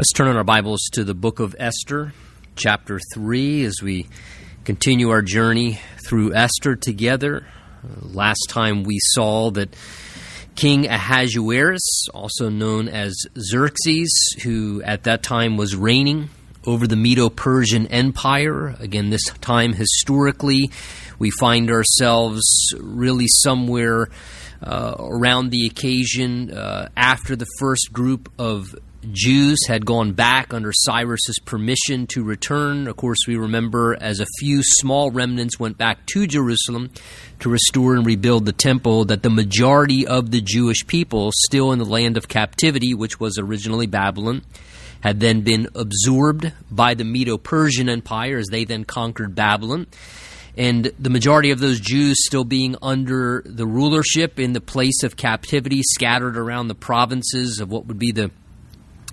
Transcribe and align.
Let's 0.00 0.12
turn 0.12 0.28
on 0.28 0.36
our 0.36 0.44
Bibles 0.44 0.82
to 0.92 1.02
the 1.02 1.12
book 1.12 1.40
of 1.40 1.56
Esther, 1.58 2.12
chapter 2.54 3.00
3, 3.14 3.64
as 3.64 3.82
we 3.82 4.06
continue 4.62 5.10
our 5.10 5.22
journey 5.22 5.80
through 6.06 6.34
Esther 6.34 6.76
together. 6.76 7.48
Last 8.02 8.46
time 8.48 8.84
we 8.84 9.00
saw 9.00 9.50
that 9.50 9.74
King 10.54 10.86
Ahasuerus, 10.86 12.06
also 12.14 12.48
known 12.48 12.86
as 12.86 13.26
Xerxes, 13.36 14.36
who 14.44 14.80
at 14.84 15.02
that 15.02 15.24
time 15.24 15.56
was 15.56 15.74
reigning 15.74 16.30
over 16.64 16.86
the 16.86 16.94
Medo 16.94 17.28
Persian 17.28 17.88
Empire, 17.88 18.76
again, 18.78 19.10
this 19.10 19.24
time 19.40 19.72
historically, 19.72 20.70
we 21.18 21.32
find 21.40 21.72
ourselves 21.72 22.44
really 22.78 23.26
somewhere. 23.26 24.10
Uh, 24.60 24.96
around 24.98 25.50
the 25.50 25.66
occasion 25.66 26.50
uh, 26.50 26.88
after 26.96 27.36
the 27.36 27.46
first 27.60 27.92
group 27.92 28.28
of 28.40 28.74
Jews 29.12 29.58
had 29.66 29.86
gone 29.86 30.12
back 30.12 30.52
under 30.52 30.72
Cyrus's 30.72 31.38
permission 31.44 32.06
to 32.08 32.22
return. 32.22 32.88
Of 32.88 32.96
course, 32.96 33.18
we 33.26 33.36
remember 33.36 33.96
as 34.00 34.20
a 34.20 34.26
few 34.38 34.60
small 34.62 35.10
remnants 35.10 35.58
went 35.58 35.78
back 35.78 36.04
to 36.06 36.26
Jerusalem 36.26 36.90
to 37.40 37.48
restore 37.48 37.94
and 37.94 38.04
rebuild 38.04 38.44
the 38.44 38.52
temple, 38.52 39.06
that 39.06 39.22
the 39.22 39.30
majority 39.30 40.06
of 40.06 40.30
the 40.30 40.40
Jewish 40.40 40.86
people 40.86 41.30
still 41.32 41.72
in 41.72 41.78
the 41.78 41.84
land 41.84 42.16
of 42.16 42.28
captivity, 42.28 42.92
which 42.92 43.18
was 43.18 43.38
originally 43.38 43.86
Babylon, 43.86 44.42
had 45.00 45.20
then 45.20 45.40
been 45.42 45.68
absorbed 45.74 46.52
by 46.70 46.94
the 46.94 47.04
Medo 47.04 47.38
Persian 47.38 47.88
Empire 47.88 48.36
as 48.36 48.48
they 48.48 48.64
then 48.64 48.84
conquered 48.84 49.34
Babylon. 49.34 49.86
And 50.56 50.90
the 50.98 51.10
majority 51.10 51.52
of 51.52 51.60
those 51.60 51.78
Jews 51.78 52.16
still 52.26 52.44
being 52.44 52.74
under 52.82 53.42
the 53.46 53.66
rulership 53.66 54.40
in 54.40 54.54
the 54.54 54.60
place 54.60 55.04
of 55.04 55.16
captivity, 55.16 55.82
scattered 55.82 56.36
around 56.36 56.66
the 56.66 56.74
provinces 56.74 57.60
of 57.60 57.70
what 57.70 57.86
would 57.86 57.98
be 57.98 58.10
the 58.10 58.32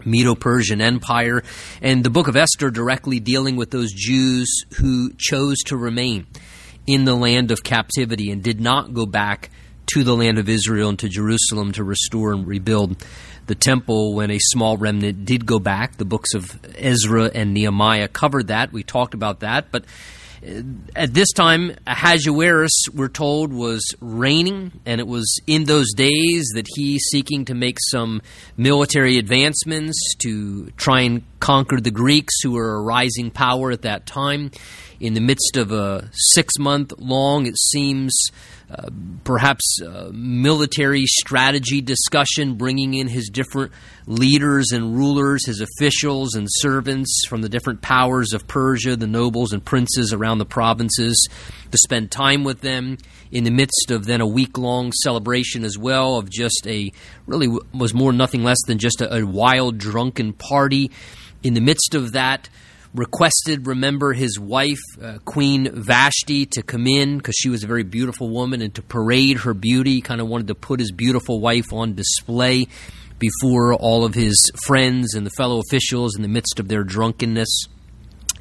Medo 0.06 0.36
Persian 0.36 0.82
Empire, 0.82 1.44
and 1.82 2.04
the 2.04 2.10
book 2.10 2.28
of 2.28 2.36
Esther 2.36 2.70
directly 2.70 3.20
dealing 3.20 3.56
with 3.56 3.72
those 3.72 3.92
Jews 3.92 4.64
who 4.78 5.12
chose 5.18 5.58
to 5.66 5.78
remain 5.78 6.28
in 6.88 7.06
the 7.06 7.16
land 7.16 7.52
of 7.52 7.64
captivity 7.64 8.32
and 8.32 8.44
did 8.44 8.62
not 8.62 8.94
go 8.94 9.06
back 9.06 9.50
to 9.88 10.04
the 10.04 10.16
land 10.16 10.38
of 10.38 10.50
Israel 10.50 10.90
and 10.90 11.00
to 11.00 11.10
Jerusalem 11.10 11.72
to 11.74 11.84
restore 11.84 12.34
and 12.34 12.48
rebuild 12.48 13.04
the 13.48 13.56
temple 13.56 14.16
when 14.16 14.32
a 14.32 14.40
small 14.40 14.78
remnant 14.78 15.26
did 15.26 15.46
go 15.46 15.60
back. 15.60 15.98
The 15.98 16.06
books 16.06 16.34
of 16.34 16.60
Ezra 16.78 17.32
and 17.34 17.54
Nehemiah 17.54 18.08
covered 18.08 18.48
that. 18.48 18.72
We 18.72 18.84
talked 18.84 19.14
about 19.14 19.42
that, 19.42 19.72
but 19.72 19.86
at 20.96 21.14
this 21.14 21.32
time, 21.32 21.76
Ahasuerus, 21.88 22.86
we're 22.94 23.08
told, 23.08 23.52
was 23.52 23.84
reigning, 24.00 24.72
and 24.86 25.02
it 25.02 25.08
was 25.08 25.40
in 25.48 25.64
those 25.64 25.92
days 25.94 26.52
that 26.54 26.68
he, 26.76 27.00
seeking 27.00 27.46
to 27.46 27.56
make 27.56 27.78
some 27.90 28.22
military 28.56 29.18
advancements 29.18 29.98
to 30.20 30.68
try 30.78 31.02
and 31.02 31.24
conquer 31.40 31.80
the 31.80 31.92
Greeks, 31.92 32.42
who 32.44 32.52
were 32.52 32.76
a 32.76 32.82
rising 32.82 33.32
power 33.32 33.72
at 33.72 33.82
that 33.84 34.06
time, 34.06 34.52
in 35.00 35.14
the 35.14 35.22
midst 35.22 35.58
of 35.58 35.72
a 35.72 36.10
six 36.14 36.60
month 36.60 36.94
long, 37.00 37.48
it 37.48 37.58
seems, 37.58 38.16
perhaps 39.24 39.80
uh, 39.82 40.10
military 40.12 41.06
strategy 41.06 41.82
discussion, 41.82 42.56
bringing 42.56 42.94
in 42.94 43.08
his 43.08 43.30
different 43.30 43.72
leaders 44.08 44.72
and 44.72 44.96
rulers, 44.96 45.46
his 45.46 45.62
officials 45.62 46.36
and 46.36 46.48
servants 46.50 47.24
from 47.28 47.42
the 47.42 47.50
different 47.50 47.82
powers 47.82 48.34
of 48.34 48.48
Persia, 48.48 48.96
the 48.96 49.08
nobles 49.08 49.52
and 49.52 49.64
princes 49.64 50.14
around 50.14 50.38
the 50.38 50.46
provinces, 50.46 51.28
to 51.72 51.78
spend 51.78 52.12
time 52.12 52.44
with 52.44 52.62
them 52.62 52.98
in 53.32 53.44
the 53.44 53.52
midst 53.52 53.92
of 53.92 54.06
then 54.06 54.22
a 54.22 54.28
week 54.28 54.58
long 54.58 54.92
celebration 54.92 55.64
as 55.64 55.78
well 55.78 56.18
of 56.18 56.30
just 56.30 56.66
a 56.68 56.92
really 57.28 57.48
was 57.74 57.94
more 57.94 58.14
nothing 58.14 58.44
less 58.44 58.62
than 58.68 58.78
just 58.78 59.02
a, 59.02 59.16
a 59.16 59.26
wild 59.26 59.78
drunken 59.78 60.34
party. 60.34 60.92
In 61.44 61.54
the 61.54 61.62
midst 61.62 61.94
of 61.94 62.14
that, 62.14 62.50
requested, 62.96 63.68
remember, 63.68 64.14
his 64.14 64.40
wife, 64.40 64.80
uh, 65.02 65.18
Queen 65.26 65.70
Vashti, 65.72 66.46
to 66.48 66.62
come 66.62 66.88
in 66.88 67.18
because 67.18 67.36
she 67.36 67.50
was 67.50 67.64
a 67.64 67.68
very 67.68 67.84
beautiful 67.84 68.30
woman 68.30 68.62
and 68.62 68.74
to 68.76 68.82
parade 68.82 69.40
her 69.40 69.54
beauty. 69.54 70.02
Kind 70.02 70.22
of 70.22 70.28
wanted 70.28 70.48
to 70.48 70.56
put 70.56 70.80
his 70.80 70.92
beautiful 70.92 71.40
wife 71.40 71.72
on 71.72 71.96
display 71.96 72.68
before 73.20 73.74
all 73.74 74.04
of 74.04 74.14
his 74.14 74.36
friends 74.66 75.14
and 75.14 75.26
the 75.26 75.32
fellow 75.38 75.62
officials 75.68 76.16
in 76.16 76.22
the 76.22 76.28
midst 76.28 76.60
of 76.60 76.68
their 76.68 76.84
drunkenness. 76.84 77.68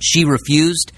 She 0.00 0.24
refused. 0.24 0.92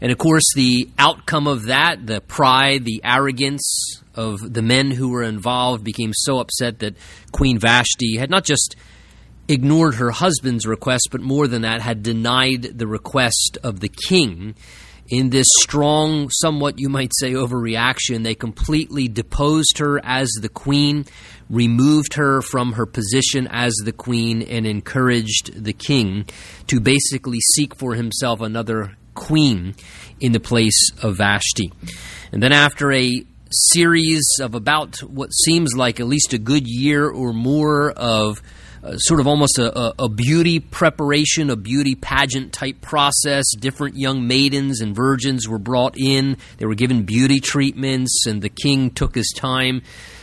And 0.00 0.12
of 0.12 0.18
course, 0.18 0.44
the 0.54 0.90
outcome 0.98 1.46
of 1.46 1.64
that, 1.66 2.06
the 2.06 2.20
pride, 2.20 2.84
the 2.84 3.00
arrogance 3.02 4.02
of 4.14 4.38
the 4.40 4.62
men 4.62 4.90
who 4.90 5.08
were 5.08 5.22
involved, 5.22 5.84
became 5.84 6.12
so 6.14 6.38
upset 6.38 6.80
that 6.80 6.96
Queen 7.32 7.58
Vashti 7.58 8.16
had 8.16 8.30
not 8.30 8.44
just 8.44 8.76
ignored 9.48 9.96
her 9.96 10.10
husband's 10.10 10.66
request, 10.66 11.08
but 11.10 11.20
more 11.20 11.46
than 11.46 11.62
that, 11.62 11.80
had 11.80 12.02
denied 12.02 12.62
the 12.62 12.86
request 12.86 13.58
of 13.62 13.80
the 13.80 13.88
king. 13.88 14.54
In 15.08 15.30
this 15.30 15.46
strong, 15.60 16.30
somewhat 16.30 16.80
you 16.80 16.88
might 16.88 17.12
say, 17.14 17.32
overreaction, 17.32 18.24
they 18.24 18.34
completely 18.34 19.06
deposed 19.06 19.78
her 19.78 20.04
as 20.04 20.28
the 20.40 20.48
queen, 20.48 21.04
removed 21.48 22.14
her 22.14 22.42
from 22.42 22.72
her 22.72 22.86
position 22.86 23.46
as 23.50 23.72
the 23.84 23.92
queen, 23.92 24.42
and 24.42 24.66
encouraged 24.66 25.62
the 25.62 25.72
king 25.72 26.26
to 26.66 26.80
basically 26.80 27.38
seek 27.54 27.76
for 27.76 27.94
himself 27.94 28.40
another 28.40 28.96
queen 29.14 29.76
in 30.20 30.32
the 30.32 30.40
place 30.40 30.90
of 31.02 31.18
Vashti. 31.18 31.72
And 32.32 32.42
then, 32.42 32.52
after 32.52 32.92
a 32.92 33.24
series 33.50 34.26
of 34.40 34.56
about 34.56 34.98
what 35.04 35.32
seems 35.32 35.76
like 35.76 36.00
at 36.00 36.06
least 36.06 36.32
a 36.32 36.38
good 36.38 36.66
year 36.66 37.08
or 37.08 37.32
more 37.32 37.92
of 37.92 38.42
uh, 38.86 38.96
sort 38.98 39.18
of 39.18 39.26
almost 39.26 39.58
a, 39.58 39.94
a, 39.98 40.08
beauty 40.08 40.60
preparation, 40.60 41.50
a 41.50 41.56
beauty 41.56 41.94
pageant 41.96 42.52
type 42.52 42.80
process. 42.80 43.44
Different 43.58 43.96
young 43.96 44.26
maidens 44.26 44.80
and 44.80 44.94
virgins 44.94 45.48
were 45.48 45.58
brought 45.58 45.98
in. 45.98 46.36
They 46.58 46.66
were 46.66 46.74
given 46.74 47.02
beauty 47.02 47.40
treatments, 47.40 48.26
and 48.26 48.42
the 48.42 48.48
king 48.48 48.90
took 48.90 49.14
his 49.14 49.32
time 49.34 49.82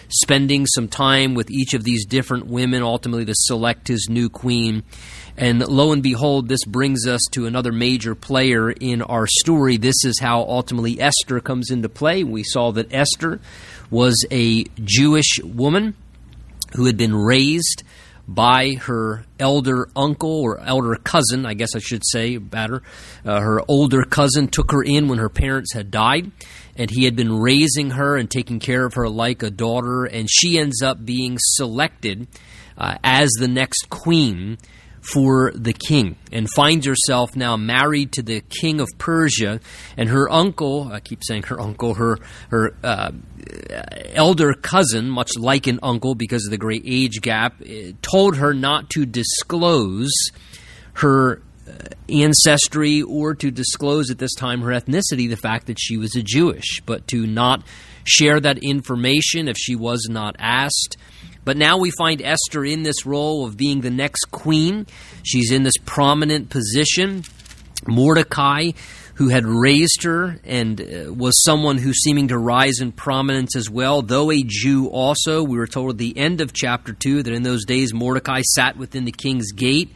spending 0.09 0.65
some 0.67 0.87
time 0.87 1.33
with 1.33 1.49
each 1.51 1.73
of 1.73 1.83
these 1.83 2.05
different 2.05 2.47
women, 2.47 2.83
ultimately 2.83 3.25
to 3.25 3.33
select 3.35 3.87
his 3.87 4.07
new 4.09 4.29
queen. 4.29 4.83
And 5.35 5.67
lo 5.67 5.91
and 5.91 6.03
behold, 6.03 6.47
this 6.47 6.63
brings 6.65 7.07
us 7.07 7.21
to 7.31 7.47
another 7.47 7.71
major 7.71 8.15
player 8.15 8.69
in 8.71 9.01
our 9.01 9.25
story. 9.27 9.77
This 9.77 10.05
is 10.05 10.19
how 10.19 10.41
ultimately 10.41 11.01
Esther 11.01 11.39
comes 11.39 11.71
into 11.71 11.89
play. 11.89 12.23
We 12.23 12.43
saw 12.43 12.71
that 12.71 12.93
Esther 12.93 13.39
was 13.89 14.25
a 14.31 14.63
Jewish 14.83 15.39
woman 15.43 15.95
who 16.75 16.85
had 16.85 16.97
been 16.97 17.15
raised 17.15 17.83
by 18.27 18.73
her 18.81 19.25
elder 19.39 19.89
uncle 19.95 20.41
or 20.41 20.59
elder 20.61 20.95
cousin, 20.95 21.45
I 21.45 21.53
guess 21.53 21.75
I 21.75 21.79
should 21.79 22.03
say, 22.05 22.37
better. 22.37 22.81
Uh, 23.25 23.39
her 23.39 23.61
older 23.67 24.03
cousin 24.03 24.47
took 24.47 24.71
her 24.71 24.83
in 24.83 25.07
when 25.07 25.19
her 25.19 25.29
parents 25.29 25.73
had 25.73 25.91
died, 25.91 26.31
and 26.75 26.89
he 26.89 27.05
had 27.05 27.15
been 27.15 27.39
raising 27.39 27.91
her 27.91 28.15
and 28.15 28.29
taking 28.29 28.59
care 28.59 28.85
of 28.85 28.93
her 28.93 29.09
like 29.09 29.43
a 29.43 29.49
daughter, 29.49 30.05
and 30.05 30.29
she 30.29 30.57
ends 30.57 30.81
up 30.81 31.03
being 31.03 31.37
selected 31.39 32.27
uh, 32.77 32.97
as 33.03 33.29
the 33.39 33.47
next 33.47 33.89
queen 33.89 34.57
for 35.03 35.51
the 35.53 35.73
king. 35.73 36.15
And 36.31 36.47
finds 36.55 36.85
herself 36.85 37.35
now 37.35 37.57
married 37.57 38.13
to 38.13 38.23
the 38.23 38.41
king 38.41 38.79
of 38.79 38.87
Persia. 38.97 39.59
And 39.97 40.09
her 40.09 40.29
uncle 40.31 40.89
I 40.91 40.99
keep 40.99 41.23
saying 41.23 41.43
her 41.43 41.59
uncle 41.59 41.95
her 41.95 42.17
her 42.49 42.75
uh, 42.83 43.11
elder 44.13 44.53
cousin 44.53 45.09
much 45.09 45.37
like 45.37 45.67
an 45.67 45.79
uncle 45.83 46.15
because 46.15 46.45
of 46.45 46.51
the 46.51 46.57
great 46.57 46.83
age 46.85 47.21
gap 47.21 47.61
eh, 47.65 47.91
told 48.01 48.37
her 48.37 48.53
not 48.53 48.89
to 48.91 49.05
disclose 49.05 50.11
her 50.93 51.41
uh, 51.67 51.73
ancestry 52.09 53.01
or 53.01 53.33
to 53.35 53.51
disclose 53.51 54.09
at 54.09 54.17
this 54.17 54.33
time 54.35 54.61
her 54.61 54.71
ethnicity 54.71 55.29
the 55.29 55.37
fact 55.37 55.67
that 55.67 55.77
she 55.79 55.97
was 55.97 56.15
a 56.15 56.21
Jewish 56.21 56.81
but 56.85 57.07
to 57.07 57.25
not 57.25 57.63
share 58.05 58.39
that 58.39 58.57
information 58.59 59.47
if 59.47 59.57
she 59.57 59.75
was 59.75 60.07
not 60.09 60.35
asked 60.39 60.97
but 61.45 61.57
now 61.57 61.77
we 61.77 61.91
find 61.91 62.21
Esther 62.21 62.63
in 62.63 62.83
this 62.83 63.05
role 63.05 63.45
of 63.45 63.57
being 63.57 63.81
the 63.81 63.89
next 63.89 64.31
queen. 64.31 64.87
She's 65.23 65.51
in 65.51 65.63
this 65.63 65.77
prominent 65.85 66.49
position. 66.49 67.23
Mordecai, 67.85 68.71
who 69.15 69.27
had 69.27 69.45
raised 69.45 70.03
her 70.03 70.39
and 70.45 70.79
uh, 70.79 71.13
was 71.13 71.43
someone 71.43 71.77
who's 71.77 72.01
seeming 72.01 72.29
to 72.29 72.37
rise 72.37 72.79
in 72.79 72.93
prominence 72.93 73.55
as 73.57 73.69
well, 73.69 74.01
though 74.01 74.31
a 74.31 74.41
Jew 74.45 74.87
also. 74.87 75.43
We 75.43 75.57
were 75.57 75.67
told 75.67 75.91
at 75.91 75.97
the 75.97 76.17
end 76.17 76.39
of 76.39 76.53
chapter 76.53 76.93
2 76.93 77.23
that 77.23 77.33
in 77.33 77.43
those 77.43 77.65
days 77.65 77.93
Mordecai 77.93 78.41
sat 78.41 78.77
within 78.77 79.03
the 79.03 79.11
king's 79.11 79.51
gate 79.51 79.93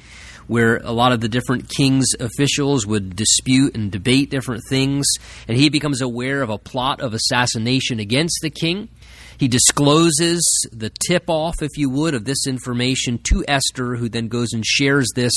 where 0.48 0.78
a 0.78 0.92
lot 0.92 1.12
of 1.12 1.22
the 1.22 1.30
different 1.30 1.70
king's 1.70 2.08
officials 2.20 2.86
would 2.86 3.16
dispute 3.16 3.76
and 3.76 3.92
debate 3.92 4.30
different 4.30 4.64
things, 4.70 5.06
and 5.48 5.58
he 5.58 5.70
becomes 5.70 6.02
aware 6.02 6.42
of 6.42 6.50
a 6.50 6.58
plot 6.58 7.02
of 7.02 7.14
assassination 7.14 8.00
against 8.00 8.40
the 8.42 8.50
king. 8.50 8.90
He 9.38 9.48
discloses 9.48 10.42
the 10.72 10.92
tip 11.08 11.26
off, 11.28 11.62
if 11.62 11.78
you 11.78 11.92
would, 11.92 12.16
of 12.16 12.26
this 12.26 12.48
information 12.48 13.20
to 13.30 13.46
Esther, 13.48 13.96
who 13.96 14.10
then 14.10 14.30
goes 14.30 14.52
and 14.52 14.66
shares 14.66 15.08
this 15.16 15.34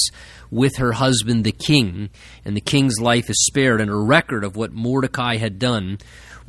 with 0.50 0.76
her 0.76 0.92
husband, 0.92 1.44
the 1.44 1.52
king. 1.52 2.08
And 2.44 2.56
the 2.56 2.62
king's 2.62 2.98
life 2.98 3.28
is 3.28 3.44
spared, 3.44 3.80
and 3.80 3.90
a 3.90 3.94
record 3.94 4.42
of 4.42 4.56
what 4.56 4.72
Mordecai 4.72 5.36
had 5.36 5.58
done 5.58 5.98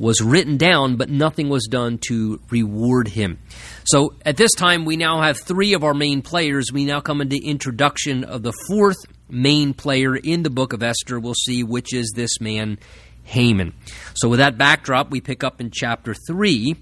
was 0.02 0.20
written 0.20 0.56
down, 0.56 0.96
but 0.96 1.08
nothing 1.08 1.48
was 1.48 1.68
done 1.70 1.96
to 1.96 2.40
reward 2.50 3.06
him. 3.06 3.38
So 3.84 4.14
at 4.26 4.36
this 4.36 4.52
time, 4.52 4.84
we 4.84 4.96
now 4.96 5.22
have 5.22 5.38
three 5.38 5.74
of 5.74 5.84
our 5.84 5.94
main 5.94 6.22
players. 6.22 6.72
We 6.72 6.84
now 6.84 7.00
come 7.00 7.20
into 7.20 7.36
introduction 7.36 8.24
of 8.24 8.42
the 8.42 8.52
fourth 8.66 8.96
main 9.30 9.74
player 9.74 10.16
in 10.16 10.42
the 10.42 10.50
book 10.50 10.72
of 10.72 10.82
Esther. 10.82 11.20
We'll 11.20 11.34
see 11.34 11.62
which 11.62 11.94
is 11.94 12.12
this 12.16 12.40
man, 12.40 12.80
Haman. 13.22 13.74
So 14.14 14.28
with 14.28 14.40
that 14.40 14.58
backdrop, 14.58 15.12
we 15.12 15.20
pick 15.20 15.44
up 15.44 15.60
in 15.60 15.70
chapter 15.72 16.14
3 16.26 16.74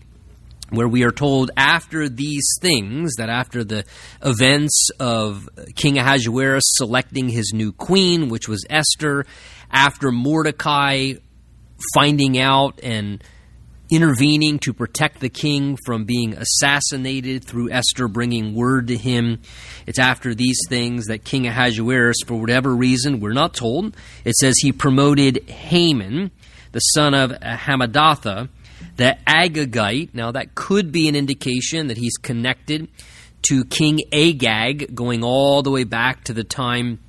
where 0.70 0.88
we 0.88 1.02
are 1.02 1.10
told 1.10 1.50
after 1.58 2.08
these 2.08 2.46
things, 2.62 3.16
that 3.16 3.28
after 3.28 3.64
the 3.64 3.84
events 4.24 4.88
of 4.98 5.46
King 5.74 5.98
Ahasuerus 5.98 6.64
selecting 6.64 7.28
his 7.28 7.52
new 7.52 7.72
queen, 7.72 8.30
which 8.30 8.48
was 8.48 8.64
Esther, 8.70 9.26
after 9.70 10.10
Mordecai 10.10 11.14
finding 11.94 12.38
out 12.38 12.80
and 12.82 13.22
intervening 13.90 14.58
to 14.60 14.72
protect 14.72 15.20
the 15.20 15.28
king 15.28 15.76
from 15.84 16.04
being 16.04 16.34
assassinated 16.34 17.44
through 17.44 17.70
Esther 17.70 18.06
bringing 18.06 18.54
word 18.54 18.86
to 18.86 18.96
him. 18.96 19.40
It's 19.86 19.98
after 19.98 20.34
these 20.34 20.58
things 20.68 21.06
that 21.06 21.24
King 21.24 21.46
Ahasuerus, 21.46 22.18
for 22.24 22.40
whatever 22.40 22.74
reason, 22.74 23.20
we're 23.20 23.32
not 23.32 23.54
told, 23.54 23.96
it 24.24 24.36
says 24.36 24.54
he 24.58 24.70
promoted 24.72 25.48
Haman, 25.48 26.30
the 26.72 26.80
son 26.80 27.14
of 27.14 27.32
Hammedatha, 27.32 28.48
the 28.96 29.18
Agagite. 29.26 30.14
Now, 30.14 30.30
that 30.32 30.54
could 30.54 30.92
be 30.92 31.08
an 31.08 31.16
indication 31.16 31.88
that 31.88 31.96
he's 31.96 32.16
connected 32.16 32.88
to 33.48 33.64
King 33.64 33.98
Agag, 34.12 34.94
going 34.94 35.24
all 35.24 35.62
the 35.62 35.70
way 35.70 35.84
back 35.84 36.24
to 36.24 36.32
the 36.32 36.44
time 36.44 37.00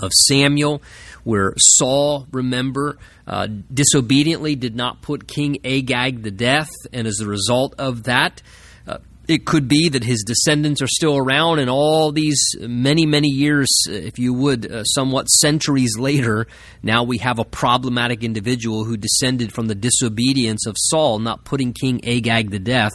of 0.00 0.12
Samuel, 0.12 0.82
where 1.24 1.54
Saul, 1.56 2.26
remember, 2.32 2.98
uh, 3.26 3.46
disobediently 3.72 4.56
did 4.56 4.74
not 4.74 5.02
put 5.02 5.28
King 5.28 5.58
Agag 5.64 6.24
to 6.24 6.30
death, 6.30 6.70
and 6.92 7.06
as 7.06 7.20
a 7.20 7.26
result 7.26 7.74
of 7.78 8.04
that, 8.04 8.42
uh, 8.86 8.98
it 9.28 9.44
could 9.44 9.68
be 9.68 9.88
that 9.88 10.02
his 10.02 10.24
descendants 10.24 10.82
are 10.82 10.88
still 10.88 11.16
around, 11.16 11.58
and 11.58 11.70
all 11.70 12.10
these 12.10 12.42
many, 12.60 13.06
many 13.06 13.28
years, 13.28 13.68
uh, 13.88 13.92
if 13.92 14.18
you 14.18 14.34
would, 14.34 14.70
uh, 14.70 14.82
somewhat 14.84 15.28
centuries 15.28 15.96
later, 15.98 16.46
now 16.82 17.04
we 17.04 17.18
have 17.18 17.38
a 17.38 17.44
problematic 17.44 18.24
individual 18.24 18.84
who 18.84 18.96
descended 18.96 19.52
from 19.52 19.68
the 19.68 19.74
disobedience 19.74 20.66
of 20.66 20.74
Saul, 20.76 21.18
not 21.20 21.44
putting 21.44 21.72
King 21.72 22.00
Agag 22.06 22.50
to 22.50 22.58
death 22.58 22.92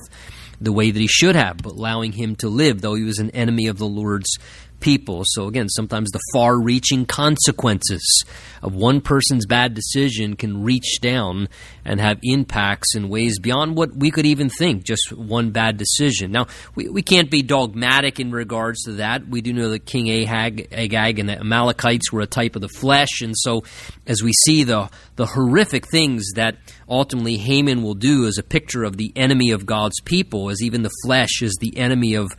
the 0.59 0.73
way 0.73 0.91
that 0.91 0.99
he 0.99 1.07
should 1.07 1.35
have, 1.35 1.57
but 1.57 1.73
allowing 1.73 2.11
him 2.11 2.35
to 2.37 2.49
live, 2.49 2.81
though 2.81 2.95
he 2.95 3.03
was 3.03 3.19
an 3.19 3.29
enemy 3.31 3.67
of 3.67 3.77
the 3.77 3.85
Lord's 3.85 4.37
people. 4.79 5.23
So, 5.25 5.47
again, 5.47 5.69
sometimes 5.69 6.11
the 6.11 6.19
far 6.33 6.59
reaching 6.59 7.05
consequences 7.05 8.23
of 8.61 8.75
one 8.75 9.01
person's 9.01 9.45
bad 9.45 9.73
decision 9.73 10.35
can 10.35 10.63
reach 10.63 10.99
down 11.01 11.47
and 11.85 11.99
have 11.99 12.19
impacts 12.23 12.95
in 12.95 13.09
ways 13.09 13.39
beyond 13.39 13.75
what 13.75 13.95
we 13.95 14.11
could 14.11 14.25
even 14.25 14.49
think, 14.49 14.83
just 14.83 15.11
one 15.13 15.51
bad 15.51 15.77
decision. 15.77 16.31
Now, 16.31 16.47
we, 16.75 16.89
we 16.89 17.01
can't 17.01 17.31
be 17.31 17.41
dogmatic 17.41 18.19
in 18.19 18.31
regards 18.31 18.83
to 18.83 18.93
that. 18.93 19.27
We 19.27 19.41
do 19.41 19.53
know 19.53 19.69
that 19.69 19.85
King 19.85 20.05
Ahag, 20.07 20.67
Agag 20.71 21.19
and 21.19 21.29
the 21.29 21.39
Amalekites 21.39 22.11
were 22.11 22.21
a 22.21 22.27
type 22.27 22.55
of 22.55 22.61
the 22.61 22.69
flesh, 22.69 23.21
and 23.21 23.33
so 23.37 23.63
as 24.05 24.21
we 24.21 24.33
see 24.33 24.63
the, 24.63 24.89
the 25.15 25.25
horrific 25.25 25.89
things 25.89 26.31
that 26.35 26.57
ultimately 26.89 27.37
Haman 27.37 27.83
will 27.83 27.93
do 27.93 28.27
as 28.27 28.37
a 28.37 28.43
picture 28.43 28.83
of 28.83 28.97
the 28.97 29.11
enemy 29.15 29.51
of 29.51 29.65
God's 29.65 29.99
people, 30.01 30.49
as 30.49 30.61
even 30.61 30.83
the 30.83 30.91
flesh 31.03 31.41
is 31.41 31.55
the 31.59 31.77
enemy 31.77 32.15
of 32.15 32.31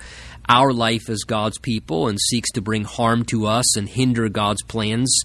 our 0.49 0.73
life 0.73 1.09
as 1.09 1.25
God's 1.25 1.59
people 1.59 2.09
and 2.09 2.19
seeks 2.19 2.51
to 2.53 2.61
bring 2.61 2.85
harm 2.85 3.25
to 3.27 3.47
us 3.47 3.77
and 3.77 3.89
hinder 3.89 4.29
God's 4.29 4.63
plans. 4.63 5.21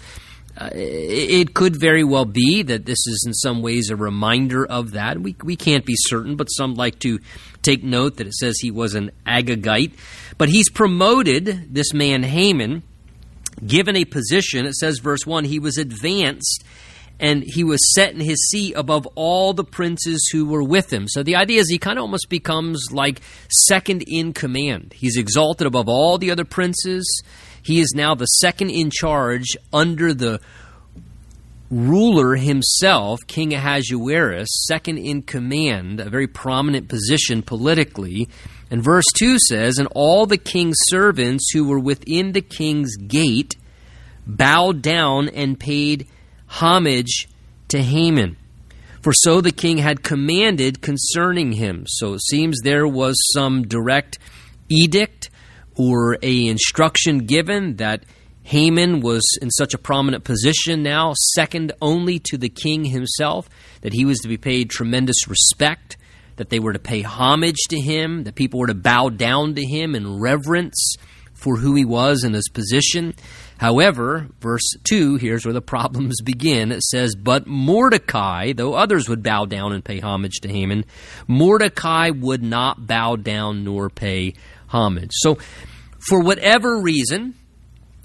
Uh, 0.56 0.70
it 0.74 1.56
could 1.56 1.76
very 1.76 2.04
well 2.04 2.26
be 2.26 2.62
that 2.62 2.86
this 2.86 3.08
is 3.08 3.24
in 3.26 3.34
some 3.34 3.62
ways 3.62 3.90
a 3.90 3.96
reminder 3.96 4.66
of 4.66 4.92
that. 4.92 5.20
We, 5.20 5.36
we 5.44 5.56
can't 5.56 5.86
be 5.86 5.96
certain, 5.98 6.36
but 6.36 6.46
some 6.46 6.76
like 6.76 7.00
to 7.00 7.20
take 7.64 7.84
note 7.84 8.18
that 8.18 8.28
it 8.28 8.36
says 8.36 8.60
he 8.60 8.70
was 8.70 8.94
an 8.94 9.12
Agagite. 9.26 9.94
But 10.38 10.50
he's 10.50 10.70
promoted, 10.70 11.74
this 11.74 11.94
man 11.94 12.22
Haman, 12.22 12.84
given 13.66 13.96
a 13.96 14.06
position. 14.06 14.66
It 14.66 14.76
says, 14.76 15.00
verse 15.00 15.26
1, 15.26 15.46
he 15.46 15.60
was 15.60 15.78
advanced 15.78 16.64
and 17.24 17.42
he 17.42 17.64
was 17.64 17.80
set 17.96 18.14
in 18.14 18.20
his 18.20 18.50
seat 18.50 18.74
above 18.76 19.08
all 19.16 19.54
the 19.54 19.64
princes 19.64 20.30
who 20.34 20.46
were 20.46 20.62
with 20.62 20.92
him. 20.92 21.08
So 21.08 21.24
the 21.24 21.38
idea 21.38 21.62
is 21.62 21.70
he 21.70 21.78
kind 21.78 21.98
of 21.98 22.02
almost 22.02 22.28
becomes 22.28 22.90
like 22.92 23.22
second 23.50 24.04
in 24.06 24.34
command. 24.34 24.94
He's 24.94 25.16
exalted 25.16 25.66
above 25.66 25.88
all 25.88 26.18
the 26.18 26.32
other 26.32 26.44
princes. 26.44 27.24
He 27.64 27.80
is 27.80 27.94
now 27.96 28.14
the 28.14 28.26
second 28.26 28.72
in 28.72 28.92
charge 28.92 29.56
under 29.72 30.14
the 30.14 30.42
ruler 31.72 32.36
himself, 32.36 33.22
King 33.26 33.54
Ahasuerus, 33.54 34.50
second 34.68 34.98
in 34.98 35.22
command, 35.22 36.02
a 36.02 36.10
very 36.10 36.28
prominent 36.28 36.90
position 36.90 37.42
politically. 37.42 38.28
And 38.70 38.84
verse 38.84 39.06
2 39.18 39.38
says, 39.48 39.78
And 39.78 39.88
all 39.96 40.26
the 40.26 40.38
king's 40.38 40.76
servants 40.88 41.52
who 41.54 41.70
were 41.70 41.80
within 41.80 42.34
the 42.34 42.42
king's 42.42 42.98
gate 42.98 43.56
bowed 44.28 44.82
down 44.82 45.30
and 45.30 45.58
paid 45.58 46.06
homage 46.54 47.28
to 47.70 47.82
Haman. 47.82 48.38
For 49.02 49.12
so 49.12 49.42
the 49.42 49.52
king 49.52 49.80
had 49.80 50.04
commanded 50.04 50.82
concerning 50.82 51.54
him. 51.54 51.86
So 51.88 52.14
it 52.14 52.22
seems 52.22 52.60
there 52.62 52.88
was 52.88 53.16
some 53.34 53.64
direct 53.68 54.20
edict 54.70 55.30
or 55.76 56.18
a 56.22 56.48
instruction 56.48 57.20
given 57.20 57.78
that 57.78 58.06
Haman 58.44 59.00
was 59.00 59.24
in 59.42 59.50
such 59.50 59.74
a 59.74 59.78
prominent 59.78 60.24
position 60.24 60.84
now, 60.84 61.14
second 61.34 61.72
only 61.82 62.20
to 62.26 62.38
the 62.38 62.50
king 62.50 62.86
himself, 62.86 63.50
that 63.82 63.94
he 63.94 64.06
was 64.06 64.20
to 64.20 64.28
be 64.28 64.38
paid 64.38 64.70
tremendous 64.70 65.28
respect, 65.28 65.98
that 66.36 66.50
they 66.50 66.60
were 66.60 66.74
to 66.74 66.80
pay 66.80 67.02
homage 67.02 67.60
to 67.70 67.80
him, 67.80 68.26
that 68.26 68.36
people 68.36 68.60
were 68.60 68.68
to 68.68 68.74
bow 68.74 69.10
down 69.10 69.56
to 69.56 69.66
him 69.66 69.96
in 69.96 70.20
reverence 70.20 70.96
for 71.34 71.58
who 71.58 71.76
he 71.76 71.86
was 71.86 72.24
and 72.24 72.36
his 72.36 72.50
position. 72.50 73.14
However, 73.64 74.28
verse 74.42 74.76
2, 74.90 75.16
here's 75.16 75.46
where 75.46 75.54
the 75.54 75.62
problems 75.62 76.20
begin. 76.26 76.74
It 76.74 76.84
says, 76.84 77.16
But 77.16 77.48
Mordecai, 77.48 78.52
though 78.52 78.74
others 78.74 79.08
would 79.08 79.24
bow 79.24 79.46
down 79.46 79.72
and 79.72 79.86
pay 79.86 80.02
homage 80.02 80.42
to 80.42 80.50
Haman, 80.50 80.84
Mordecai 81.30 82.10
would 82.10 82.44
not 82.44 82.86
bow 82.86 83.16
down 83.16 83.64
nor 83.64 83.90
pay 83.90 84.34
homage. 84.68 85.12
So, 85.14 85.38
for 86.10 86.20
whatever 86.20 86.82
reason, 86.82 87.36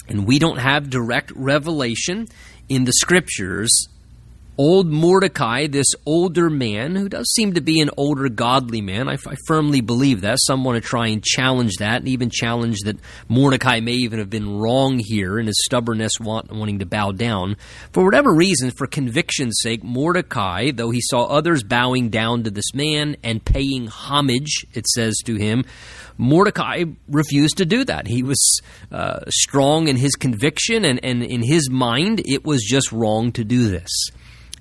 and 0.09 0.29
we 0.29 0.39
don't 0.39 0.59
have 0.59 0.91
direct 0.91 1.33
revelation 1.33 2.29
in 2.69 2.85
the 2.85 2.93
scriptures 2.93 3.89
old 4.59 4.89
Mordecai, 4.89 5.69
this 5.69 5.87
older 6.05 6.51
man, 6.51 6.97
who 6.97 7.09
does 7.09 7.33
seem 7.33 7.55
to 7.55 7.61
be 7.61 7.81
an 7.81 7.91
older 7.97 8.29
godly 8.29 8.81
man. 8.81 9.09
I, 9.09 9.13
I, 9.15 9.37
firmly 9.47 9.81
believe 9.81 10.23
that. 10.23 10.39
Some 10.41 10.65
want 10.65 10.83
to 10.83 10.87
try 10.87 11.07
and 11.07 11.23
challenge 11.23 11.77
that, 11.77 12.01
and 12.01 12.09
even 12.09 12.29
challenge 12.29 12.81
that 12.81 12.99
Mordecai 13.29 13.79
may 13.79 13.93
even 13.93 14.19
have 14.19 14.29
been 14.29 14.59
wrong 14.59 14.99
here 14.99 15.39
in 15.39 15.47
his 15.47 15.63
stubbornness, 15.65 16.13
want, 16.21 16.51
wanting 16.51 16.81
to 16.81 16.87
bow 16.87 17.13
down. 17.13 17.57
For 17.93 18.05
whatever 18.05 18.35
reason, 18.35 18.73
for 18.73 18.89
conviction's 18.89 19.61
sake, 19.63 19.85
Mordecai, 19.85 20.73
though 20.73 20.91
he 20.91 21.01
saw 21.03 21.27
others 21.27 21.63
bowing 21.63 22.09
down 22.11 22.43
to 22.43 22.51
this 22.51 22.75
man 22.75 23.17
and 23.23 23.45
paying 23.45 23.87
homage, 23.87 24.67
it 24.75 24.89
says 24.89 25.17
to 25.27 25.37
him, 25.37 25.65
Mordecai 26.17 26.83
refused 27.09 27.59
to 27.59 27.65
do 27.65 27.85
that. 27.85 28.09
He 28.09 28.25
was 28.25 28.61
uh, 28.91 29.21
strong 29.29 29.87
in 29.87 29.97
his 29.97 30.17
conviction, 30.17 30.85
and, 30.85 30.99
and 31.05 31.23
in 31.23 31.45
his 31.45 31.71
mind, 31.71 32.23
it 32.25 32.45
was 32.45 32.65
just 32.65 32.91
wrong 32.91 33.31
to 33.33 33.45
do 33.45 33.69
this. 33.69 34.11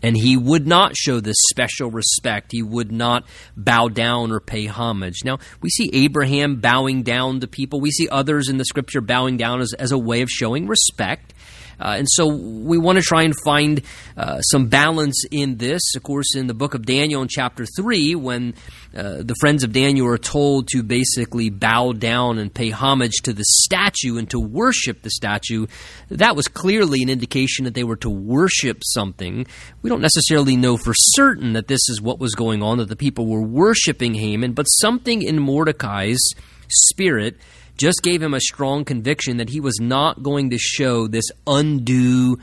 And 0.03 0.15
he 0.15 0.37
would 0.37 0.67
not 0.67 0.95
show 0.95 1.19
this 1.19 1.37
special 1.49 1.89
respect. 1.89 2.51
He 2.51 2.61
would 2.61 2.91
not 2.91 3.25
bow 3.55 3.87
down 3.87 4.31
or 4.31 4.39
pay 4.39 4.65
homage. 4.65 5.23
Now, 5.23 5.39
we 5.61 5.69
see 5.69 5.89
Abraham 5.93 6.57
bowing 6.57 7.03
down 7.03 7.39
to 7.39 7.47
people. 7.47 7.79
We 7.79 7.91
see 7.91 8.07
others 8.09 8.49
in 8.49 8.57
the 8.57 8.65
scripture 8.65 9.01
bowing 9.01 9.37
down 9.37 9.61
as, 9.61 9.73
as 9.73 9.91
a 9.91 9.97
way 9.97 10.21
of 10.21 10.29
showing 10.29 10.67
respect. 10.67 11.33
Uh, 11.79 11.95
and 11.97 12.07
so 12.09 12.27
we 12.27 12.77
want 12.77 12.97
to 12.97 13.03
try 13.03 13.23
and 13.23 13.33
find 13.43 13.81
uh, 14.15 14.41
some 14.41 14.67
balance 14.67 15.23
in 15.31 15.57
this. 15.57 15.81
Of 15.95 16.03
course, 16.03 16.35
in 16.35 16.47
the 16.47 16.53
book 16.53 16.73
of 16.73 16.85
Daniel 16.85 17.21
in 17.21 17.27
chapter 17.27 17.65
3, 17.77 18.15
when 18.15 18.53
uh, 18.95 19.17
the 19.21 19.35
friends 19.39 19.63
of 19.63 19.71
Daniel 19.71 20.07
are 20.07 20.17
told 20.17 20.67
to 20.69 20.83
basically 20.83 21.49
bow 21.49 21.93
down 21.93 22.39
and 22.39 22.53
pay 22.53 22.69
homage 22.69 23.21
to 23.23 23.33
the 23.33 23.45
statue 23.45 24.17
and 24.17 24.29
to 24.31 24.39
worship 24.39 25.01
the 25.01 25.11
statue, 25.11 25.67
that 26.09 26.35
was 26.35 26.47
clearly 26.47 27.01
an 27.03 27.09
indication 27.09 27.65
that 27.65 27.73
they 27.73 27.83
were 27.83 27.95
to 27.97 28.09
worship 28.09 28.81
something. 28.83 29.45
We 29.81 29.89
don't 29.89 30.01
necessarily 30.01 30.57
know 30.57 30.77
for 30.77 30.93
certain 30.95 31.53
that 31.53 31.67
this 31.67 31.89
is 31.89 32.01
what 32.01 32.19
was 32.19 32.33
going 32.33 32.63
on, 32.63 32.79
that 32.79 32.89
the 32.89 32.95
people 32.95 33.27
were 33.27 33.41
worshiping 33.41 34.15
Haman, 34.15 34.53
but 34.53 34.63
something 34.63 35.21
in 35.21 35.39
Mordecai's 35.39 36.21
spirit 36.69 37.37
just 37.77 38.01
gave 38.03 38.21
him 38.21 38.33
a 38.33 38.39
strong 38.39 38.85
conviction 38.85 39.37
that 39.37 39.49
he 39.49 39.59
was 39.59 39.79
not 39.79 40.23
going 40.23 40.49
to 40.49 40.57
show 40.57 41.07
this 41.07 41.25
undue 41.45 42.37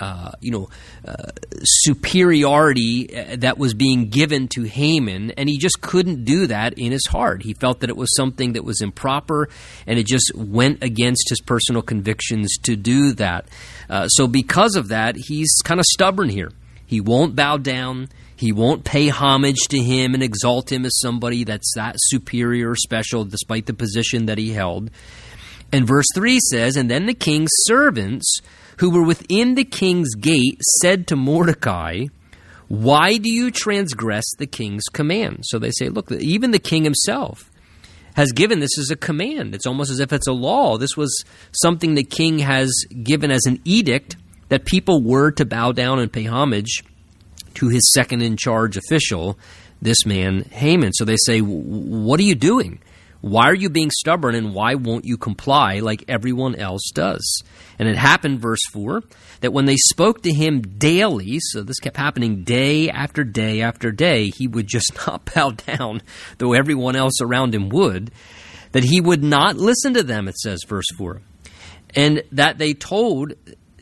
uh, 0.00 0.32
you 0.40 0.50
know, 0.50 0.68
uh, 1.06 1.30
superiority 1.62 3.16
uh, 3.16 3.36
that 3.36 3.58
was 3.58 3.74
being 3.74 4.08
given 4.08 4.48
to 4.48 4.64
Haman, 4.64 5.30
and 5.32 5.48
he 5.48 5.56
just 5.56 5.80
couldn't 5.80 6.24
do 6.24 6.48
that 6.48 6.76
in 6.76 6.90
his 6.90 7.06
heart. 7.06 7.44
He 7.44 7.54
felt 7.54 7.80
that 7.80 7.90
it 7.90 7.96
was 7.96 8.08
something 8.16 8.54
that 8.54 8.64
was 8.64 8.80
improper, 8.80 9.48
and 9.86 9.96
it 9.96 10.06
just 10.06 10.32
went 10.34 10.82
against 10.82 11.28
his 11.28 11.40
personal 11.40 11.80
convictions 11.80 12.56
to 12.64 12.74
do 12.74 13.12
that. 13.12 13.46
Uh, 13.88 14.08
so, 14.08 14.26
because 14.26 14.74
of 14.74 14.88
that, 14.88 15.14
he's 15.16 15.54
kind 15.64 15.78
of 15.78 15.86
stubborn 15.86 16.28
here. 16.28 16.50
He 16.86 17.00
won't 17.00 17.36
bow 17.36 17.58
down. 17.58 18.08
He 18.36 18.52
won't 18.52 18.84
pay 18.84 19.08
homage 19.08 19.60
to 19.70 19.78
him 19.78 20.14
and 20.14 20.22
exalt 20.22 20.72
him 20.72 20.84
as 20.84 20.98
somebody 21.00 21.44
that's 21.44 21.72
that 21.76 21.96
superior 21.98 22.70
or 22.70 22.76
special, 22.76 23.24
despite 23.24 23.66
the 23.66 23.74
position 23.74 24.26
that 24.26 24.38
he 24.38 24.52
held. 24.52 24.90
And 25.72 25.86
verse 25.86 26.06
3 26.14 26.40
says, 26.50 26.76
And 26.76 26.90
then 26.90 27.06
the 27.06 27.14
king's 27.14 27.50
servants 27.64 28.38
who 28.78 28.90
were 28.90 29.04
within 29.04 29.54
the 29.54 29.64
king's 29.64 30.14
gate 30.14 30.60
said 30.80 31.06
to 31.08 31.16
Mordecai, 31.16 32.06
Why 32.68 33.16
do 33.18 33.30
you 33.30 33.50
transgress 33.50 34.24
the 34.38 34.46
king's 34.46 34.84
command? 34.92 35.44
So 35.44 35.58
they 35.58 35.70
say, 35.70 35.88
Look, 35.88 36.10
even 36.10 36.50
the 36.50 36.58
king 36.58 36.84
himself 36.84 37.50
has 38.16 38.32
given 38.32 38.60
this 38.60 38.78
as 38.78 38.90
a 38.90 38.96
command. 38.96 39.54
It's 39.54 39.66
almost 39.66 39.90
as 39.90 40.00
if 40.00 40.12
it's 40.12 40.28
a 40.28 40.32
law. 40.32 40.76
This 40.78 40.96
was 40.96 41.24
something 41.52 41.94
the 41.94 42.04
king 42.04 42.38
has 42.40 42.72
given 43.02 43.30
as 43.30 43.44
an 43.46 43.60
edict 43.64 44.16
that 44.48 44.64
people 44.64 45.02
were 45.02 45.30
to 45.32 45.44
bow 45.44 45.72
down 45.72 45.98
and 45.98 46.12
pay 46.12 46.24
homage 46.24 46.82
to 47.54 47.68
his 47.68 47.92
second 47.92 48.22
in 48.22 48.36
charge 48.36 48.76
official, 48.76 49.38
this 49.80 50.06
man 50.06 50.42
Haman. 50.50 50.92
So 50.92 51.04
they 51.04 51.16
say, 51.24 51.40
What 51.40 52.20
are 52.20 52.24
you 52.24 52.34
doing? 52.34 52.80
Why 53.24 53.46
are 53.46 53.54
you 53.54 53.70
being 53.70 53.90
stubborn 53.90 54.34
and 54.34 54.52
why 54.52 54.74
won't 54.74 55.06
you 55.06 55.16
comply 55.16 55.78
like 55.78 56.04
everyone 56.08 56.56
else 56.56 56.90
does? 56.92 57.42
And 57.78 57.88
it 57.88 57.96
happened, 57.96 58.40
verse 58.40 58.60
4, 58.70 59.02
that 59.40 59.54
when 59.54 59.64
they 59.64 59.76
spoke 59.76 60.20
to 60.22 60.32
him 60.32 60.60
daily, 60.60 61.38
so 61.40 61.62
this 61.62 61.80
kept 61.80 61.96
happening 61.96 62.44
day 62.44 62.90
after 62.90 63.24
day 63.24 63.62
after 63.62 63.90
day, 63.90 64.28
he 64.28 64.46
would 64.46 64.66
just 64.66 64.92
not 65.06 65.32
bow 65.34 65.52
down, 65.52 66.02
though 66.36 66.52
everyone 66.52 66.96
else 66.96 67.22
around 67.22 67.54
him 67.54 67.70
would, 67.70 68.10
that 68.72 68.84
he 68.84 69.00
would 69.00 69.24
not 69.24 69.56
listen 69.56 69.94
to 69.94 70.02
them, 70.02 70.28
it 70.28 70.36
says, 70.36 70.60
verse 70.68 70.84
4. 70.98 71.22
And 71.94 72.24
that 72.32 72.58
they 72.58 72.74
told 72.74 73.32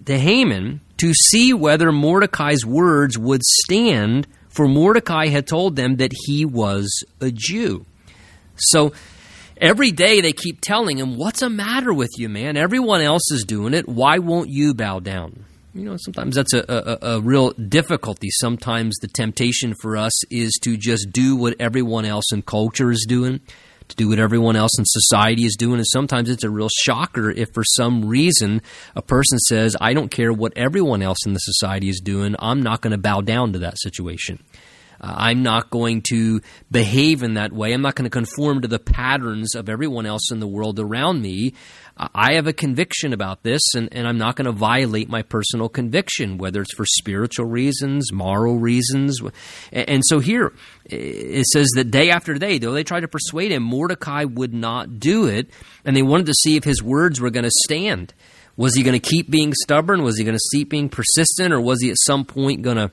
to 0.04 0.18
Haman 0.18 0.82
to 1.02 1.12
see 1.12 1.52
whether 1.52 1.90
Mordecai's 1.90 2.64
words 2.64 3.18
would 3.18 3.42
stand, 3.42 4.26
for 4.48 4.68
Mordecai 4.68 5.26
had 5.26 5.46
told 5.46 5.74
them 5.76 5.96
that 5.96 6.12
he 6.26 6.44
was 6.44 7.04
a 7.20 7.30
Jew. 7.30 7.84
So, 8.56 8.92
Every 9.62 9.92
day 9.92 10.20
they 10.20 10.32
keep 10.32 10.60
telling 10.60 10.98
him, 10.98 11.16
What's 11.16 11.38
the 11.38 11.48
matter 11.48 11.94
with 11.94 12.10
you, 12.18 12.28
man? 12.28 12.56
Everyone 12.56 13.00
else 13.00 13.30
is 13.30 13.44
doing 13.44 13.74
it. 13.74 13.88
Why 13.88 14.18
won't 14.18 14.48
you 14.50 14.74
bow 14.74 14.98
down? 14.98 15.44
You 15.72 15.84
know, 15.84 15.96
sometimes 15.98 16.34
that's 16.34 16.52
a, 16.52 16.64
a, 16.68 17.16
a, 17.16 17.20
real 17.20 17.50
difficulty. 17.52 18.28
Sometimes 18.30 18.96
the 19.00 19.06
temptation 19.06 19.74
for 19.80 19.96
us 19.96 20.12
is 20.32 20.58
to 20.62 20.76
just 20.76 21.12
do 21.12 21.36
what 21.36 21.54
everyone 21.60 22.04
else 22.04 22.32
in 22.32 22.42
culture 22.42 22.90
is 22.90 23.06
doing, 23.08 23.40
to 23.92 23.96
do 23.96 24.08
what 24.08 24.18
everyone 24.18 24.56
else 24.56 24.78
in 24.78 24.84
society 24.86 25.44
is 25.44 25.56
doing. 25.56 25.76
And 25.76 25.86
sometimes 25.86 26.28
it's 26.28 26.44
a 26.44 26.50
real 26.50 26.68
shocker 26.84 27.30
if 27.30 27.52
for 27.52 27.64
some 27.64 28.04
reason 28.04 28.62
a 28.96 29.02
person 29.02 29.38
says, 29.38 29.76
I 29.80 29.94
don't 29.94 30.10
care 30.10 30.32
what 30.32 30.52
everyone 30.56 31.02
else 31.02 31.24
in 31.26 31.32
the 31.32 31.38
society 31.38 31.88
is 31.88 32.00
doing, 32.00 32.34
I'm 32.38 32.62
not 32.62 32.80
going 32.80 32.92
to 32.92 32.98
bow 32.98 33.20
down 33.20 33.52
to 33.52 33.60
that 33.60 33.78
situation. 33.78 34.42
Uh, 35.00 35.14
I'm 35.16 35.42
not 35.42 35.70
going 35.70 36.02
to 36.10 36.40
behave 36.70 37.22
in 37.22 37.34
that 37.34 37.52
way. 37.52 37.72
I'm 37.72 37.82
not 37.82 37.96
going 37.96 38.04
to 38.04 38.10
conform 38.10 38.62
to 38.62 38.68
the 38.68 38.78
patterns 38.78 39.54
of 39.54 39.68
everyone 39.68 40.06
else 40.06 40.30
in 40.30 40.40
the 40.40 40.46
world 40.46 40.78
around 40.78 41.20
me. 41.20 41.54
I 41.96 42.34
have 42.34 42.46
a 42.46 42.52
conviction 42.52 43.12
about 43.12 43.42
this, 43.42 43.60
and, 43.74 43.88
and 43.92 44.08
I'm 44.08 44.18
not 44.18 44.36
going 44.36 44.46
to 44.46 44.52
violate 44.52 45.08
my 45.08 45.22
personal 45.22 45.68
conviction, 45.68 46.38
whether 46.38 46.62
it's 46.62 46.74
for 46.74 46.86
spiritual 46.86 47.46
reasons, 47.46 48.12
moral 48.12 48.58
reasons. 48.58 49.20
And, 49.70 49.88
and 49.88 50.02
so 50.06 50.18
here 50.18 50.52
it 50.86 51.44
says 51.52 51.68
that 51.76 51.90
day 51.90 52.10
after 52.10 52.34
day, 52.34 52.58
though 52.58 52.72
they 52.72 52.84
tried 52.84 53.00
to 53.00 53.08
persuade 53.08 53.52
him, 53.52 53.62
Mordecai 53.62 54.24
would 54.24 54.54
not 54.54 55.00
do 55.00 55.26
it, 55.26 55.50
and 55.84 55.94
they 55.94 56.02
wanted 56.02 56.26
to 56.26 56.34
see 56.34 56.56
if 56.56 56.64
his 56.64 56.82
words 56.82 57.20
were 57.20 57.30
going 57.30 57.44
to 57.44 57.50
stand. 57.64 58.14
Was 58.56 58.74
he 58.74 58.82
going 58.82 58.98
to 58.98 59.10
keep 59.10 59.30
being 59.30 59.54
stubborn? 59.54 60.02
Was 60.02 60.18
he 60.18 60.24
going 60.24 60.36
to 60.36 60.56
keep 60.56 60.68
being 60.68 60.88
persistent? 60.88 61.52
Or 61.52 61.60
was 61.60 61.80
he 61.80 61.90
at 61.90 61.96
some 61.98 62.24
point 62.24 62.62
going 62.62 62.76
to 62.76 62.90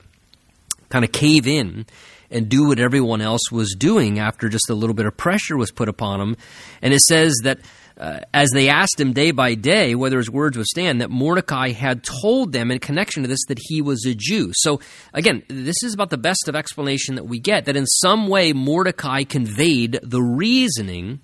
kind 0.88 1.04
of 1.04 1.12
cave 1.12 1.46
in 1.46 1.86
and 2.30 2.48
do 2.48 2.68
what 2.68 2.78
everyone 2.78 3.20
else 3.20 3.50
was 3.50 3.74
doing 3.74 4.18
after 4.18 4.48
just 4.48 4.70
a 4.70 4.74
little 4.74 4.94
bit 4.94 5.06
of 5.06 5.16
pressure 5.16 5.56
was 5.56 5.70
put 5.70 5.88
upon 5.88 6.20
him. 6.20 6.36
And 6.80 6.94
it 6.94 7.00
says 7.00 7.34
that 7.42 7.58
uh, 8.00 8.20
as 8.32 8.48
they 8.50 8.70
asked 8.70 8.98
him 8.98 9.12
day 9.12 9.30
by 9.30 9.54
day 9.54 9.94
whether 9.94 10.16
his 10.16 10.30
words 10.30 10.56
would 10.56 10.66
stand, 10.66 11.02
that 11.02 11.10
Mordecai 11.10 11.72
had 11.72 12.02
told 12.02 12.52
them 12.52 12.70
in 12.70 12.78
connection 12.78 13.22
to 13.22 13.28
this 13.28 13.44
that 13.48 13.58
he 13.60 13.82
was 13.82 14.06
a 14.06 14.14
Jew. 14.14 14.52
So 14.54 14.80
again, 15.12 15.42
this 15.48 15.82
is 15.82 15.92
about 15.92 16.08
the 16.08 16.16
best 16.16 16.48
of 16.48 16.56
explanation 16.56 17.16
that 17.16 17.24
we 17.24 17.38
get 17.38 17.66
that 17.66 17.76
in 17.76 17.84
some 17.86 18.26
way 18.26 18.54
Mordecai 18.54 19.24
conveyed 19.24 20.00
the 20.02 20.22
reasoning 20.22 21.20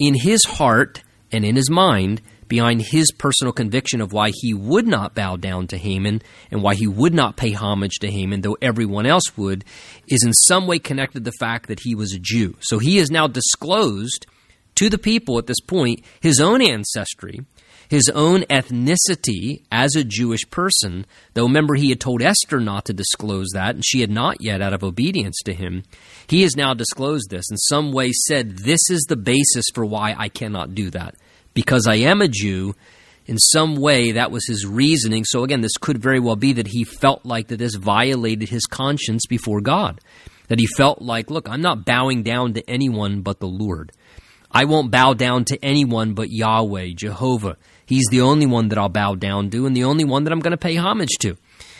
in 0.00 0.14
his 0.14 0.44
heart 0.44 1.04
and 1.30 1.44
in 1.44 1.54
his 1.54 1.70
mind 1.70 2.20
behind 2.48 2.82
his 2.82 3.12
personal 3.12 3.52
conviction 3.52 4.00
of 4.00 4.12
why 4.12 4.32
he 4.34 4.54
would 4.54 4.88
not 4.88 5.14
bow 5.14 5.36
down 5.36 5.68
to 5.68 5.78
Haman 5.78 6.22
and 6.50 6.62
why 6.62 6.74
he 6.74 6.86
would 6.86 7.14
not 7.14 7.36
pay 7.36 7.52
homage 7.52 7.98
to 8.00 8.10
Haman, 8.10 8.40
though 8.40 8.56
everyone 8.60 9.06
else 9.06 9.36
would, 9.36 9.64
is 10.08 10.24
in 10.24 10.32
some 10.32 10.66
way 10.66 10.80
connected 10.80 11.24
to 11.24 11.30
the 11.30 11.36
fact 11.38 11.68
that 11.68 11.80
he 11.80 11.94
was 11.94 12.12
a 12.12 12.18
Jew. 12.18 12.56
So 12.60 12.78
he 12.78 12.96
has 12.96 13.10
now 13.10 13.28
disclosed 13.28 14.26
to 14.78 14.88
the 14.88 14.98
people 14.98 15.38
at 15.38 15.46
this 15.46 15.60
point 15.60 16.04
his 16.20 16.40
own 16.40 16.62
ancestry, 16.62 17.40
his 17.88 18.10
own 18.14 18.42
ethnicity 18.42 19.62
as 19.72 19.96
a 19.96 20.04
Jewish 20.04 20.48
person, 20.50 21.06
though 21.34 21.44
remember 21.44 21.74
he 21.74 21.88
had 21.88 22.00
told 22.00 22.20
Esther 22.20 22.60
not 22.60 22.84
to 22.84 22.92
disclose 22.92 23.48
that, 23.54 23.74
and 23.74 23.84
she 23.84 24.00
had 24.00 24.10
not 24.10 24.40
yet 24.40 24.60
out 24.60 24.74
of 24.74 24.84
obedience 24.84 25.38
to 25.44 25.54
him. 25.54 25.84
He 26.26 26.42
has 26.42 26.56
now 26.56 26.74
disclosed 26.74 27.30
this, 27.30 27.50
in 27.50 27.56
some 27.56 27.92
way 27.92 28.12
said, 28.12 28.58
This 28.58 28.90
is 28.90 29.06
the 29.08 29.16
basis 29.16 29.64
for 29.74 29.84
why 29.84 30.14
I 30.18 30.28
cannot 30.28 30.74
do 30.74 30.90
that 30.90 31.14
because 31.58 31.88
I 31.88 31.96
am 31.96 32.22
a 32.22 32.28
Jew, 32.28 32.76
in 33.26 33.36
some 33.36 33.74
way 33.74 34.12
that 34.12 34.30
was 34.30 34.46
his 34.46 34.64
reasoning. 34.64 35.24
So 35.24 35.42
again, 35.42 35.60
this 35.60 35.76
could 35.76 35.98
very 35.98 36.20
well 36.20 36.36
be 36.36 36.52
that 36.52 36.68
he 36.68 36.84
felt 36.84 37.26
like 37.26 37.48
that 37.48 37.56
this 37.56 37.74
violated 37.74 38.48
his 38.48 38.64
conscience 38.64 39.26
before 39.26 39.60
God. 39.60 40.00
That 40.46 40.60
he 40.60 40.66
felt 40.66 41.02
like, 41.02 41.30
look, 41.30 41.48
I'm 41.48 41.60
not 41.60 41.84
bowing 41.84 42.22
down 42.22 42.54
to 42.54 42.70
anyone 42.70 43.22
but 43.22 43.40
the 43.40 43.48
Lord. 43.48 43.90
I 44.50 44.64
won't 44.64 44.90
bow 44.90 45.14
down 45.14 45.44
to 45.46 45.64
anyone 45.64 46.14
but 46.14 46.30
Yahweh, 46.30 46.92
Jehovah. 46.94 47.56
He's 47.86 48.06
the 48.10 48.22
only 48.22 48.46
one 48.46 48.68
that 48.68 48.78
I'll 48.78 48.88
bow 48.88 49.14
down 49.14 49.50
to 49.50 49.66
and 49.66 49.76
the 49.76 49.84
only 49.84 50.04
one 50.04 50.24
that 50.24 50.32
I'm 50.32 50.40
going 50.40 50.52
to 50.52 50.56
pay 50.56 50.76
homage 50.76 51.16
to. 51.20 51.36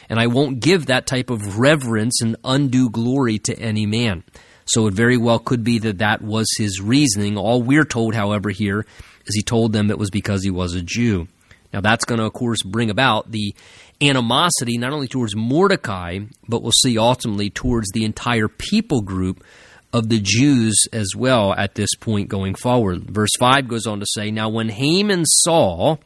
And 0.09 0.19
I 0.19 0.27
won't 0.27 0.61
give 0.61 0.87
that 0.87 1.07
type 1.07 1.31
of 1.31 1.59
reverence 1.59 2.23
and 2.23 2.37
undue 2.45 2.89
glory 2.91 3.39
to 3.41 3.59
any 3.59 3.85
man. 3.87 4.25
So 4.65 4.87
it 4.87 4.95
very 4.95 5.17
well 5.17 5.39
could 5.39 5.65
be 5.65 5.79
that 5.81 5.99
that 5.99 6.23
was 6.23 6.47
his 6.57 6.81
reasoning. 6.81 7.37
All 7.37 7.63
we're 7.63 7.85
told, 7.85 8.15
however, 8.15 8.51
here 8.51 8.87
is 9.27 9.35
he 9.35 9.43
told 9.43 9.73
them 9.73 9.91
it 9.91 9.99
was 9.99 10.11
because 10.11 10.43
he 10.43 10.51
was 10.51 10.75
a 10.75 10.83
Jew. 10.83 11.29
Now, 11.73 11.81
that's 11.83 12.07
going 12.07 12.19
to, 12.19 12.27
of 12.27 12.33
course, 12.33 12.63
bring 12.63 12.89
about 12.89 13.31
the 13.31 13.55
animosity 14.01 14.79
not 14.79 14.93
only 14.93 15.09
towards 15.09 15.37
Mordecai, 15.37 16.21
but 16.49 16.63
we'll 16.63 16.73
see 16.73 16.99
ultimately 16.99 17.51
towards 17.51 17.91
the 17.93 18.05
entire 18.05 18.49
people 18.49 19.03
group 19.03 19.45
of 19.93 20.09
the 20.09 20.21
Jews 20.23 20.87
as 20.93 21.15
well 21.17 21.53
at 21.55 21.75
this 21.75 21.95
point 21.99 22.29
going 22.29 22.55
forward. 22.55 23.05
Verse 23.11 23.35
5 23.39 23.69
goes 23.69 23.87
on 23.87 24.01
to 24.01 24.07
say 24.07 24.31
Now, 24.31 24.49
when 24.49 24.69
Haman 24.69 25.25
saw 25.25 25.97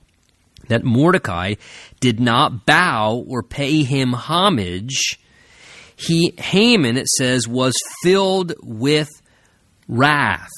that 0.69 0.85
Mordecai 0.85 1.55
did 2.01 2.21
not 2.21 2.65
bow 2.65 3.25
or 3.27 3.43
pay 3.43 3.83
him 3.83 4.13
homage, 4.13 5.19
he, 5.97 6.35
Haman, 6.39 6.97
it 6.97 7.09
says, 7.09 7.47
was 7.49 7.75
filled 8.03 8.55
with 8.63 9.09
wrath. 9.89 10.51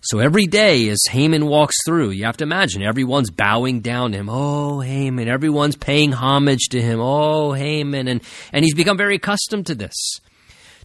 So 0.00 0.20
every 0.20 0.46
day 0.46 0.88
as 0.88 1.02
Haman 1.10 1.46
walks 1.46 1.74
through, 1.84 2.10
you 2.10 2.24
have 2.24 2.36
to 2.38 2.44
imagine 2.44 2.82
everyone's 2.82 3.30
bowing 3.30 3.80
down 3.80 4.12
to 4.12 4.18
him. 4.18 4.28
Oh, 4.30 4.80
Haman. 4.80 5.28
Everyone's 5.28 5.76
paying 5.76 6.12
homage 6.12 6.68
to 6.70 6.80
him. 6.80 7.00
Oh, 7.00 7.52
Haman. 7.52 8.08
And, 8.08 8.22
and 8.52 8.64
he's 8.64 8.74
become 8.74 8.96
very 8.96 9.16
accustomed 9.16 9.66
to 9.66 9.74
this. 9.74 10.20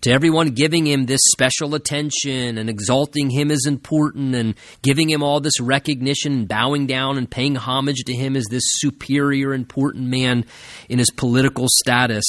To 0.03 0.12
everyone 0.12 0.50
giving 0.50 0.86
him 0.86 1.05
this 1.05 1.22
special 1.31 1.75
attention 1.75 2.57
and 2.57 2.69
exalting 2.69 3.29
him 3.29 3.50
as 3.50 3.65
important 3.65 4.36
and 4.36 4.55
giving 4.81 5.10
him 5.10 5.24
all 5.24 5.39
this 5.39 5.62
recognition 5.62 6.33
and 6.33 6.48
bowing 6.48 6.88
down 6.88 7.17
and 7.17 7.31
paying 7.31 7.55
homage 7.55 8.03
to 8.07 8.13
him 8.13 8.36
as 8.36 8.43
this 8.50 8.63
superior, 8.65 9.53
important 9.53 10.10
man 10.10 10.43
in 10.89 11.00
his 11.00 11.10
political 11.10 11.67
status. 11.69 12.25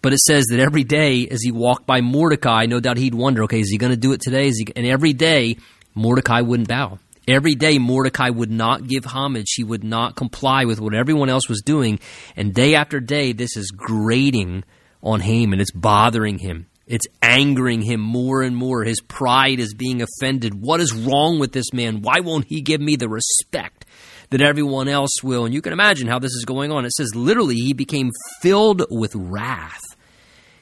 But 0.00 0.12
it 0.12 0.20
says 0.20 0.44
that 0.50 0.60
every 0.60 0.84
day 0.84 1.26
as 1.28 1.42
he 1.42 1.50
walked 1.50 1.88
by 1.88 2.02
Mordecai, 2.02 2.66
no 2.66 2.78
doubt 2.78 2.98
he'd 2.98 3.16
wonder, 3.16 3.42
okay, 3.42 3.58
is 3.58 3.70
he 3.70 3.78
going 3.78 3.90
to 3.90 3.96
do 3.96 4.12
it 4.12 4.20
today? 4.20 4.52
And 4.76 4.86
every 4.86 5.12
day 5.12 5.56
Mordecai 5.96 6.42
wouldn't 6.42 6.68
bow. 6.68 7.00
Every 7.26 7.56
day, 7.56 7.78
Mordecai 7.78 8.30
would 8.30 8.50
not 8.52 8.86
give 8.86 9.04
homage. 9.04 9.54
He 9.56 9.64
would 9.64 9.82
not 9.82 10.14
comply 10.14 10.66
with 10.66 10.80
what 10.80 10.94
everyone 10.94 11.28
else 11.28 11.48
was 11.48 11.62
doing. 11.62 11.98
And 12.36 12.54
day 12.54 12.76
after 12.76 13.00
day, 13.00 13.32
this 13.32 13.56
is 13.56 13.72
grating 13.72 14.62
on 15.02 15.18
Haman. 15.18 15.60
It's 15.60 15.72
bothering 15.72 16.38
him. 16.38 16.68
It's 16.88 17.06
angering 17.22 17.82
him 17.82 18.00
more 18.00 18.42
and 18.42 18.56
more. 18.56 18.82
His 18.82 19.00
pride 19.00 19.60
is 19.60 19.74
being 19.74 20.02
offended. 20.02 20.60
What 20.60 20.80
is 20.80 20.92
wrong 20.92 21.38
with 21.38 21.52
this 21.52 21.72
man? 21.72 22.02
Why 22.02 22.20
won't 22.20 22.46
he 22.46 22.60
give 22.62 22.80
me 22.80 22.96
the 22.96 23.08
respect 23.08 23.84
that 24.30 24.40
everyone 24.40 24.88
else 24.88 25.22
will. 25.22 25.44
And 25.44 25.54
you 25.54 25.62
can 25.62 25.72
imagine 25.72 26.08
how 26.08 26.18
this 26.18 26.32
is 26.32 26.44
going 26.44 26.70
on. 26.70 26.84
It 26.84 26.92
says 26.92 27.14
literally, 27.14 27.56
he 27.56 27.72
became 27.72 28.10
filled 28.40 28.84
with 28.90 29.14
wrath. 29.14 29.82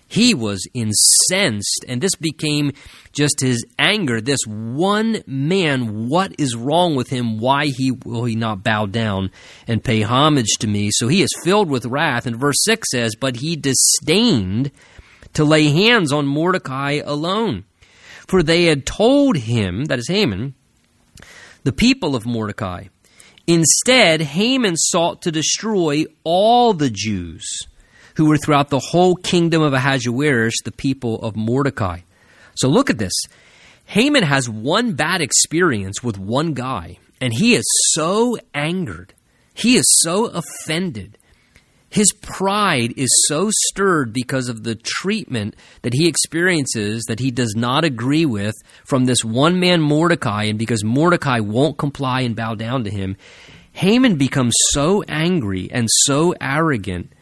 He 0.09 0.35
was 0.35 0.69
incensed, 0.73 1.85
and 1.89 2.01
this 2.01 2.15
became 2.15 2.71
just 3.13 3.41
his 3.41 3.65
anger. 3.77 4.21
This 4.21 4.39
one 4.47 5.25
man, 5.27 6.09
what 6.09 6.33
is 6.39 6.55
wrong 6.55 6.95
with 6.95 7.09
him? 7.09 7.39
Why 7.41 7.67
he 7.67 7.91
will 7.91 8.25
he 8.25 8.37
not 8.37 8.63
bow 8.63 8.87
down 8.87 9.33
and 9.67 9.83
pay 9.83 10.03
homage 10.03 10.59
to 10.61 10.69
me? 10.69 10.91
So 10.93 11.09
he 11.09 11.23
is 11.23 11.31
filled 11.43 11.69
with 11.69 11.87
wrath. 11.87 12.25
And 12.25 12.37
verse 12.37 12.63
6 12.63 12.89
says, 12.89 13.17
But 13.19 13.37
he 13.37 13.57
disdained 13.57 14.71
to 15.37 15.45
lay 15.45 15.69
hands 15.69 16.13
on 16.13 16.27
Mordecai 16.27 17.01
alone. 17.05 17.65
For 18.27 18.43
they 18.43 18.65
had 18.65 18.87
told 18.87 19.37
him, 19.37 19.85
that 19.85 19.99
is 19.99 20.09
Haman, 20.09 20.55
the 21.63 21.73
people 21.73 22.17
of 22.17 22.25
Mordecai. 22.25 22.87
Instead, 23.47 24.23
Haman 24.23 24.77
sought 24.77 25.23
to 25.23 25.31
destroy 25.31 26.05
all 26.25 26.73
the 26.73 26.91
Jews 26.91 27.47
who 28.17 28.25
were 28.25 28.39
throughout 28.39 28.71
the 28.71 28.79
whole 28.79 29.15
kingdom 29.15 29.61
of 29.61 29.75
Ahasuerus, 29.75 30.55
the 30.65 30.73
people 30.73 31.21
of 31.21 31.37
Mordecai. 31.37 32.01
So 32.55 32.69
look 32.69 32.89
at 32.89 32.97
this. 32.97 33.13
Haman 33.85 34.23
has 34.23 34.49
one 34.49 34.95
bad 34.95 35.21
experience 35.21 36.03
with 36.03 36.19
one 36.19 36.55
guy, 36.55 36.97
and 37.21 37.33
he 37.33 37.55
is 37.55 37.67
so 37.93 38.39
angered. 38.55 39.13
He 39.53 39.77
is 39.77 39.85
so 40.01 40.27
offended. 40.27 41.19
His 41.89 42.13
pride 42.21 42.93
is 42.97 43.09
so 43.29 43.51
stirred 43.69 44.13
because 44.13 44.49
of 44.49 44.65
the 44.65 44.75
treatment 44.75 45.55
that 45.83 45.95
he 45.95 46.09
experiences 46.09 47.05
that 47.09 47.21
he 47.21 47.31
does 47.31 47.55
not 47.57 47.85
agree 47.85 48.27
with 48.27 48.55
from 48.85 49.05
this 49.05 49.25
one 49.25 49.61
man 49.61 49.81
Mordecai, 49.81 50.45
and 50.45 50.59
because 50.59 50.85
Mordecai 50.85 51.41
won't 51.41 51.79
comply 51.79 52.23
and 52.23 52.35
bow 52.37 52.55
down 52.55 52.85
to 52.85 52.91
him, 52.91 53.17
Haman 53.73 54.17
becomes 54.17 54.55
so 54.71 55.03
angry 55.09 55.71
and 55.71 55.89
so 56.07 56.35
arrogant 56.41 57.13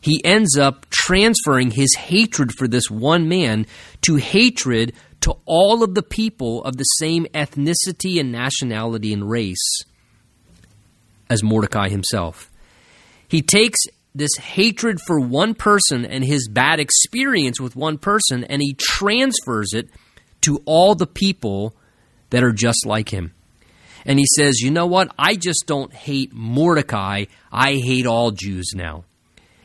he 0.00 0.24
ends 0.24 0.56
up 0.56 0.88
transferring 0.90 1.70
his 1.70 1.94
hatred 1.94 2.52
for 2.52 2.68
this 2.68 2.90
one 2.90 3.28
man 3.28 3.66
to 4.02 4.16
hatred 4.16 4.92
to 5.20 5.36
all 5.44 5.82
of 5.82 5.94
the 5.94 6.02
people 6.02 6.62
of 6.64 6.76
the 6.76 6.84
same 6.84 7.26
ethnicity 7.34 8.20
and 8.20 8.30
nationality 8.30 9.12
and 9.12 9.28
race 9.28 9.82
as 11.28 11.42
Mordecai 11.42 11.88
himself. 11.88 12.50
He 13.26 13.42
takes 13.42 13.80
this 14.18 14.36
hatred 14.36 14.98
for 15.06 15.20
one 15.20 15.54
person 15.54 16.04
and 16.04 16.24
his 16.24 16.48
bad 16.48 16.80
experience 16.80 17.60
with 17.60 17.76
one 17.76 17.98
person 17.98 18.44
and 18.44 18.60
he 18.60 18.74
transfers 18.74 19.72
it 19.72 19.88
to 20.40 20.60
all 20.64 20.94
the 20.94 21.06
people 21.06 21.74
that 22.30 22.42
are 22.42 22.52
just 22.52 22.84
like 22.84 23.10
him. 23.10 23.32
And 24.04 24.18
he 24.18 24.26
says, 24.36 24.60
You 24.60 24.70
know 24.70 24.86
what? 24.86 25.12
I 25.18 25.36
just 25.36 25.64
don't 25.66 25.92
hate 25.92 26.32
Mordecai. 26.32 27.26
I 27.52 27.74
hate 27.74 28.06
all 28.06 28.32
Jews 28.32 28.72
now 28.74 29.04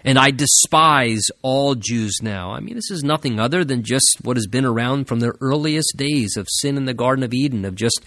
and 0.04 0.20
I 0.20 0.32
despise 0.32 1.24
all 1.42 1.76
Jews 1.76 2.20
now. 2.22 2.52
I 2.52 2.60
mean, 2.60 2.76
this 2.76 2.92
is 2.92 3.04
nothing 3.04 3.40
other 3.40 3.64
than 3.64 3.84
just 3.84 4.20
what 4.22 4.38
has 4.38 4.48
been 4.48 4.66
around 4.66 5.08
from 5.08 5.20
the 5.20 5.34
earliest 5.40 5.94
days 5.96 6.36
of 6.38 6.48
sin 6.50 6.78
in 6.78 6.86
the 6.86 6.94
Garden 6.94 7.24
of 7.24 7.34
Eden, 7.34 7.66
of 7.66 7.76
just 7.76 8.02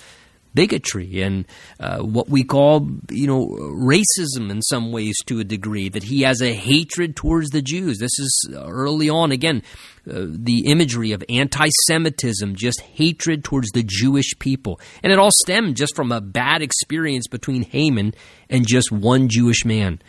bigotry 0.57 1.23
and 1.23 1.47
uh, 1.79 1.99
what 1.99 2.29
we 2.29 2.43
call, 2.43 2.89
you 3.11 3.29
know, 3.29 3.47
racism 3.47 4.51
in 4.51 4.63
some 4.63 4.91
ways 4.91 5.15
to 5.27 5.39
a 5.39 5.45
degree, 5.45 5.89
that 5.89 6.03
he 6.03 6.23
has 6.23 6.43
a 6.43 6.53
hatred 6.53 7.15
towards 7.15 7.51
the 7.51 7.63
Jews. 7.63 7.99
This 7.99 8.19
is 8.19 8.51
early 8.57 9.09
on, 9.09 9.31
again, 9.31 9.63
uh, 10.11 10.25
the 10.27 10.67
imagery 10.67 11.13
of 11.13 11.23
anti 11.29 11.69
Semitism, 11.87 12.57
just 12.57 12.81
hatred 12.81 13.45
towards 13.45 13.69
the 13.71 13.85
Jewish 13.85 14.37
people. 14.41 14.81
And 15.05 15.13
it 15.13 15.19
all 15.19 15.31
stemmed 15.31 15.77
just 15.77 15.95
from 15.95 16.11
a 16.11 16.21
bad 16.21 16.63
experience 16.63 17.29
between 17.29 17.63
Haman 17.63 18.15
and 18.49 18.67
just 18.67 18.91
one 18.91 19.29
Jewish 19.29 19.65
man 19.65 20.01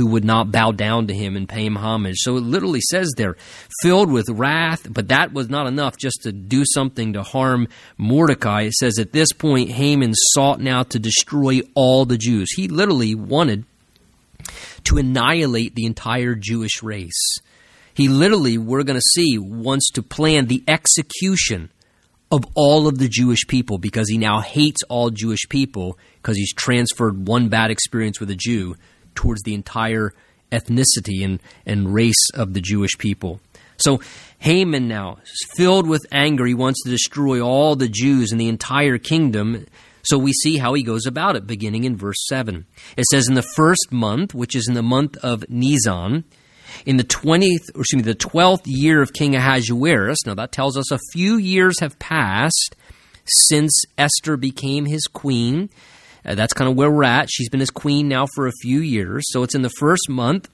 who 0.00 0.06
would 0.06 0.24
not 0.24 0.50
bow 0.50 0.72
down 0.72 1.08
to 1.08 1.14
him 1.14 1.36
and 1.36 1.46
pay 1.46 1.66
him 1.66 1.76
homage. 1.76 2.16
So 2.20 2.38
it 2.38 2.42
literally 2.42 2.80
says 2.80 3.12
there, 3.18 3.36
filled 3.82 4.10
with 4.10 4.30
wrath, 4.30 4.90
but 4.90 5.08
that 5.08 5.34
was 5.34 5.50
not 5.50 5.66
enough 5.66 5.98
just 5.98 6.22
to 6.22 6.32
do 6.32 6.64
something 6.64 7.12
to 7.12 7.22
harm 7.22 7.68
Mordecai. 7.98 8.62
It 8.62 8.72
says 8.72 8.98
at 8.98 9.12
this 9.12 9.30
point, 9.32 9.68
Haman 9.68 10.14
sought 10.14 10.58
now 10.58 10.84
to 10.84 10.98
destroy 10.98 11.60
all 11.74 12.06
the 12.06 12.16
Jews. 12.16 12.50
He 12.50 12.66
literally 12.66 13.14
wanted 13.14 13.66
to 14.84 14.96
annihilate 14.96 15.74
the 15.74 15.84
entire 15.84 16.34
Jewish 16.34 16.82
race. 16.82 17.36
He 17.92 18.08
literally, 18.08 18.56
we're 18.56 18.84
going 18.84 18.98
to 18.98 19.10
see, 19.12 19.36
wants 19.36 19.90
to 19.90 20.02
plan 20.02 20.46
the 20.46 20.64
execution 20.66 21.70
of 22.32 22.46
all 22.54 22.88
of 22.88 22.96
the 22.96 23.08
Jewish 23.08 23.46
people 23.46 23.76
because 23.76 24.08
he 24.08 24.16
now 24.16 24.40
hates 24.40 24.82
all 24.84 25.10
Jewish 25.10 25.46
people 25.50 25.98
because 26.22 26.38
he's 26.38 26.54
transferred 26.54 27.28
one 27.28 27.50
bad 27.50 27.70
experience 27.70 28.18
with 28.18 28.30
a 28.30 28.34
Jew 28.36 28.76
towards 29.14 29.42
the 29.42 29.54
entire 29.54 30.12
ethnicity 30.52 31.24
and, 31.24 31.40
and 31.66 31.92
race 31.92 32.30
of 32.34 32.54
the 32.54 32.60
Jewish 32.60 32.96
people. 32.98 33.40
So 33.76 34.00
Haman 34.38 34.88
now 34.88 35.18
is 35.22 35.46
filled 35.56 35.86
with 35.88 36.06
anger. 36.12 36.46
He 36.46 36.54
wants 36.54 36.82
to 36.82 36.90
destroy 36.90 37.40
all 37.40 37.76
the 37.76 37.88
Jews 37.88 38.32
in 38.32 38.38
the 38.38 38.48
entire 38.48 38.98
kingdom. 38.98 39.66
So 40.02 40.18
we 40.18 40.32
see 40.32 40.58
how 40.58 40.74
he 40.74 40.82
goes 40.82 41.06
about 41.06 41.36
it, 41.36 41.46
beginning 41.46 41.84
in 41.84 41.96
verse 41.96 42.26
7. 42.28 42.66
It 42.96 43.04
says, 43.10 43.28
In 43.28 43.34
the 43.34 43.42
first 43.42 43.90
month, 43.90 44.34
which 44.34 44.54
is 44.54 44.68
in 44.68 44.74
the 44.74 44.82
month 44.82 45.16
of 45.18 45.48
Nisan, 45.48 46.24
in 46.86 46.96
the 46.96 47.04
20th, 47.04 47.74
or 47.74 47.80
excuse 47.80 47.94
me, 47.94 48.02
the 48.02 48.14
12th 48.14 48.62
year 48.66 49.02
of 49.02 49.12
King 49.12 49.34
Ahasuerus, 49.34 50.24
now 50.26 50.34
that 50.34 50.52
tells 50.52 50.76
us 50.76 50.90
a 50.90 50.98
few 51.12 51.36
years 51.36 51.80
have 51.80 51.98
passed 51.98 52.76
since 53.26 53.72
Esther 53.98 54.36
became 54.36 54.86
his 54.86 55.06
queen. 55.06 55.70
Uh, 56.24 56.34
that's 56.34 56.52
kind 56.52 56.70
of 56.70 56.76
where 56.76 56.90
we're 56.90 57.04
at. 57.04 57.28
She's 57.30 57.48
been 57.48 57.60
his 57.60 57.70
queen 57.70 58.08
now 58.08 58.26
for 58.34 58.46
a 58.46 58.52
few 58.60 58.80
years. 58.80 59.24
So 59.28 59.42
it's 59.42 59.54
in 59.54 59.62
the 59.62 59.72
first 59.78 60.08
month 60.08 60.48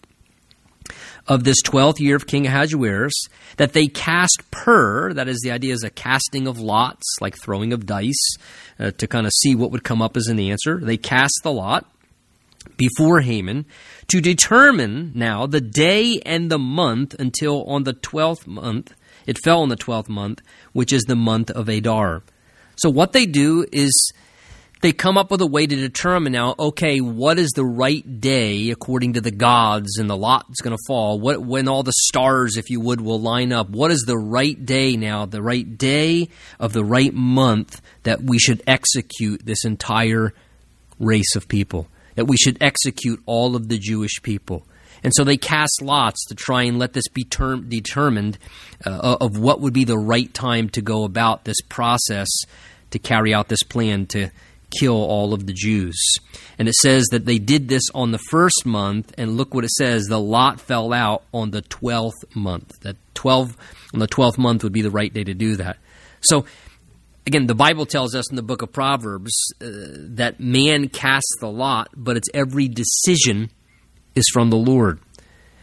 of 1.27 1.45
this 1.45 1.61
12th 1.65 1.99
year 1.99 2.17
of 2.17 2.27
King 2.27 2.47
Ahasuerus 2.47 3.15
that 3.57 3.73
they 3.73 3.87
cast 3.87 4.43
pur, 4.51 5.13
that 5.13 5.29
is, 5.29 5.41
the 5.43 5.51
idea 5.51 5.75
is 5.75 5.83
a 5.83 5.91
casting 5.91 6.47
of 6.47 6.59
lots, 6.59 7.05
like 7.21 7.37
throwing 7.37 7.73
of 7.73 7.87
dice, 7.87 8.37
uh, 8.79 8.93
to 8.93 9.07
kind 9.07 9.27
of 9.27 9.33
see 9.41 9.55
what 9.55 9.71
would 9.71 9.85
come 9.85 10.01
up 10.01 10.17
as 10.17 10.29
an 10.29 10.39
answer. 10.39 10.79
They 10.81 10.97
cast 10.97 11.41
the 11.43 11.53
lot 11.53 11.87
before 12.77 13.21
Haman 13.21 13.67
to 14.09 14.21
determine 14.21 15.13
now 15.15 15.47
the 15.47 15.61
day 15.61 16.21
and 16.25 16.51
the 16.51 16.59
month 16.59 17.15
until 17.19 17.65
on 17.65 17.85
the 17.85 17.95
12th 17.95 18.47
month, 18.47 18.95
it 19.27 19.39
fell 19.39 19.63
on 19.63 19.69
the 19.69 19.77
12th 19.77 20.09
month, 20.09 20.43
which 20.73 20.93
is 20.93 21.03
the 21.05 21.17
month 21.17 21.51
of 21.51 21.69
Adar. 21.69 22.23
So 22.77 22.91
what 22.91 23.13
they 23.13 23.27
do 23.27 23.67
is 23.73 24.13
they 24.87 24.93
come 24.93 25.19
up 25.19 25.33
with 25.33 25.41
a 25.41 25.47
way 25.49 25.67
to 25.67 25.75
determine 25.75 26.33
now, 26.33 26.55
okay, 26.57 27.01
what 27.01 27.41
is 27.41 27.51
the 27.57 27.65
right 27.65 28.21
day 28.21 28.71
according 28.71 29.15
to 29.15 29.21
the 29.21 29.33
gods 29.33 29.99
and 29.99 30.09
the 30.09 30.17
lot 30.17 30.47
that's 30.47 30.61
going 30.61 30.77
to 30.77 30.85
fall? 30.87 31.19
What 31.19 31.43
when 31.43 31.67
all 31.67 31.83
the 31.83 31.93
stars, 32.07 32.57
if 32.57 32.71
you 32.71 32.81
would, 32.81 33.01
will 33.01 33.21
line 33.21 33.53
up? 33.53 33.69
What 33.69 33.91
is 33.91 34.05
the 34.07 34.17
right 34.17 34.65
day 34.65 34.97
now? 34.97 35.27
The 35.27 35.43
right 35.43 35.77
day 35.77 36.29
of 36.61 36.73
the 36.73 36.85
right 36.85 37.13
month 37.13 37.83
that 38.05 38.23
we 38.23 38.39
should 38.39 38.63
execute 38.65 39.45
this 39.45 39.65
entire 39.65 40.33
race 41.01 41.35
of 41.35 41.49
people. 41.49 41.89
That 42.15 42.27
we 42.27 42.37
should 42.37 42.63
execute 42.63 43.21
all 43.27 43.57
of 43.57 43.67
the 43.67 43.79
Jewish 43.79 44.23
people. 44.23 44.65
And 45.03 45.13
so 45.17 45.25
they 45.25 45.37
cast 45.37 45.83
lots 45.83 46.25
to 46.27 46.37
try 46.37 46.63
and 46.63 46.79
let 46.79 46.93
this 46.93 47.09
be 47.09 47.25
term, 47.25 47.69
determined 47.69 48.39
uh, 48.85 49.17
of 49.21 49.37
what 49.37 49.61
would 49.61 49.75
be 49.75 49.85
the 49.85 49.99
right 49.99 50.33
time 50.33 50.69
to 50.71 50.81
go 50.81 51.03
about 51.03 51.45
this 51.45 51.61
process 51.69 52.29
to 52.93 53.01
carry 53.01 53.35
out 53.35 53.49
this 53.49 53.65
plan 53.65 54.07
to 54.07 54.31
kill 54.71 54.95
all 54.95 55.33
of 55.33 55.47
the 55.47 55.53
Jews. 55.53 55.99
And 56.59 56.69
it 56.69 56.75
says 56.75 57.07
that 57.11 57.25
they 57.25 57.39
did 57.39 57.69
this 57.69 57.83
on 57.95 58.13
the 58.13 58.19
first 58.19 58.65
month, 58.65 59.13
and 59.19 59.37
look 59.37 59.55
what 59.55 59.65
it 59.65 59.71
says 59.71 60.05
the 60.05 60.21
lot 60.21 60.61
fell 60.61 60.93
out 60.93 61.23
on 61.33 61.51
the 61.51 61.63
12th 61.63 62.35
month. 62.35 62.73
That 62.83 62.97
12 63.15 63.57
on 63.95 64.01
the 64.01 64.09
12th 64.09 64.39
month 64.39 64.65
would 64.65 64.73
be 64.73 64.83
the 64.83 64.91
right 64.91 65.13
day 65.13 65.25
to 65.25 65.35
do 65.35 65.57
that. 65.57 65.79
So 66.21 66.47
again, 67.27 67.47
the 67.47 67.55
Bible 67.55 67.87
tells 67.87 68.15
us 68.15 68.31
in 68.31 68.37
the 68.37 68.43
book 68.43 68.63
of 68.63 68.73
Proverbs 68.73 69.33
uh, 69.61 69.67
that 70.15 70.41
man 70.41 70.89
casts 70.89 71.37
the 71.41 71.51
lot, 71.51 71.89
but 71.97 72.17
it's 72.17 72.29
every 72.33 72.69
decision 72.69 73.51
is 74.15 74.29
from 74.33 74.51
the 74.51 74.57
Lord. 74.57 75.01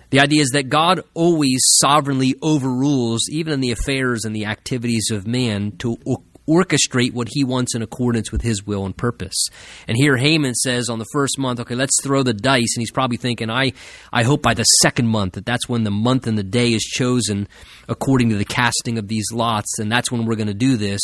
The 0.09 0.19
idea 0.19 0.41
is 0.41 0.49
that 0.49 0.69
God 0.69 1.01
always 1.15 1.59
sovereignly 1.81 2.35
overrules 2.43 3.21
even 3.31 3.53
in 3.53 3.61
the 3.61 3.71
affairs 3.71 4.25
and 4.25 4.35
the 4.35 4.45
activities 4.45 5.09
of 5.11 5.25
man 5.25 5.71
to 5.79 5.97
orchestrate 6.47 7.13
what 7.13 7.29
he 7.31 7.43
wants 7.43 7.75
in 7.75 7.81
accordance 7.81 8.31
with 8.31 8.41
his 8.41 8.65
will 8.65 8.85
and 8.85 8.95
purpose. 8.95 9.47
And 9.87 9.97
here 9.97 10.17
Haman 10.17 10.55
says 10.55 10.89
on 10.89 10.99
the 10.99 11.05
first 11.13 11.37
month, 11.37 11.59
okay, 11.61 11.75
let's 11.75 12.01
throw 12.03 12.23
the 12.23 12.33
dice. 12.33 12.75
And 12.75 12.81
he's 12.81 12.91
probably 12.91 13.17
thinking, 13.17 13.49
I, 13.49 13.73
I 14.11 14.23
hope 14.23 14.41
by 14.41 14.53
the 14.53 14.63
second 14.63 15.07
month 15.07 15.33
that 15.33 15.45
that's 15.45 15.69
when 15.69 15.83
the 15.83 15.91
month 15.91 16.27
and 16.27 16.37
the 16.37 16.43
day 16.43 16.73
is 16.73 16.83
chosen 16.83 17.47
according 17.87 18.29
to 18.29 18.37
the 18.37 18.45
casting 18.45 18.97
of 18.97 19.07
these 19.07 19.25
lots. 19.31 19.79
And 19.79 19.91
that's 19.91 20.11
when 20.11 20.25
we're 20.25 20.35
going 20.35 20.47
to 20.47 20.53
do 20.53 20.77
this. 20.77 21.01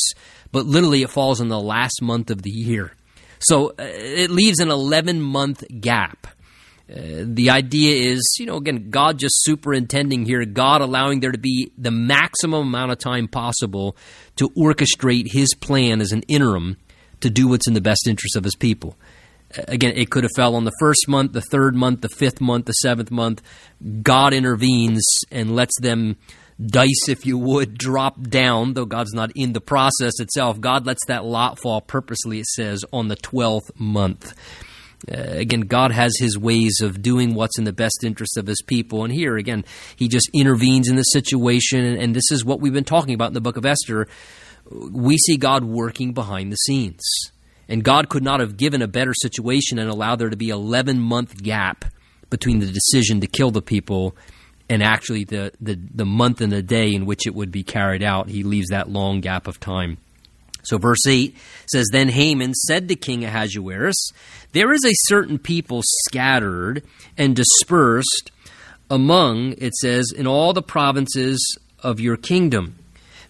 But 0.51 0.65
literally, 0.65 1.03
it 1.03 1.09
falls 1.09 1.41
in 1.41 1.47
the 1.47 1.59
last 1.59 2.01
month 2.01 2.31
of 2.31 2.41
the 2.41 2.49
year. 2.49 2.93
So 3.39 3.69
uh, 3.69 3.73
it 3.79 4.29
leaves 4.29 4.59
an 4.59 4.69
11 4.69 5.21
month 5.21 5.63
gap. 5.79 6.27
Uh, 6.89 7.23
the 7.23 7.49
idea 7.51 8.11
is, 8.13 8.35
you 8.39 8.45
know, 8.45 8.57
again, 8.57 8.89
God 8.89 9.19
just 9.19 9.43
superintending 9.43 10.25
here, 10.25 10.43
God 10.45 10.81
allowing 10.81 11.19
there 11.19 11.31
to 11.31 11.37
be 11.37 11.71
the 11.77 11.91
maximum 11.91 12.67
amount 12.67 12.91
of 12.91 12.97
time 12.97 13.27
possible 13.27 13.95
to 14.37 14.49
orchestrate 14.57 15.31
His 15.31 15.53
plan 15.53 16.01
as 16.01 16.11
an 16.11 16.23
interim 16.23 16.77
to 17.19 17.29
do 17.29 17.47
what's 17.47 17.67
in 17.67 17.75
the 17.75 17.81
best 17.81 18.07
interest 18.07 18.35
of 18.35 18.43
His 18.43 18.55
people. 18.55 18.95
Again, 19.67 19.93
it 19.95 20.09
could 20.09 20.23
have 20.23 20.31
fell 20.35 20.55
on 20.55 20.65
the 20.65 20.75
first 20.79 21.07
month, 21.07 21.33
the 21.33 21.41
third 21.41 21.75
month, 21.75 22.01
the 22.01 22.09
fifth 22.09 22.41
month, 22.41 22.65
the 22.65 22.73
seventh 22.73 23.11
month. 23.11 23.41
God 24.01 24.33
intervenes 24.33 25.03
and 25.31 25.55
lets 25.55 25.73
them 25.79 26.17
dice, 26.63 27.07
if 27.07 27.25
you 27.25 27.37
would, 27.37 27.77
drop 27.77 28.21
down, 28.21 28.73
though 28.73 28.85
God's 28.85 29.13
not 29.13 29.31
in 29.35 29.53
the 29.53 29.61
process 29.61 30.19
itself. 30.19 30.59
God 30.59 30.85
lets 30.85 31.05
that 31.07 31.25
lot 31.25 31.59
fall 31.59 31.81
purposely, 31.81 32.39
it 32.39 32.47
says, 32.47 32.83
on 32.91 33.07
the 33.07 33.15
12th 33.15 33.71
month. 33.77 34.33
Uh, 35.07 35.15
again, 35.17 35.61
God 35.61 35.91
has 35.91 36.13
his 36.17 36.37
ways 36.37 36.79
of 36.81 37.01
doing 37.01 37.33
what's 37.33 37.57
in 37.57 37.63
the 37.63 37.73
best 37.73 38.03
interest 38.03 38.37
of 38.37 38.47
his 38.47 38.61
people. 38.61 39.03
And 39.03 39.13
here, 39.13 39.37
again, 39.37 39.63
he 39.95 40.07
just 40.07 40.29
intervenes 40.33 40.89
in 40.89 40.95
the 40.95 41.03
situation. 41.03 41.83
And, 41.83 42.01
and 42.01 42.15
this 42.15 42.31
is 42.31 42.43
what 42.43 42.59
we've 42.59 42.73
been 42.73 42.83
talking 42.83 43.13
about 43.13 43.29
in 43.29 43.33
the 43.33 43.41
book 43.41 43.57
of 43.57 43.65
Esther. 43.65 44.07
We 44.69 45.17
see 45.17 45.37
God 45.37 45.63
working 45.63 46.13
behind 46.13 46.51
the 46.51 46.57
scenes. 46.57 47.01
And 47.67 47.83
God 47.83 48.09
could 48.09 48.23
not 48.23 48.39
have 48.39 48.57
given 48.57 48.81
a 48.81 48.87
better 48.87 49.13
situation 49.13 49.79
and 49.79 49.89
allowed 49.89 50.17
there 50.17 50.29
to 50.29 50.37
be 50.37 50.49
11 50.49 50.99
month 50.99 51.41
gap 51.41 51.85
between 52.29 52.59
the 52.59 52.65
decision 52.65 53.21
to 53.21 53.27
kill 53.27 53.51
the 53.51 53.61
people 53.61 54.15
and 54.69 54.83
actually 54.83 55.23
the, 55.23 55.51
the, 55.61 55.79
the 55.93 56.05
month 56.05 56.41
and 56.41 56.51
the 56.51 56.61
day 56.61 56.93
in 56.93 57.05
which 57.05 57.25
it 57.25 57.33
would 57.33 57.51
be 57.51 57.63
carried 57.63 58.03
out. 58.03 58.29
He 58.29 58.43
leaves 58.43 58.69
that 58.69 58.89
long 58.89 59.21
gap 59.21 59.47
of 59.47 59.59
time. 59.59 59.97
So, 60.63 60.77
verse 60.77 61.05
8 61.07 61.35
says 61.71 61.87
Then 61.91 62.09
Haman 62.09 62.53
said 62.53 62.87
to 62.89 62.95
King 62.95 63.23
Ahasuerus, 63.23 64.11
There 64.51 64.73
is 64.73 64.83
a 64.85 64.93
certain 65.07 65.39
people 65.39 65.81
scattered 66.05 66.83
and 67.17 67.35
dispersed 67.35 68.31
among, 68.89 69.53
it 69.57 69.73
says, 69.75 70.11
in 70.15 70.27
all 70.27 70.53
the 70.53 70.61
provinces 70.61 71.57
of 71.81 71.99
your 71.99 72.17
kingdom. 72.17 72.75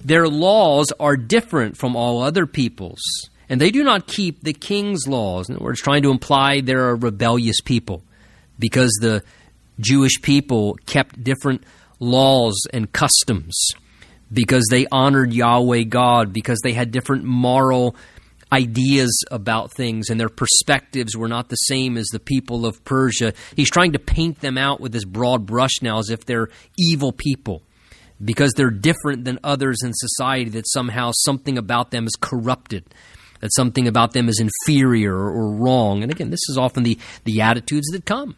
Their 0.01 0.27
laws 0.27 0.93
are 0.99 1.17
different 1.17 1.77
from 1.77 1.95
all 1.95 2.21
other 2.21 2.45
peoples, 2.45 3.01
and 3.49 3.59
they 3.59 3.69
do 3.69 3.83
not 3.83 4.07
keep 4.07 4.41
the 4.41 4.53
king's 4.53 5.07
laws. 5.07 5.49
In 5.49 5.55
other 5.55 5.65
words, 5.65 5.81
trying 5.81 6.03
to 6.03 6.11
imply 6.11 6.61
they're 6.61 6.89
a 6.89 6.95
rebellious 6.95 7.59
people 7.61 8.01
because 8.57 8.97
the 9.01 9.23
Jewish 9.79 10.21
people 10.21 10.77
kept 10.85 11.23
different 11.23 11.63
laws 11.99 12.57
and 12.73 12.91
customs 12.91 13.71
because 14.31 14.65
they 14.69 14.85
honored 14.91 15.33
Yahweh 15.33 15.83
God, 15.83 16.33
because 16.33 16.59
they 16.63 16.73
had 16.73 16.91
different 16.91 17.23
moral 17.23 17.95
ideas 18.51 19.23
about 19.29 19.71
things 19.71 20.09
and 20.09 20.19
their 20.19 20.29
perspectives 20.29 21.15
were 21.15 21.27
not 21.27 21.49
the 21.49 21.55
same 21.55 21.97
as 21.97 22.07
the 22.07 22.19
people 22.19 22.65
of 22.65 22.83
Persia. 22.83 23.33
He's 23.55 23.69
trying 23.69 23.93
to 23.93 23.99
paint 23.99 24.39
them 24.39 24.57
out 24.57 24.79
with 24.79 24.91
this 24.91 25.05
broad 25.05 25.45
brush 25.45 25.81
now 25.81 25.99
as 25.99 26.09
if 26.09 26.25
they're 26.25 26.49
evil 26.77 27.11
people 27.11 27.61
because 28.23 28.51
they're 28.53 28.71
different 28.71 29.23
than 29.23 29.39
others 29.43 29.79
in 29.83 29.91
society, 29.93 30.49
that 30.51 30.67
somehow 30.67 31.11
something 31.13 31.57
about 31.57 31.91
them 31.91 32.05
is 32.05 32.15
corrupted. 32.19 32.83
That 33.39 33.53
something 33.53 33.87
about 33.87 34.11
them 34.11 34.27
is 34.27 34.41
inferior 34.41 35.15
or 35.15 35.55
wrong. 35.55 36.03
And 36.03 36.11
again, 36.11 36.29
this 36.29 36.49
is 36.49 36.57
often 36.57 36.83
the, 36.83 36.97
the 37.23 37.41
attitudes 37.41 37.87
that 37.91 38.05
come 38.05 38.35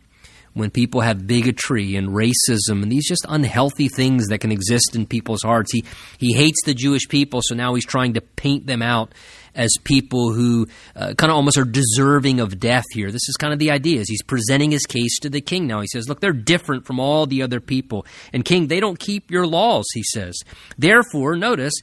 when 0.53 0.69
people 0.69 1.01
have 1.01 1.27
bigotry 1.27 1.95
and 1.95 2.09
racism 2.09 2.83
and 2.83 2.91
these 2.91 3.07
just 3.07 3.25
unhealthy 3.29 3.87
things 3.87 4.27
that 4.27 4.39
can 4.39 4.51
exist 4.51 4.95
in 4.95 5.05
people's 5.05 5.43
hearts. 5.43 5.71
He, 5.71 5.85
he 6.17 6.33
hates 6.33 6.61
the 6.65 6.73
Jewish 6.73 7.07
people, 7.07 7.41
so 7.43 7.55
now 7.55 7.73
he's 7.73 7.85
trying 7.85 8.13
to 8.13 8.21
paint 8.21 8.67
them 8.67 8.81
out 8.81 9.13
as 9.55 9.71
people 9.83 10.33
who 10.33 10.67
uh, 10.95 11.13
kind 11.15 11.29
of 11.29 11.35
almost 11.35 11.57
are 11.57 11.65
deserving 11.65 12.39
of 12.39 12.59
death 12.59 12.85
here. 12.93 13.11
This 13.11 13.27
is 13.27 13.35
kind 13.37 13.53
of 13.53 13.59
the 13.59 13.71
idea. 13.71 13.99
Is 13.99 14.09
he's 14.09 14.23
presenting 14.23 14.71
his 14.71 14.85
case 14.85 15.19
to 15.19 15.29
the 15.29 15.41
king 15.41 15.67
now. 15.67 15.81
He 15.81 15.87
says, 15.87 16.07
"Look, 16.07 16.21
they're 16.21 16.31
different 16.31 16.85
from 16.85 16.99
all 16.99 17.25
the 17.25 17.41
other 17.41 17.59
people, 17.59 18.05
and 18.33 18.45
king, 18.45 18.67
they 18.67 18.79
don't 18.79 18.99
keep 18.99 19.29
your 19.29 19.45
laws." 19.45 19.85
He 19.93 20.03
says. 20.03 20.37
Therefore, 20.77 21.35
notice. 21.35 21.73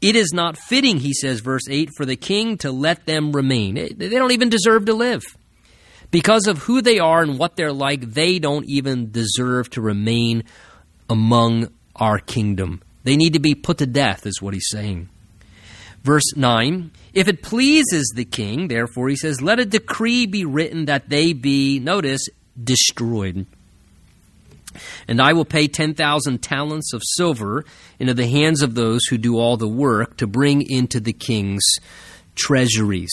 It 0.00 0.16
is 0.16 0.32
not 0.32 0.56
fitting, 0.56 0.96
he 0.96 1.12
says, 1.12 1.40
verse 1.40 1.68
8, 1.68 1.90
for 1.94 2.06
the 2.06 2.16
king 2.16 2.56
to 2.58 2.72
let 2.72 3.04
them 3.04 3.32
remain. 3.32 3.74
They 3.74 4.08
don't 4.08 4.32
even 4.32 4.48
deserve 4.48 4.86
to 4.86 4.94
live. 4.94 5.22
Because 6.10 6.46
of 6.46 6.58
who 6.58 6.82
they 6.82 6.98
are 6.98 7.22
and 7.22 7.38
what 7.38 7.56
they're 7.56 7.72
like, 7.72 8.00
they 8.00 8.38
don't 8.38 8.68
even 8.68 9.10
deserve 9.10 9.70
to 9.70 9.80
remain 9.80 10.44
among 11.08 11.68
our 11.96 12.18
kingdom. 12.18 12.82
They 13.04 13.16
need 13.16 13.34
to 13.34 13.40
be 13.40 13.54
put 13.54 13.78
to 13.78 13.86
death, 13.86 14.26
is 14.26 14.42
what 14.42 14.54
he's 14.54 14.68
saying. 14.68 15.08
Verse 16.02 16.34
9 16.36 16.90
If 17.12 17.28
it 17.28 17.42
pleases 17.42 18.12
the 18.14 18.24
king, 18.24 18.68
therefore, 18.68 19.08
he 19.08 19.16
says, 19.16 19.40
let 19.40 19.60
a 19.60 19.64
decree 19.64 20.26
be 20.26 20.44
written 20.44 20.86
that 20.86 21.08
they 21.08 21.32
be, 21.32 21.78
notice, 21.78 22.26
destroyed. 22.62 23.46
And 25.08 25.20
I 25.20 25.32
will 25.32 25.44
pay 25.44 25.66
10,000 25.66 26.42
talents 26.42 26.92
of 26.92 27.02
silver 27.04 27.64
into 27.98 28.14
the 28.14 28.28
hands 28.28 28.62
of 28.62 28.74
those 28.74 29.04
who 29.06 29.18
do 29.18 29.36
all 29.36 29.56
the 29.56 29.68
work 29.68 30.16
to 30.18 30.26
bring 30.26 30.62
into 30.68 31.00
the 31.00 31.12
king's 31.12 31.64
treasuries. 32.36 33.12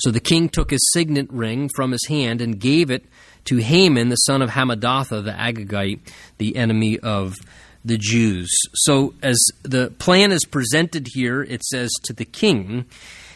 So 0.00 0.10
the 0.10 0.20
king 0.20 0.48
took 0.48 0.70
his 0.70 0.88
signet 0.92 1.30
ring 1.30 1.68
from 1.74 1.92
his 1.92 2.06
hand 2.08 2.40
and 2.40 2.58
gave 2.58 2.90
it 2.90 3.04
to 3.46 3.56
Haman, 3.58 4.08
the 4.08 4.16
son 4.16 4.42
of 4.42 4.50
Hammedatha 4.50 5.22
the 5.22 5.32
Agagite, 5.32 6.00
the 6.38 6.56
enemy 6.56 6.98
of 6.98 7.36
the 7.84 7.98
Jews. 7.98 8.50
So 8.74 9.14
as 9.22 9.38
the 9.62 9.90
plan 9.98 10.32
is 10.32 10.44
presented 10.44 11.08
here, 11.12 11.42
it 11.42 11.62
says 11.64 11.90
to 12.04 12.12
the 12.12 12.24
king, 12.24 12.86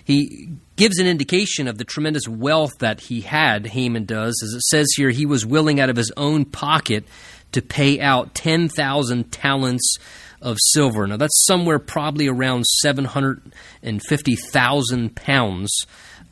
he 0.04 0.50
gives 0.76 0.98
an 0.98 1.06
indication 1.06 1.66
of 1.66 1.78
the 1.78 1.84
tremendous 1.84 2.28
wealth 2.28 2.72
that 2.80 3.00
he 3.00 3.22
had, 3.22 3.68
Haman 3.68 4.04
does. 4.04 4.38
As 4.42 4.52
it 4.52 4.60
says 4.62 4.88
here, 4.96 5.08
he 5.10 5.24
was 5.24 5.46
willing 5.46 5.80
out 5.80 5.88
of 5.88 5.96
his 5.96 6.12
own 6.16 6.44
pocket 6.44 7.04
to 7.52 7.62
pay 7.62 8.00
out 8.00 8.34
10,000 8.34 9.32
talents 9.32 9.96
of 10.42 10.58
silver. 10.72 11.06
Now, 11.06 11.16
that's 11.16 11.46
somewhere 11.46 11.78
probably 11.78 12.28
around 12.28 12.66
750,000 12.66 15.16
pounds 15.16 15.70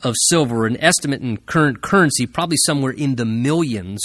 of 0.03 0.15
silver, 0.17 0.65
an 0.65 0.77
estimate 0.79 1.21
in 1.21 1.37
current 1.37 1.81
currency, 1.81 2.27
probably 2.27 2.57
somewhere 2.65 2.91
in 2.91 3.15
the 3.15 3.25
millions 3.25 4.01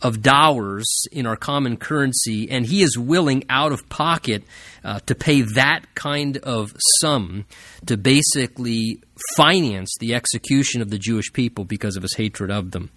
of 0.00 0.22
dollars 0.22 1.04
in 1.10 1.26
our 1.26 1.36
common 1.36 1.76
currency, 1.76 2.50
and 2.50 2.66
he 2.66 2.82
is 2.82 2.96
willing 2.96 3.44
out 3.48 3.72
of 3.72 3.88
pocket 3.88 4.44
uh, 4.84 5.00
to 5.00 5.14
pay 5.14 5.42
that 5.42 5.94
kind 5.94 6.36
of 6.38 6.72
sum 7.00 7.44
to 7.86 7.96
basically 7.96 9.00
finance 9.36 9.92
the 10.00 10.14
execution 10.14 10.80
of 10.80 10.90
the 10.90 10.98
Jewish 10.98 11.32
people 11.32 11.64
because 11.64 11.96
of 11.96 12.02
his 12.02 12.14
hatred 12.14 12.50
of 12.50 12.70
them. 12.70 12.90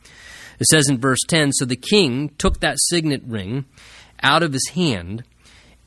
It 0.60 0.68
says 0.68 0.88
in 0.88 1.00
verse 1.00 1.22
10 1.28 1.54
So 1.54 1.66
the 1.66 1.76
king 1.76 2.30
took 2.38 2.60
that 2.60 2.78
signet 2.80 3.24
ring 3.26 3.66
out 4.22 4.44
of 4.44 4.54
his 4.54 4.70
hand 4.70 5.24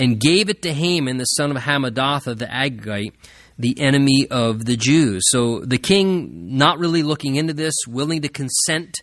and 0.01 0.19
gave 0.19 0.49
it 0.49 0.63
to 0.63 0.73
Haman, 0.73 1.19
the 1.19 1.25
son 1.25 1.53
of 1.53 1.63
Hammedatha, 1.63 2.37
the 2.37 2.47
Agagite, 2.47 3.13
the 3.59 3.81
enemy 3.81 4.27
of 4.31 4.65
the 4.65 4.77
Jews. 4.77 5.23
So 5.29 5.61
the 5.61 5.79
king, 5.79 6.57
not 6.57 6.79
really 6.79 7.03
looking 7.03 7.37
into 7.37 7.53
this, 7.53 7.75
willing 7.87 8.23
to 8.23 8.29
consent 8.29 8.97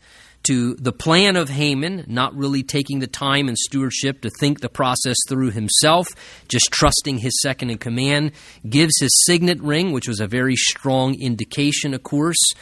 to 0.43 0.73
the 0.75 0.91
plan 0.91 1.35
of 1.35 1.49
Haman, 1.49 2.05
not 2.07 2.35
really 2.35 2.63
taking 2.63 2.99
the 2.99 3.07
time 3.07 3.47
and 3.47 3.57
stewardship 3.57 4.21
to 4.21 4.29
think 4.39 4.59
the 4.59 4.69
process 4.69 5.17
through 5.29 5.51
himself, 5.51 6.07
just 6.47 6.69
trusting 6.71 7.19
his 7.19 7.39
second 7.41 7.69
in 7.69 7.77
command, 7.77 8.31
gives 8.67 8.93
his 8.99 9.11
signet 9.25 9.61
ring, 9.61 9.91
which 9.91 10.07
was 10.07 10.19
a 10.19 10.27
very 10.27 10.55
strong 10.55 11.19
indication, 11.21 11.93
of 11.93 12.03
course, 12.03 12.53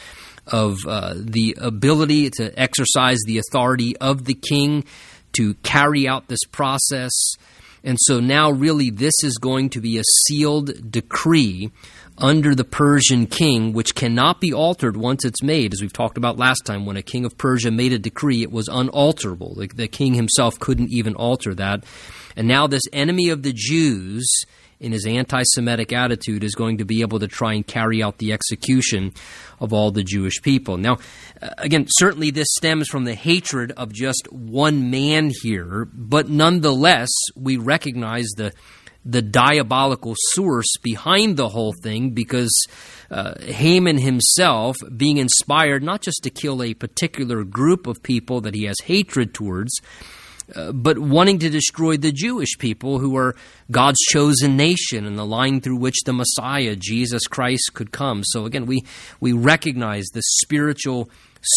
of 0.46 0.78
uh, 0.86 1.14
the 1.16 1.56
ability 1.60 2.28
to 2.30 2.52
exercise 2.58 3.18
the 3.24 3.38
authority 3.38 3.96
of 3.96 4.24
the 4.24 4.34
king 4.34 4.84
to 5.32 5.54
carry 5.62 6.08
out 6.08 6.28
this 6.28 6.44
process. 6.50 7.12
And 7.82 7.96
so 8.00 8.20
now, 8.20 8.50
really, 8.50 8.90
this 8.90 9.14
is 9.22 9.38
going 9.38 9.70
to 9.70 9.80
be 9.80 9.98
a 9.98 10.04
sealed 10.26 10.90
decree 10.90 11.70
under 12.18 12.54
the 12.54 12.64
Persian 12.64 13.26
king, 13.26 13.72
which 13.72 13.94
cannot 13.94 14.40
be 14.40 14.52
altered 14.52 14.96
once 14.96 15.24
it's 15.24 15.42
made. 15.42 15.72
As 15.72 15.80
we've 15.80 15.92
talked 15.92 16.18
about 16.18 16.36
last 16.36 16.66
time, 16.66 16.84
when 16.84 16.98
a 16.98 17.02
king 17.02 17.24
of 17.24 17.38
Persia 17.38 17.70
made 17.70 17.92
a 17.92 17.98
decree, 17.98 18.42
it 18.42 18.52
was 18.52 18.68
unalterable. 18.68 19.54
The, 19.54 19.68
the 19.68 19.88
king 19.88 20.14
himself 20.14 20.58
couldn't 20.60 20.92
even 20.92 21.14
alter 21.14 21.54
that. 21.54 21.84
And 22.36 22.46
now, 22.46 22.66
this 22.66 22.82
enemy 22.92 23.30
of 23.30 23.42
the 23.42 23.54
Jews 23.54 24.26
in 24.80 24.92
his 24.92 25.06
anti 25.06 25.42
Semitic 25.44 25.92
attitude 25.92 26.42
is 26.42 26.54
going 26.54 26.78
to 26.78 26.84
be 26.84 27.02
able 27.02 27.18
to 27.20 27.28
try 27.28 27.54
and 27.54 27.66
carry 27.66 28.02
out 28.02 28.18
the 28.18 28.32
execution 28.32 29.12
of 29.60 29.72
all 29.72 29.90
the 29.90 30.02
Jewish 30.02 30.40
people. 30.42 30.78
Now, 30.78 30.98
uh, 31.40 31.50
again, 31.58 31.86
certainly 31.88 32.30
this 32.30 32.48
stems 32.50 32.88
from 32.88 33.04
the 33.04 33.14
hatred 33.14 33.72
of 33.76 33.92
just 33.92 34.28
one 34.32 34.90
man 34.90 35.30
here, 35.42 35.86
but 35.92 36.28
nonetheless, 36.28 37.10
we 37.36 37.56
recognize 37.56 38.28
the 38.36 38.52
the 39.02 39.22
diabolical 39.22 40.14
source 40.32 40.76
behind 40.82 41.36
the 41.36 41.48
whole 41.48 41.72
thing 41.72 42.10
because 42.10 42.66
uh, 43.10 43.32
Haman 43.40 43.96
himself, 43.96 44.76
being 44.94 45.16
inspired 45.16 45.82
not 45.82 46.02
just 46.02 46.22
to 46.24 46.30
kill 46.30 46.62
a 46.62 46.74
particular 46.74 47.42
group 47.44 47.86
of 47.86 48.02
people 48.02 48.42
that 48.42 48.54
he 48.54 48.64
has 48.64 48.76
hatred 48.84 49.32
towards, 49.32 49.72
uh, 50.54 50.72
but 50.72 50.98
wanting 50.98 51.38
to 51.40 51.50
destroy 51.50 51.96
the 51.96 52.12
Jewish 52.12 52.58
people 52.58 52.98
who 52.98 53.16
are 53.16 53.34
God's 53.70 54.00
chosen 54.10 54.56
nation 54.56 55.06
and 55.06 55.18
the 55.18 55.26
line 55.26 55.60
through 55.60 55.76
which 55.76 56.02
the 56.04 56.12
Messiah, 56.12 56.76
Jesus 56.76 57.26
Christ, 57.26 57.72
could 57.74 57.92
come. 57.92 58.22
So 58.24 58.44
again, 58.44 58.66
we, 58.66 58.84
we 59.20 59.32
recognize 59.32 60.06
the 60.06 60.22
spiritual 60.40 61.10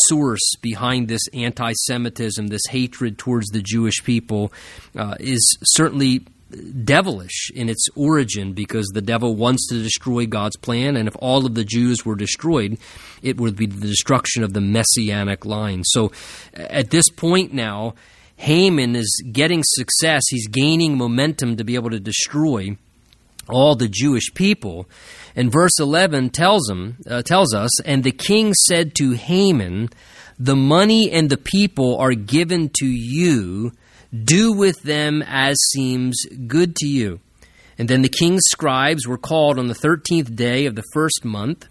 source 0.08 0.56
behind 0.62 1.08
this 1.08 1.28
anti 1.34 1.74
Semitism, 1.88 2.48
this 2.48 2.66
hatred 2.70 3.18
towards 3.18 3.48
the 3.50 3.62
Jewish 3.62 4.04
people, 4.04 4.54
uh, 4.96 5.16
is 5.20 5.58
certainly 5.64 6.26
devilish 6.84 7.52
in 7.56 7.70
its 7.70 7.88
origin 7.96 8.54
because 8.54 8.88
the 8.94 9.02
devil 9.02 9.36
wants 9.36 9.68
to 9.68 9.82
destroy 9.82 10.26
God's 10.26 10.58
plan, 10.58 10.96
and 10.96 11.08
if 11.08 11.16
all 11.20 11.46
of 11.46 11.56
the 11.56 11.64
Jews 11.64 12.06
were 12.06 12.16
destroyed, 12.16 12.78
it 13.22 13.40
would 13.40 13.56
be 13.56 13.66
the 13.66 13.88
destruction 13.88 14.44
of 14.44 14.54
the 14.54 14.62
messianic 14.62 15.46
line. 15.46 15.84
So 15.84 16.12
at 16.54 16.90
this 16.90 17.10
point 17.10 17.54
now, 17.54 17.96
Haman 18.44 18.98
is 18.98 19.24
getting 19.32 19.64
success, 19.66 20.24
he's 20.30 20.50
gaining 20.50 20.98
momentum 20.98 21.56
to 21.56 21.64
be 21.64 21.76
able 21.76 21.92
to 21.92 22.00
destroy 22.00 22.76
all 23.48 23.76
the 23.76 23.88
Jewish 23.88 24.34
people. 24.34 24.86
And 25.34 25.50
verse 25.50 25.80
11 25.80 26.32
tells 26.32 26.70
him 26.70 26.98
uh, 27.10 27.22
tells 27.22 27.54
us, 27.54 27.82
and 27.86 28.04
the 28.04 28.12
king 28.12 28.54
said 28.54 28.96
to 28.96 29.12
Haman, 29.12 29.92
"The 30.38 30.58
money 30.58 31.10
and 31.10 31.30
the 31.30 31.38
people 31.38 31.98
are 32.00 32.16
given 32.16 32.70
to 32.80 32.86
you; 32.86 33.72
do 34.14 34.52
with 34.52 34.84
them 34.84 35.24
as 35.26 35.56
seems 35.72 36.26
good 36.46 36.76
to 36.78 36.88
you." 36.88 37.22
And 37.78 37.88
then 37.88 38.02
the 38.02 38.10
king's 38.10 38.44
scribes 38.52 39.08
were 39.08 39.18
called 39.18 39.58
on 39.58 39.68
the 39.68 39.74
13th 39.74 40.36
day 40.36 40.66
of 40.66 40.76
the 40.76 40.84
first 40.94 41.24
month, 41.24 41.70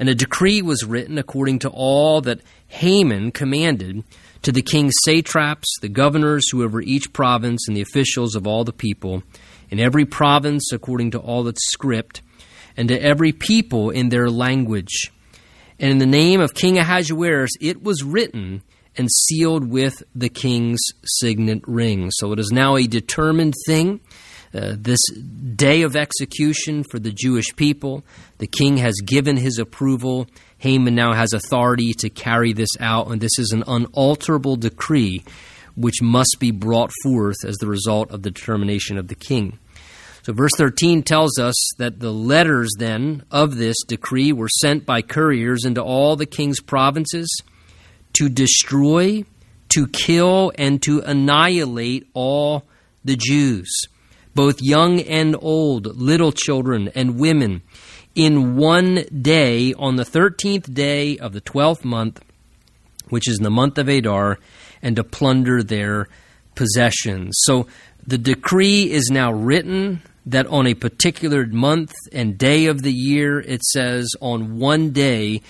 and 0.00 0.08
a 0.08 0.16
decree 0.16 0.62
was 0.62 0.84
written 0.84 1.16
according 1.16 1.60
to 1.60 1.68
all 1.68 2.20
that 2.22 2.40
Haman 2.66 3.30
commanded 3.30 4.02
to 4.42 4.52
the 4.52 4.62
king's 4.62 4.94
satraps, 5.04 5.66
the 5.80 5.88
governors 5.88 6.48
who 6.50 6.62
over 6.62 6.80
each 6.80 7.12
province, 7.12 7.66
and 7.66 7.76
the 7.76 7.82
officials 7.82 8.34
of 8.34 8.46
all 8.46 8.64
the 8.64 8.72
people, 8.72 9.22
in 9.70 9.78
every 9.78 10.04
province 10.04 10.72
according 10.72 11.10
to 11.12 11.18
all 11.18 11.46
its 11.48 11.60
script, 11.70 12.22
and 12.76 12.88
to 12.88 13.02
every 13.02 13.32
people 13.32 13.90
in 13.90 14.08
their 14.08 14.30
language. 14.30 15.10
And 15.80 15.90
in 15.90 15.98
the 15.98 16.06
name 16.06 16.40
of 16.40 16.54
King 16.54 16.78
Ahasuerus 16.78 17.50
it 17.60 17.82
was 17.82 18.02
written 18.02 18.62
and 18.96 19.08
sealed 19.10 19.68
with 19.68 20.02
the 20.14 20.28
king's 20.28 20.80
signet 21.04 21.62
ring. 21.66 22.10
So 22.12 22.32
it 22.32 22.38
is 22.38 22.50
now 22.52 22.76
a 22.76 22.86
determined 22.86 23.54
thing. 23.66 24.00
Uh, 24.52 24.74
this 24.78 25.00
day 25.54 25.82
of 25.82 25.94
execution 25.94 26.82
for 26.82 26.98
the 26.98 27.12
Jewish 27.12 27.54
people, 27.54 28.02
the 28.38 28.46
king 28.46 28.78
has 28.78 28.94
given 29.04 29.36
his 29.36 29.58
approval 29.58 30.26
Haman 30.58 30.94
now 30.94 31.14
has 31.14 31.32
authority 31.32 31.92
to 31.94 32.10
carry 32.10 32.52
this 32.52 32.70
out, 32.80 33.10
and 33.10 33.20
this 33.20 33.38
is 33.38 33.52
an 33.52 33.64
unalterable 33.66 34.56
decree 34.56 35.24
which 35.76 36.02
must 36.02 36.36
be 36.40 36.50
brought 36.50 36.90
forth 37.04 37.36
as 37.46 37.56
the 37.56 37.68
result 37.68 38.10
of 38.10 38.22
the 38.22 38.30
determination 38.32 38.98
of 38.98 39.06
the 39.06 39.14
king. 39.14 39.58
So, 40.22 40.32
verse 40.32 40.50
13 40.58 41.04
tells 41.04 41.38
us 41.38 41.54
that 41.78 42.00
the 42.00 42.12
letters 42.12 42.70
then 42.78 43.22
of 43.30 43.56
this 43.56 43.76
decree 43.86 44.32
were 44.32 44.48
sent 44.60 44.84
by 44.84 45.00
couriers 45.00 45.64
into 45.64 45.82
all 45.82 46.16
the 46.16 46.26
king's 46.26 46.60
provinces 46.60 47.28
to 48.14 48.28
destroy, 48.28 49.24
to 49.70 49.86
kill, 49.86 50.50
and 50.58 50.82
to 50.82 51.00
annihilate 51.00 52.08
all 52.14 52.64
the 53.04 53.16
Jews, 53.16 53.70
both 54.34 54.60
young 54.60 55.00
and 55.00 55.36
old, 55.40 55.86
little 55.96 56.32
children 56.32 56.90
and 56.94 57.18
women 57.18 57.62
in 58.18 58.56
one 58.56 59.04
day 59.22 59.72
on 59.74 59.94
the 59.94 60.02
13th 60.02 60.74
day 60.74 61.16
of 61.18 61.32
the 61.32 61.40
12th 61.40 61.84
month, 61.84 62.20
which 63.10 63.28
is 63.28 63.38
the 63.38 63.48
month 63.48 63.78
of 63.78 63.88
Adar, 63.88 64.40
and 64.82 64.96
to 64.96 65.04
plunder 65.04 65.62
their 65.62 66.08
possessions. 66.56 67.38
So 67.44 67.68
the 68.04 68.18
decree 68.18 68.90
is 68.90 69.08
now 69.12 69.32
written 69.32 70.02
that 70.26 70.48
on 70.48 70.66
a 70.66 70.74
particular 70.74 71.46
month 71.46 71.94
and 72.12 72.36
day 72.36 72.66
of 72.66 72.82
the 72.82 72.92
year, 72.92 73.38
it 73.38 73.62
says 73.62 74.10
on 74.20 74.58
one 74.58 74.90
day, 74.90 75.40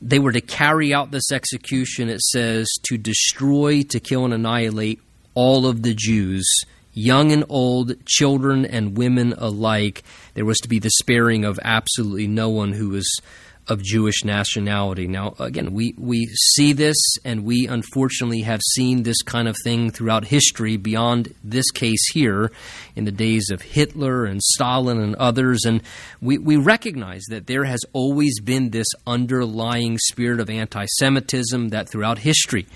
they 0.00 0.20
were 0.20 0.32
to 0.32 0.40
carry 0.40 0.94
out 0.94 1.10
this 1.10 1.32
execution. 1.32 2.08
It 2.08 2.20
says 2.20 2.68
to 2.84 2.96
destroy, 2.96 3.82
to 3.82 3.98
kill, 3.98 4.24
and 4.24 4.32
annihilate 4.32 5.00
all 5.34 5.66
of 5.66 5.82
the 5.82 5.92
Jews 5.92 6.48
young 6.96 7.30
and 7.30 7.44
old, 7.48 7.94
children 8.06 8.64
and 8.64 8.96
women 8.96 9.34
alike. 9.36 10.02
There 10.34 10.46
was 10.46 10.56
to 10.58 10.68
be 10.68 10.78
the 10.78 10.90
sparing 10.90 11.44
of 11.44 11.60
absolutely 11.62 12.26
no 12.26 12.48
one 12.48 12.72
who 12.72 12.88
was 12.88 13.20
of 13.68 13.82
Jewish 13.82 14.24
nationality. 14.24 15.08
Now, 15.08 15.34
again, 15.38 15.72
we, 15.72 15.94
we 15.98 16.26
see 16.54 16.72
this, 16.72 16.96
and 17.24 17.44
we 17.44 17.66
unfortunately 17.66 18.42
have 18.42 18.60
seen 18.74 19.02
this 19.02 19.22
kind 19.22 19.48
of 19.48 19.56
thing 19.64 19.90
throughout 19.90 20.24
history 20.24 20.76
beyond 20.76 21.34
this 21.42 21.70
case 21.72 22.12
here 22.12 22.52
in 22.94 23.04
the 23.04 23.10
days 23.10 23.50
of 23.50 23.62
Hitler 23.62 24.24
and 24.24 24.40
Stalin 24.40 25.00
and 25.00 25.16
others. 25.16 25.64
And 25.64 25.82
we, 26.20 26.38
we 26.38 26.56
recognize 26.56 27.24
that 27.28 27.48
there 27.48 27.64
has 27.64 27.80
always 27.92 28.40
been 28.40 28.70
this 28.70 28.88
underlying 29.06 29.98
spirit 29.98 30.40
of 30.40 30.48
anti 30.48 30.86
Semitism 30.98 31.70
that 31.70 31.88
throughout 31.88 32.18
history 32.18 32.66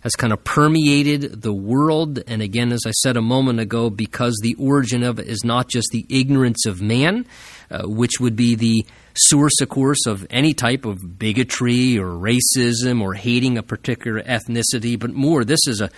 has 0.00 0.16
kind 0.16 0.32
of 0.32 0.42
permeated 0.44 1.42
the 1.42 1.52
world. 1.52 2.20
And 2.26 2.42
again, 2.42 2.72
as 2.72 2.84
I 2.86 2.90
said 2.90 3.16
a 3.16 3.22
moment 3.22 3.60
ago, 3.60 3.90
because 3.90 4.38
the 4.42 4.54
origin 4.54 5.02
of 5.02 5.18
it 5.18 5.26
is 5.26 5.44
not 5.44 5.68
just 5.68 5.88
the 5.92 6.06
ignorance 6.08 6.66
of 6.66 6.80
man, 6.80 7.26
uh, 7.70 7.82
which 7.84 8.18
would 8.18 8.34
be 8.34 8.54
the 8.54 8.84
source, 9.14 9.60
of 9.60 9.68
course, 9.68 10.06
of 10.06 10.26
any 10.30 10.54
type 10.54 10.84
of 10.84 11.18
bigotry 11.18 11.98
or 11.98 12.08
racism 12.08 13.02
or 13.02 13.14
hating 13.14 13.58
a 13.58 13.62
particular 13.62 14.22
ethnicity, 14.22 14.98
but 14.98 15.12
more, 15.12 15.44
this 15.44 15.66
is 15.66 15.80
a, 15.80 15.90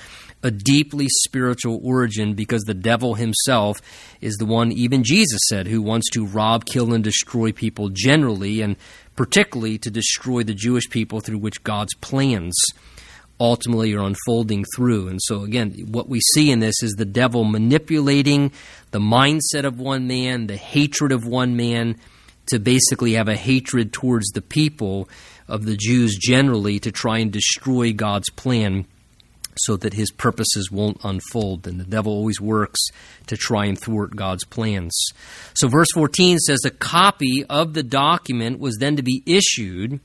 a 0.43 0.51
deeply 0.51 1.07
spiritual 1.09 1.81
origin 1.83 2.35
because 2.35 2.63
the 2.63 2.75
devil 2.75 3.15
himself 3.15 3.79
is 4.21 4.35
the 4.37 4.47
one, 4.47 4.73
even 4.73 5.05
Jesus 5.05 5.41
said, 5.49 5.67
who 5.67 5.81
wants 5.81 6.11
to 6.11 6.27
rob, 6.27 6.65
kill, 6.65 6.93
and 6.93 7.05
destroy 7.05 7.53
people 7.53 7.89
generally, 7.91 8.61
and 8.61 8.77
particularly 9.15 9.79
to 9.79 9.91
destroy 9.91 10.43
the 10.43 10.55
Jewish 10.55 10.89
people 10.91 11.21
through 11.21 11.39
which 11.39 11.63
God's 11.63 11.95
plans 11.95 12.55
ultimately 13.43 13.93
are 13.95 14.05
unfolding 14.05 14.65
through. 14.77 15.09
And 15.09 15.21
so, 15.23 15.43
again, 15.43 15.75
what 15.89 16.09
we 16.09 16.21
see 16.35 16.51
in 16.51 16.61
this 16.61 16.83
is 16.83 16.93
the 16.93 17.05
devil 17.05 17.45
manipulating 17.45 18.53
the 18.93 19.01
mindset 19.01 19.65
of 19.65 19.81
one 19.81 20.07
man, 20.07 20.47
the 20.47 20.57
hatred 20.57 21.13
of 21.13 21.27
one 21.27 21.57
man, 21.57 21.97
to 22.47 22.59
basically 22.59 23.15
have 23.15 23.29
a 23.29 23.37
hatred 23.37 23.93
towards 23.93 24.31
the 24.31 24.43
people 24.43 25.09
of 25.49 25.65
the 25.65 25.77
Jews 25.77 26.17
generally 26.17 26.79
to 26.81 26.93
try 26.93 27.19
and 27.19 27.33
destroy 27.33 27.93
God's 27.93 28.31
plan 28.31 28.87
so 29.57 29.77
that 29.77 29.95
his 29.95 30.11
purposes 30.13 30.71
won't 30.71 31.01
unfold. 31.05 31.67
And 31.67 31.81
the 31.81 31.85
devil 31.85 32.13
always 32.13 32.41
works 32.41 32.81
to 33.27 33.37
try 33.37 33.67
and 33.67 33.79
thwart 33.79 34.15
God's 34.15 34.45
plans. 34.45 34.97
So, 35.55 35.69
verse 35.69 35.89
14 35.95 36.39
says 36.39 36.61
a 36.65 36.71
copy 36.71 37.45
of 37.51 37.75
the 37.75 37.83
document 37.83 38.61
was 38.61 38.77
then 38.77 38.97
to 38.97 39.03
be 39.03 39.23
issued 39.27 40.01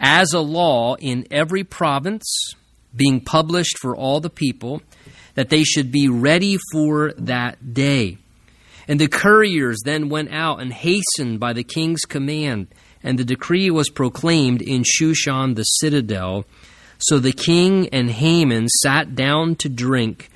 as 0.00 0.32
a 0.32 0.40
law 0.40 0.94
in 0.96 1.26
every 1.30 1.64
province 1.64 2.54
being 2.94 3.20
published 3.20 3.78
for 3.78 3.96
all 3.96 4.20
the 4.20 4.30
people, 4.30 4.82
that 5.34 5.50
they 5.50 5.62
should 5.62 5.92
be 5.92 6.08
ready 6.08 6.58
for 6.72 7.12
that 7.18 7.74
day. 7.74 8.18
And 8.88 8.98
the 8.98 9.08
couriers 9.08 9.78
then 9.84 10.08
went 10.08 10.32
out 10.32 10.60
and 10.60 10.72
hastened 10.72 11.38
by 11.38 11.52
the 11.52 11.62
king's 11.62 12.00
command, 12.00 12.68
and 13.02 13.18
the 13.18 13.24
decree 13.24 13.70
was 13.70 13.90
proclaimed 13.90 14.62
in 14.62 14.82
Shushan 14.82 15.54
the 15.54 15.62
citadel. 15.62 16.44
So 16.98 17.18
the 17.18 17.32
king 17.32 17.88
and 17.90 18.10
Haman 18.10 18.68
sat 18.68 19.14
down 19.14 19.56
to 19.56 19.68
drink, 19.68 20.30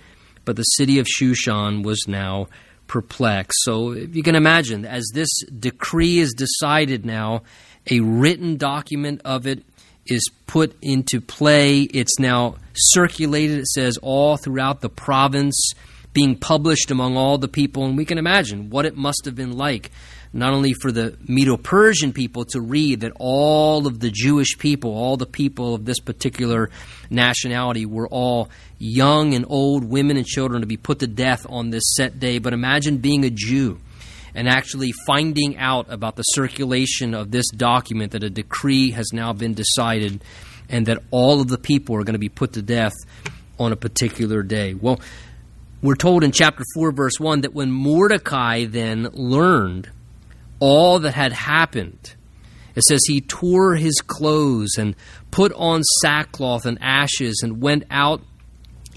but 0.45 0.57
the 0.57 0.63
city 0.63 0.99
of 0.99 1.07
Shushan 1.07 1.83
was 1.83 2.05
now 2.07 2.49
perplexed. 2.87 3.59
So 3.63 3.93
if 3.93 4.15
you 4.15 4.23
can 4.23 4.37
imagine, 4.37 4.85
as 4.85 5.11
this 5.15 5.31
decree 5.59 6.19
is 6.19 6.35
decided 6.35 7.07
now, 7.07 7.43
a 7.91 8.01
written 8.01 8.59
document 8.59 9.23
of 9.25 9.47
it 9.47 9.65
is 10.07 10.29
put 10.47 10.77
into 10.83 11.21
play. 11.21 11.81
It's 11.81 12.19
now 12.19 12.57
circulated, 12.75 13.61
it 13.61 13.69
says, 13.69 13.99
all 14.03 14.37
throughout 14.37 14.81
the 14.81 14.89
province, 14.89 15.73
being 16.13 16.37
published 16.37 16.91
among 16.91 17.17
all 17.17 17.39
the 17.39 17.49
people. 17.49 17.85
And 17.85 17.97
we 17.97 18.05
can 18.05 18.19
imagine 18.19 18.71
what 18.71 18.85
it 18.85 18.97
must 18.97 19.25
have 19.25 19.35
been 19.35 19.57
like, 19.57 19.91
not 20.33 20.53
only 20.53 20.73
for 20.75 20.93
the 20.93 21.17
Medo 21.27 21.57
Persian 21.57 22.13
people 22.13 22.45
to 22.47 22.61
read 22.61 23.01
that 23.01 23.13
all 23.17 23.87
of 23.87 24.01
the 24.01 24.11
Jewish 24.11 24.59
people, 24.59 24.91
all 24.91 25.17
the 25.17 25.27
people 25.27 25.75
of 25.75 25.85
this 25.85 26.01
particular 26.01 26.71
nationality, 27.11 27.87
were 27.87 28.09
all 28.09 28.51
young 28.79 29.35
and 29.35 29.47
old, 29.49 29.85
women 29.85 30.17
and 30.17 30.27
children 30.27 30.61
to 30.61 30.67
be 30.67 30.77
put 30.77 30.99
to 30.99 31.07
death 31.07 31.47
on 31.49 31.71
this 31.71 31.95
set 31.95 32.19
day. 32.19 32.39
But 32.39 32.53
imagine 32.53 32.99
being 32.99 33.25
a 33.25 33.31
Jew 33.31 33.79
and 34.35 34.49
actually 34.49 34.93
finding 35.07 35.57
out 35.59 35.87
about 35.93 36.17
the 36.17 36.23
circulation 36.23 37.15
of 37.15 37.31
this 37.31 37.49
document 37.51 38.13
that 38.13 38.23
a 38.23 38.31
decree 38.31 38.91
has 38.91 39.13
now 39.13 39.33
been 39.33 39.55
decided 39.55 40.23
and 40.69 40.87
that 40.87 41.03
all 41.11 41.41
of 41.41 41.49
the 41.49 41.59
people 41.59 41.95
are 41.97 42.05
going 42.05 42.15
to 42.15 42.19
be 42.19 42.29
put 42.29 42.55
to 42.55 42.63
death 42.63 42.95
on 43.59 43.73
a 43.73 43.77
particular 43.77 44.43
day. 44.43 44.75
Well, 44.75 45.01
we're 45.83 45.97
told 45.97 46.25
in 46.25 46.33
chapter 46.33 46.63
4, 46.75 46.93
verse 46.93 47.19
1, 47.19 47.43
that 47.43 47.55
when 47.55 47.71
Mordecai 47.71 48.65
then 48.65 49.09
learned 49.13 49.91
all 50.61 51.01
that 51.01 51.15
had 51.15 51.33
happened, 51.33 52.15
it 52.75 52.85
says 52.85 53.01
he 53.07 53.21
tore 53.21 53.75
his 53.75 54.01
clothes 54.01 54.77
and 54.79 54.97
put 55.31 55.53
on 55.55 55.83
sackcloth 56.01 56.65
and 56.65 56.79
ashes 56.81 57.41
and 57.43 57.61
went 57.61 57.85
out 57.91 58.23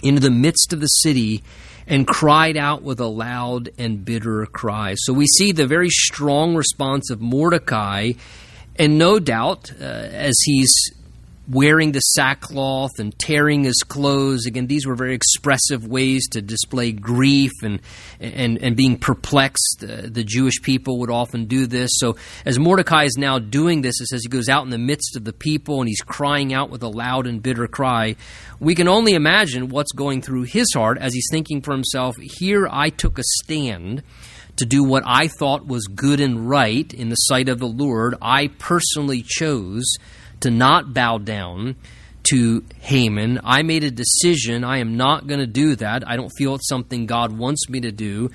into 0.04 0.22
the 0.22 0.30
midst 0.30 0.72
of 0.72 0.80
the 0.80 0.88
city 0.88 1.44
and 1.88 2.08
cried 2.08 2.58
out 2.58 2.82
with 2.82 3.00
a 3.00 3.08
loud 3.08 3.70
and 3.78 4.04
bitter 4.04 4.46
cry. 4.48 4.96
So 4.98 5.14
we 5.14 5.28
see 5.28 5.52
the 5.52 5.68
very 5.68 5.90
strong 5.90 6.56
response 6.56 7.10
of 7.10 7.22
Mordecai, 7.22 8.14
and 8.78 8.98
no 8.98 9.20
doubt, 9.20 9.72
uh, 9.80 9.84
as 9.84 10.36
he's 10.44 10.74
wearing 11.48 11.92
the 11.92 12.00
sackcloth 12.00 12.92
and 13.00 13.18
tearing 13.20 13.64
his 13.64 13.84
clothes. 13.84 14.46
Again, 14.46 14.68
these 14.68 14.86
were 14.86 14.96
very 14.96 15.14
expressive 15.14 15.88
ways 15.88 16.28
to 16.30 16.42
display 16.42 16.92
grief 16.92 17.52
and 17.64 17.82
and, 18.20 18.58
and 18.58 18.76
being 18.76 18.98
perplexed. 18.98 19.84
Uh, 19.84 20.02
the 20.06 20.24
Jewish 20.24 20.62
people 20.62 21.00
would 21.00 21.12
often 21.12 21.46
do 21.46 21.68
this. 21.68 21.92
So 21.96 22.16
as 22.46 22.58
Mordecai 22.58 23.04
is 23.04 23.18
now 23.18 23.40
doing 23.40 23.82
this, 23.82 24.00
it 24.02 24.08
says 24.08 24.22
he 24.24 24.30
goes 24.30 24.50
out 24.50 24.64
in 24.64 24.70
the 24.70 24.78
midst 24.78 25.16
of 25.16 25.24
the 25.24 25.34
people 25.34 25.80
and 25.80 25.88
he's 25.88 26.02
crying 26.02 26.54
out 26.54 26.70
with 26.70 26.84
a 26.84 26.90
loud 26.90 27.28
and 27.28 27.42
bitter 27.42 27.68
cry. 27.68 28.16
We 28.60 28.76
can 28.76 28.88
only 28.88 29.14
imagine 29.14 29.70
what's 29.70 29.92
going 29.92 30.22
through 30.22 30.44
his 30.44 30.68
heart 30.74 30.98
as 31.00 31.14
he's 31.14 31.28
thinking 31.30 31.62
for 31.62 31.74
himself, 31.74 32.16
here 32.18 32.68
I 32.70 32.90
took 32.90 33.20
a 33.20 33.24
stand 33.44 34.04
to 34.56 34.66
do 34.66 34.84
what 34.84 35.04
I 35.06 35.28
thought 35.28 35.68
was 35.68 35.86
good 35.88 36.20
and 36.20 36.50
right 36.50 36.92
in 36.94 37.10
the 37.10 37.16
sight 37.16 37.50
of 37.50 37.60
the 37.60 37.68
Lord. 37.68 38.16
I 38.22 38.48
personally 38.48 39.22
chose 39.22 39.84
to 40.42 40.52
not 40.52 40.94
bow 40.94 41.18
down 41.18 41.76
to 42.32 42.64
Haman. 42.80 43.40
I 43.44 43.62
made 43.62 43.84
a 43.84 43.92
decision. 43.92 44.64
I 44.64 44.80
am 44.80 44.98
not 44.98 45.28
going 45.28 45.40
to 45.40 45.48
do 45.48 45.76
that. 45.76 46.08
I 46.08 46.16
don't 46.16 46.32
feel 46.38 46.56
it's 46.56 46.68
something 46.68 47.06
God 47.06 47.38
wants 47.38 47.70
me 47.70 47.82
to 47.82 47.92
do. 47.92 48.32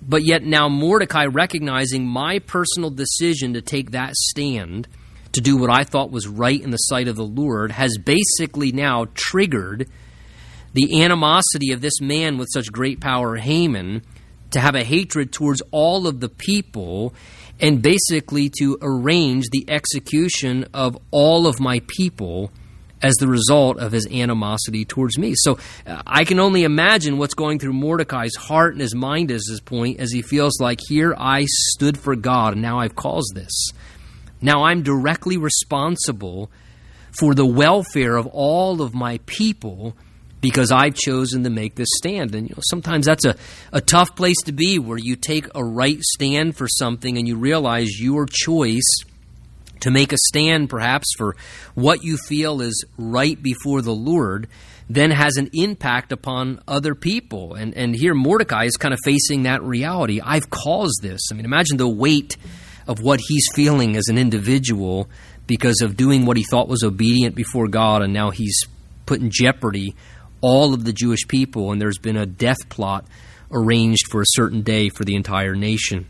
But 0.00 0.24
yet 0.24 0.42
now 0.42 0.68
Mordecai 0.68 1.26
recognizing 1.26 2.06
my 2.06 2.38
personal 2.40 2.90
decision 2.90 3.54
to 3.54 3.62
take 3.62 3.92
that 3.92 4.14
stand 4.14 4.88
to 5.32 5.40
do 5.40 5.56
what 5.56 5.70
I 5.70 5.84
thought 5.84 6.10
was 6.10 6.28
right 6.28 6.60
in 6.60 6.70
the 6.70 6.76
sight 6.76 7.08
of 7.08 7.16
the 7.16 7.24
Lord 7.24 7.72
has 7.72 7.96
basically 7.98 8.70
now 8.72 9.06
triggered 9.14 9.88
the 10.74 11.02
animosity 11.02 11.72
of 11.72 11.80
this 11.80 12.00
man 12.00 12.38
with 12.38 12.48
such 12.52 12.72
great 12.72 13.00
power, 13.00 13.36
Haman, 13.36 14.02
to 14.50 14.60
have 14.60 14.74
a 14.74 14.84
hatred 14.84 15.32
towards 15.32 15.62
all 15.70 16.06
of 16.06 16.20
the 16.20 16.28
people 16.28 17.14
and 17.60 17.82
basically 17.82 18.50
to 18.58 18.78
arrange 18.82 19.44
the 19.50 19.64
execution 19.68 20.66
of 20.74 20.98
all 21.10 21.46
of 21.46 21.60
my 21.60 21.80
people 21.86 22.50
as 23.02 23.14
the 23.16 23.26
result 23.26 23.78
of 23.78 23.92
his 23.92 24.06
animosity 24.06 24.84
towards 24.84 25.18
me. 25.18 25.34
So 25.36 25.58
uh, 25.86 26.02
I 26.06 26.24
can 26.24 26.38
only 26.38 26.62
imagine 26.62 27.18
what's 27.18 27.34
going 27.34 27.58
through 27.58 27.72
Mordecai's 27.72 28.36
heart 28.36 28.72
and 28.72 28.80
his 28.80 28.94
mind 28.94 29.30
at 29.30 29.40
this 29.48 29.60
point 29.60 29.98
as 29.98 30.12
he 30.12 30.22
feels 30.22 30.60
like, 30.60 30.78
here 30.88 31.14
I 31.18 31.44
stood 31.46 31.98
for 31.98 32.14
God 32.14 32.54
and 32.54 32.62
now 32.62 32.78
I've 32.78 32.94
caused 32.94 33.32
this. 33.34 33.70
Now 34.40 34.64
I'm 34.64 34.82
directly 34.82 35.36
responsible 35.36 36.50
for 37.18 37.34
the 37.34 37.46
welfare 37.46 38.16
of 38.16 38.26
all 38.28 38.80
of 38.80 38.94
my 38.94 39.18
people 39.26 39.96
because 40.42 40.70
I've 40.70 40.94
chosen 40.94 41.44
to 41.44 41.50
make 41.50 41.76
this 41.76 41.88
stand. 41.94 42.34
And 42.34 42.50
you 42.50 42.54
know, 42.54 42.62
sometimes 42.68 43.06
that's 43.06 43.24
a, 43.24 43.36
a 43.72 43.80
tough 43.80 44.14
place 44.14 44.36
to 44.44 44.52
be 44.52 44.78
where 44.78 44.98
you 44.98 45.16
take 45.16 45.46
a 45.54 45.64
right 45.64 46.00
stand 46.02 46.56
for 46.56 46.68
something 46.68 47.16
and 47.16 47.26
you 47.26 47.36
realize 47.36 47.98
your 47.98 48.26
choice 48.26 48.98
to 49.80 49.90
make 49.90 50.12
a 50.12 50.18
stand 50.28 50.68
perhaps 50.68 51.06
for 51.16 51.36
what 51.74 52.04
you 52.04 52.16
feel 52.16 52.60
is 52.60 52.84
right 52.98 53.42
before 53.42 53.80
the 53.80 53.94
Lord 53.94 54.48
then 54.90 55.10
has 55.10 55.36
an 55.36 55.48
impact 55.54 56.12
upon 56.12 56.60
other 56.68 56.94
people. 56.94 57.54
And 57.54 57.72
and 57.74 57.94
here 57.94 58.14
Mordecai 58.14 58.64
is 58.64 58.76
kind 58.76 58.92
of 58.92 59.00
facing 59.04 59.44
that 59.44 59.62
reality. 59.62 60.20
I've 60.22 60.50
caused 60.50 61.00
this. 61.02 61.20
I 61.30 61.34
mean, 61.34 61.44
imagine 61.44 61.78
the 61.78 61.88
weight 61.88 62.36
of 62.86 63.00
what 63.00 63.20
he's 63.28 63.46
feeling 63.54 63.96
as 63.96 64.08
an 64.08 64.18
individual 64.18 65.08
because 65.46 65.80
of 65.80 65.96
doing 65.96 66.26
what 66.26 66.36
he 66.36 66.42
thought 66.42 66.68
was 66.68 66.82
obedient 66.82 67.34
before 67.34 67.68
God 67.68 68.02
and 68.02 68.12
now 68.12 68.30
he's 68.30 68.60
put 69.06 69.20
in 69.20 69.30
jeopardy 69.30 69.94
all 70.42 70.74
of 70.74 70.84
the 70.84 70.92
Jewish 70.92 71.26
people, 71.26 71.72
and 71.72 71.80
there's 71.80 71.98
been 71.98 72.16
a 72.16 72.26
death 72.26 72.68
plot 72.68 73.06
arranged 73.50 74.10
for 74.10 74.20
a 74.20 74.26
certain 74.28 74.62
day 74.62 74.88
for 74.90 75.04
the 75.04 75.14
entire 75.14 75.54
nation. 75.54 76.06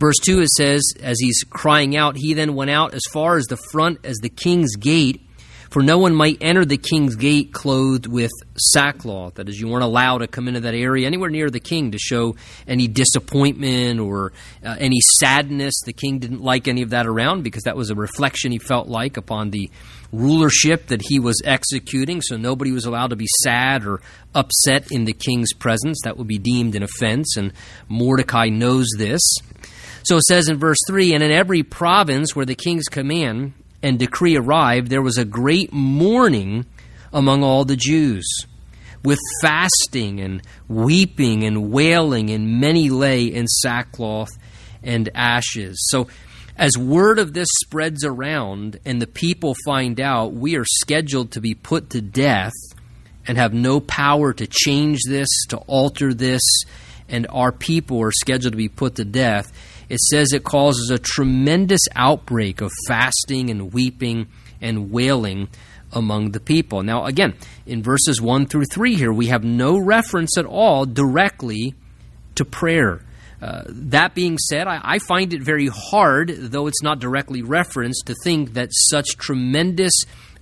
Verse 0.00 0.16
2 0.22 0.40
it 0.40 0.48
says, 0.50 0.82
As 1.02 1.18
he's 1.20 1.44
crying 1.48 1.96
out, 1.96 2.16
he 2.16 2.34
then 2.34 2.54
went 2.54 2.70
out 2.70 2.94
as 2.94 3.02
far 3.12 3.36
as 3.36 3.46
the 3.46 3.58
front 3.72 4.04
as 4.04 4.16
the 4.18 4.28
king's 4.28 4.76
gate 4.76 5.20
for 5.70 5.82
no 5.82 5.98
one 5.98 6.14
might 6.14 6.38
enter 6.40 6.64
the 6.64 6.76
king's 6.76 7.16
gate 7.16 7.52
clothed 7.52 8.06
with 8.06 8.30
sackcloth. 8.56 9.34
That 9.34 9.48
is, 9.48 9.60
you 9.60 9.68
weren't 9.68 9.84
allowed 9.84 10.18
to 10.18 10.26
come 10.26 10.48
into 10.48 10.60
that 10.60 10.74
area 10.74 11.06
anywhere 11.06 11.30
near 11.30 11.50
the 11.50 11.60
king 11.60 11.92
to 11.92 11.98
show 11.98 12.36
any 12.66 12.88
disappointment 12.88 14.00
or 14.00 14.32
uh, 14.64 14.76
any 14.78 15.00
sadness. 15.18 15.74
The 15.84 15.92
king 15.92 16.18
didn't 16.18 16.42
like 16.42 16.68
any 16.68 16.82
of 16.82 16.90
that 16.90 17.06
around 17.06 17.42
because 17.42 17.64
that 17.64 17.76
was 17.76 17.90
a 17.90 17.94
reflection 17.94 18.52
he 18.52 18.58
felt 18.58 18.88
like 18.88 19.16
upon 19.16 19.50
the 19.50 19.70
rulership 20.12 20.86
that 20.86 21.02
he 21.02 21.18
was 21.18 21.40
executing. 21.44 22.22
So 22.22 22.36
nobody 22.36 22.70
was 22.70 22.84
allowed 22.84 23.10
to 23.10 23.16
be 23.16 23.26
sad 23.42 23.84
or 23.84 24.00
upset 24.34 24.88
in 24.90 25.04
the 25.04 25.12
king's 25.12 25.52
presence. 25.52 26.00
That 26.04 26.16
would 26.16 26.28
be 26.28 26.38
deemed 26.38 26.74
an 26.74 26.82
offense, 26.82 27.36
and 27.36 27.52
Mordecai 27.88 28.48
knows 28.48 28.88
this. 28.96 29.22
So 30.04 30.18
it 30.18 30.24
says 30.24 30.48
in 30.48 30.58
verse 30.58 30.78
3 30.86 31.14
And 31.14 31.22
in 31.22 31.30
every 31.30 31.62
province 31.62 32.36
where 32.36 32.46
the 32.46 32.54
king's 32.54 32.86
command 32.88 33.54
and 33.84 33.98
decree 33.98 34.34
arrived, 34.34 34.88
there 34.88 35.02
was 35.02 35.18
a 35.18 35.26
great 35.26 35.70
mourning 35.70 36.64
among 37.12 37.44
all 37.44 37.66
the 37.66 37.76
Jews, 37.76 38.26
with 39.04 39.18
fasting 39.42 40.20
and 40.20 40.40
weeping 40.68 41.44
and 41.44 41.70
wailing, 41.70 42.30
and 42.30 42.58
many 42.58 42.88
lay 42.88 43.26
in 43.26 43.46
sackcloth 43.46 44.30
and 44.82 45.10
ashes. 45.14 45.76
So, 45.90 46.08
as 46.56 46.78
word 46.78 47.18
of 47.18 47.34
this 47.34 47.48
spreads 47.62 48.06
around 48.06 48.80
and 48.86 49.02
the 49.02 49.06
people 49.06 49.54
find 49.66 50.00
out, 50.00 50.32
we 50.32 50.56
are 50.56 50.64
scheduled 50.64 51.32
to 51.32 51.42
be 51.42 51.54
put 51.54 51.90
to 51.90 52.00
death 52.00 52.54
and 53.26 53.36
have 53.36 53.52
no 53.52 53.80
power 53.80 54.32
to 54.32 54.46
change 54.46 55.00
this, 55.06 55.28
to 55.50 55.58
alter 55.58 56.14
this, 56.14 56.40
and 57.06 57.26
our 57.28 57.52
people 57.52 58.00
are 58.00 58.12
scheduled 58.12 58.54
to 58.54 58.56
be 58.56 58.70
put 58.70 58.94
to 58.94 59.04
death 59.04 59.52
it 59.94 60.00
says 60.00 60.32
it 60.32 60.42
causes 60.42 60.90
a 60.90 60.98
tremendous 60.98 61.80
outbreak 61.94 62.60
of 62.60 62.72
fasting 62.88 63.48
and 63.48 63.72
weeping 63.72 64.26
and 64.60 64.90
wailing 64.90 65.48
among 65.92 66.32
the 66.32 66.40
people. 66.40 66.82
Now, 66.82 67.04
again, 67.04 67.34
in 67.64 67.80
verses 67.80 68.20
1 68.20 68.46
through 68.46 68.64
3 68.64 68.96
here, 68.96 69.12
we 69.12 69.28
have 69.28 69.44
no 69.44 69.78
reference 69.78 70.36
at 70.36 70.46
all 70.46 70.84
directly 70.84 71.76
to 72.34 72.44
prayer. 72.44 73.02
Uh, 73.40 73.62
that 73.68 74.16
being 74.16 74.36
said, 74.36 74.66
I, 74.66 74.80
I, 74.82 74.98
find 74.98 75.32
it 75.32 75.42
very 75.42 75.68
hard, 75.68 76.30
though 76.30 76.66
it's 76.66 76.82
not 76.82 76.98
directly 76.98 77.42
referenced, 77.42 78.06
to 78.06 78.14
think 78.24 78.54
that 78.54 78.70
such 78.72 79.16
tremendous 79.16 79.92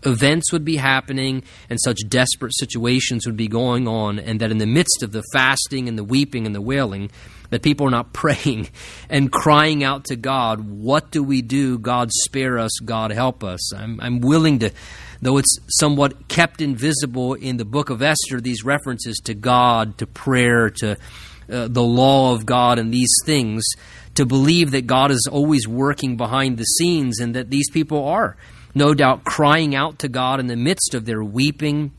events 0.05 0.53
would 0.53 0.65
be 0.65 0.77
happening 0.77 1.43
and 1.71 1.79
such 1.81 1.99
desperate 2.09 2.55
situations 2.57 3.27
would 3.27 3.37
be 3.37 3.49
going 3.49 3.87
on, 3.89 4.19
and 4.19 4.41
that 4.41 4.51
in 4.51 4.59
the 4.59 4.67
midst 4.67 5.03
of 5.03 5.13
the 5.13 5.23
fasting 5.33 5.89
and 5.89 5.99
the 5.99 6.05
weeping 6.05 6.47
and 6.47 6.55
the 6.55 6.61
wailing, 6.61 7.11
that 7.51 7.63
people 7.63 7.87
are 7.87 7.91
not 7.91 8.13
praying 8.13 8.69
and 9.09 9.31
crying 9.31 9.85
out 9.85 10.05
to 10.07 10.17
God, 10.17 10.61
What 10.61 11.11
do 11.11 11.23
we 11.23 11.43
do? 11.43 11.79
God 11.79 12.11
spare 12.13 12.59
us, 12.59 12.73
God 12.85 13.13
help 13.13 13.45
us. 13.45 13.75
I'm, 13.75 14.01
I'm 14.01 14.21
willing 14.21 14.59
to, 14.61 14.71
though 15.21 15.39
it's 15.39 15.59
somewhat 15.69 16.29
kept 16.29 16.61
invisible 16.61 17.35
in 17.35 17.57
the 17.57 17.65
book 17.65 17.91
of 17.91 18.03
Esther, 18.03 18.41
these 18.41 18.65
references 18.65 19.19
to 19.25 19.35
God, 19.35 19.99
to 19.99 20.07
prayer, 20.07 20.71
to 20.71 20.97
uh, 21.51 21.69
the 21.69 21.83
law 21.83 22.35
of 22.35 22.47
God, 22.47 22.79
and 22.79 22.93
these 22.93 23.13
things, 23.27 23.65
to 24.15 24.27
believe 24.27 24.73
that 24.73 24.87
God 24.87 25.11
is 25.11 25.29
always 25.31 25.67
working 25.67 26.17
behind 26.17 26.59
the 26.59 26.65
scenes 26.65 27.21
and 27.21 27.35
that 27.35 27.51
these 27.51 27.71
people 27.71 28.07
are 28.07 28.37
no 28.75 28.95
doubt 28.95 29.25
crying 29.25 29.75
out 29.75 30.01
to 30.01 30.09
God 30.09 30.41
in 30.41 30.47
the 30.47 30.57
midst 30.57 30.95
of 30.95 31.05
their 31.05 31.23
weeping 31.23 31.93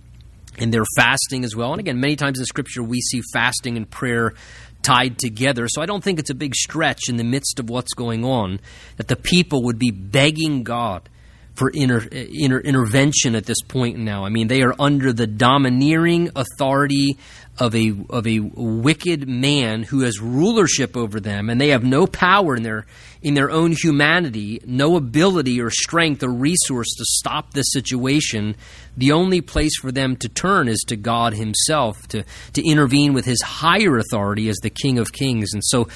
and 0.58 0.74
their 0.74 0.86
fasting 0.96 1.44
as 1.44 1.56
well. 1.56 1.72
And 1.72 1.80
again, 1.80 2.00
many 2.00 2.16
times 2.16 2.40
in 2.40 2.46
Scripture 2.46 2.84
we 2.84 3.02
see 3.02 3.22
fasting 3.34 3.78
and 3.78 3.90
prayer 3.90 4.34
tied 4.82 5.18
together. 5.18 5.68
So 5.70 5.82
I 5.82 5.86
don't 5.86 6.04
think 6.04 6.20
it's 6.20 6.30
a 6.30 6.36
big 6.36 6.56
stretch 6.56 7.10
in 7.10 7.16
the 7.16 7.24
midst 7.24 7.60
of 7.60 7.70
what's 7.70 7.94
going 7.94 8.24
on 8.26 8.60
that 8.98 9.08
the 9.08 9.16
people 9.16 9.64
would 9.64 9.80
be 9.80 9.92
begging 9.92 10.64
God 10.64 11.10
for 11.56 11.70
inter, 11.70 12.00
inter, 12.12 12.60
intervention 12.60 13.36
at 13.36 13.46
this 13.46 13.62
point 13.62 13.98
now. 13.98 14.26
I 14.26 14.30
mean, 14.30 14.48
they 14.48 14.64
are 14.64 14.76
under 14.80 15.14
the 15.14 15.28
domineering 15.28 16.32
authority 16.36 17.18
of 17.60 17.76
a 17.76 17.94
of 18.10 18.26
a 18.26 18.40
wicked 18.40 19.28
man 19.28 19.84
who 19.84 20.02
has 20.02 20.20
rulership 20.20 20.98
over 20.98 21.20
them, 21.20 21.50
and 21.50 21.62
they 21.62 21.70
have 21.70 21.84
no 21.84 22.08
power 22.08 22.56
in 22.56 22.64
their 22.64 22.86
in 23.22 23.36
their 23.36 23.52
own 23.52 23.72
humanity, 23.72 24.60
no 24.66 24.96
ability 24.96 25.62
or 25.62 25.70
strength 25.70 26.24
or 26.24 26.34
resource 26.34 26.90
to 26.98 27.06
stop 27.06 27.54
this 27.54 27.72
situation. 27.72 28.56
The 28.98 29.12
only 29.12 29.40
place 29.42 29.78
for 29.80 29.92
them 29.92 30.16
to 30.18 30.30
turn 30.30 30.68
is 30.68 30.84
to 30.88 30.96
God 30.96 31.36
Himself 31.36 32.08
to 32.08 32.24
to 32.54 32.68
intervene 32.68 33.14
with 33.14 33.26
His 33.26 33.42
higher 33.42 33.98
authority 33.98 34.50
as 34.50 34.58
the 34.58 34.72
King 34.72 34.98
of 34.98 35.14
Kings. 35.14 35.54
And 35.54 35.64
so, 35.64 35.88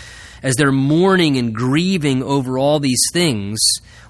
as 0.44 0.56
they're 0.56 0.72
mourning 0.72 1.38
and 1.38 1.56
grieving 1.56 2.22
over 2.22 2.60
all 2.60 2.80
these 2.80 3.04
things 3.12 3.60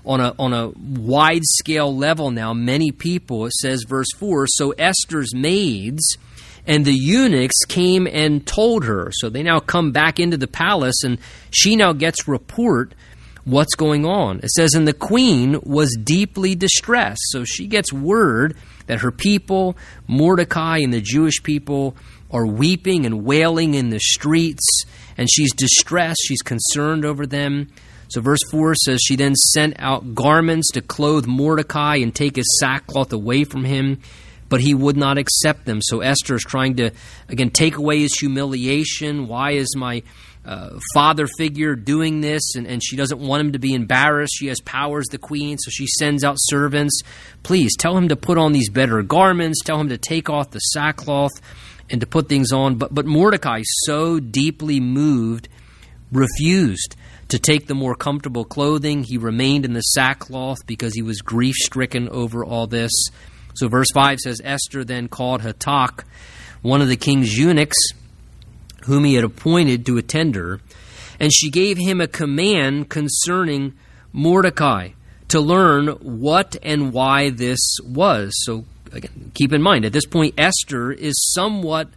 on 0.06 0.20
a 0.20 0.36
on 0.38 0.52
a 0.52 0.68
wide 0.78 1.44
scale 1.46 1.96
level 1.96 2.30
now, 2.30 2.54
many 2.54 2.92
people. 2.92 3.46
It 3.46 3.54
says 3.54 3.86
verse 3.88 4.12
four. 4.18 4.48
So 4.48 4.72
Esther's 4.72 5.34
maids 5.34 6.18
and 6.68 6.86
the 6.86 6.94
eunuchs 6.94 7.66
came 7.68 8.08
and 8.08 8.46
told 8.46 8.84
her. 8.86 9.10
So 9.14 9.30
they 9.30 9.42
now 9.42 9.60
come 9.60 9.92
back 9.92 10.20
into 10.20 10.38
the 10.38 10.48
palace, 10.48 11.04
and 11.04 11.18
she 11.50 11.76
now 11.76 11.94
gets 11.94 12.28
report 12.28 12.94
what's 13.46 13.76
going 13.76 14.06
on. 14.06 14.40
It 14.40 14.50
says, 14.50 14.74
and 14.74 14.88
the 14.88 14.94
queen 14.94 15.60
was 15.64 15.98
deeply 16.04 16.54
distressed. 16.54 17.22
So 17.30 17.46
she 17.46 17.66
gets 17.68 17.94
word 17.94 18.58
that 18.88 19.00
her 19.00 19.12
people, 19.12 19.78
Mordecai 20.08 20.80
and 20.80 20.94
the 20.94 21.02
Jewish 21.02 21.42
people, 21.42 21.96
are 22.30 22.46
weeping 22.46 23.06
and 23.06 23.24
wailing 23.24 23.74
in 23.74 23.90
the 23.90 24.00
streets, 24.00 24.84
and 25.18 25.30
she's 25.32 25.54
distressed. 25.54 26.20
She's 26.26 26.42
concerned 26.42 27.06
over 27.06 27.26
them. 27.26 27.70
So, 28.10 28.22
verse 28.22 28.40
4 28.52 28.76
says, 28.76 29.00
She 29.02 29.16
then 29.16 29.36
sent 29.36 29.76
out 29.80 30.16
garments 30.16 30.72
to 30.72 30.82
clothe 30.82 31.26
Mordecai 31.26 31.98
and 31.98 32.14
take 32.14 32.38
his 32.38 32.58
sackcloth 32.60 33.12
away 33.12 33.44
from 33.44 33.66
him, 33.66 34.02
but 34.50 34.62
he 34.62 34.74
would 34.74 34.98
not 34.98 35.18
accept 35.18 35.66
them. 35.66 35.82
So, 35.82 36.02
Esther 36.02 36.36
is 36.36 36.44
trying 36.44 36.76
to, 36.78 36.92
again, 37.30 37.50
take 37.50 37.78
away 37.78 38.02
his 38.02 38.18
humiliation. 38.18 39.28
Why 39.28 39.52
is 39.52 39.76
my 39.76 40.04
uh, 40.46 40.80
father 40.94 41.28
figure 41.38 41.76
doing 41.76 42.22
this? 42.22 42.56
And, 42.56 42.66
and 42.68 42.82
she 42.84 42.96
doesn't 42.96 43.20
want 43.20 43.42
him 43.42 43.52
to 43.54 43.60
be 43.60 43.74
embarrassed. 43.74 44.36
She 44.38 44.48
has 44.48 44.60
power 44.62 45.00
as 45.00 45.08
the 45.08 45.18
queen, 45.18 45.58
so 45.58 45.70
she 45.70 45.88
sends 45.88 46.24
out 46.24 46.38
servants. 46.40 47.02
Please 47.44 47.76
tell 47.78 47.98
him 47.98 48.10
to 48.10 48.16
put 48.16 48.38
on 48.38 48.54
these 48.54 48.70
better 48.70 49.02
garments, 49.02 49.62
tell 49.64 49.80
him 49.80 49.90
to 49.90 49.98
take 49.98 50.30
off 50.30 50.52
the 50.52 50.60
sackcloth 50.60 51.34
and 51.90 52.02
to 52.02 52.08
put 52.08 52.30
things 52.30 52.52
on. 52.52 52.76
But, 52.76 52.94
but 52.94 53.06
Mordecai, 53.06 53.62
so 53.86 54.20
deeply 54.20 54.80
moved, 54.80 55.50
refused 56.12 56.96
to 57.30 57.40
take 57.40 57.68
the 57.68 57.76
more 57.76 57.96
comfortable 57.96 58.46
clothing. 58.46 59.04
He 59.04 59.18
remained 59.18 59.66
in 59.66 59.74
the 59.74 59.82
sackcloth 59.82 60.66
because 60.66 60.94
he 60.94 61.02
was 61.02 61.22
grief 61.22 61.56
stricken 61.56 62.10
over 62.10 62.46
all 62.46 62.68
this. 62.68 62.92
So, 63.58 63.68
verse 63.68 63.88
5 63.92 64.20
says 64.20 64.40
Esther 64.44 64.84
then 64.84 65.08
called 65.08 65.42
Hatach, 65.42 66.04
one 66.62 66.80
of 66.80 66.90
the 66.90 66.96
king's 66.96 67.36
eunuchs, 67.36 67.78
whom 68.84 69.04
he 69.04 69.16
had 69.16 69.24
appointed 69.24 69.84
to 69.88 69.98
attend 69.98 70.36
her, 70.36 70.62
and 71.20 71.34
she 71.34 71.50
gave 71.50 71.80
him 71.80 72.00
a 72.00 72.08
command 72.08 72.90
concerning 72.90 73.74
Mordecai 74.14 74.90
to 75.30 75.40
learn 75.40 75.88
what 75.88 76.56
and 76.62 76.94
why 76.94 77.32
this 77.32 77.80
was. 77.84 78.32
So, 78.46 78.66
again, 78.94 79.32
keep 79.34 79.52
in 79.52 79.64
mind, 79.64 79.86
at 79.86 79.94
this 79.94 80.06
point, 80.06 80.36
Esther 80.38 80.92
is 80.92 81.16
somewhat 81.34 81.90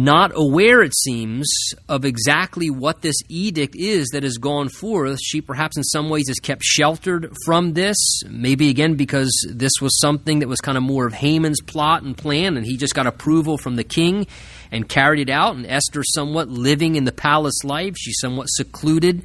not 0.00 0.32
aware, 0.34 0.82
it 0.82 0.94
seems, 0.96 1.46
of 1.88 2.06
exactly 2.06 2.70
what 2.70 3.02
this 3.02 3.16
edict 3.28 3.76
is 3.76 4.08
that 4.08 4.22
has 4.22 4.38
gone 4.38 4.70
forth. 4.70 5.18
She 5.22 5.42
perhaps 5.42 5.76
in 5.76 5.84
some 5.84 6.08
ways 6.08 6.28
is 6.28 6.38
kept 6.38 6.62
sheltered 6.62 7.32
from 7.44 7.74
this, 7.74 7.96
maybe 8.26 8.70
again 8.70 8.94
because 8.94 9.30
this 9.50 9.74
was 9.80 10.00
something 10.00 10.38
that 10.38 10.48
was 10.48 10.60
kind 10.60 10.78
of 10.78 10.82
more 10.82 11.06
of 11.06 11.12
Haman's 11.12 11.60
plot 11.60 12.02
and 12.02 12.16
plan, 12.16 12.56
and 12.56 12.64
he 12.64 12.78
just 12.78 12.94
got 12.94 13.06
approval 13.06 13.58
from 13.58 13.76
the 13.76 13.84
king 13.84 14.26
and 14.72 14.88
carried 14.88 15.28
it 15.28 15.30
out. 15.30 15.56
And 15.56 15.66
Esther, 15.66 16.02
somewhat 16.02 16.48
living 16.48 16.96
in 16.96 17.04
the 17.04 17.12
palace 17.12 17.62
life, 17.62 17.94
she's 17.98 18.18
somewhat 18.20 18.46
secluded 18.48 19.22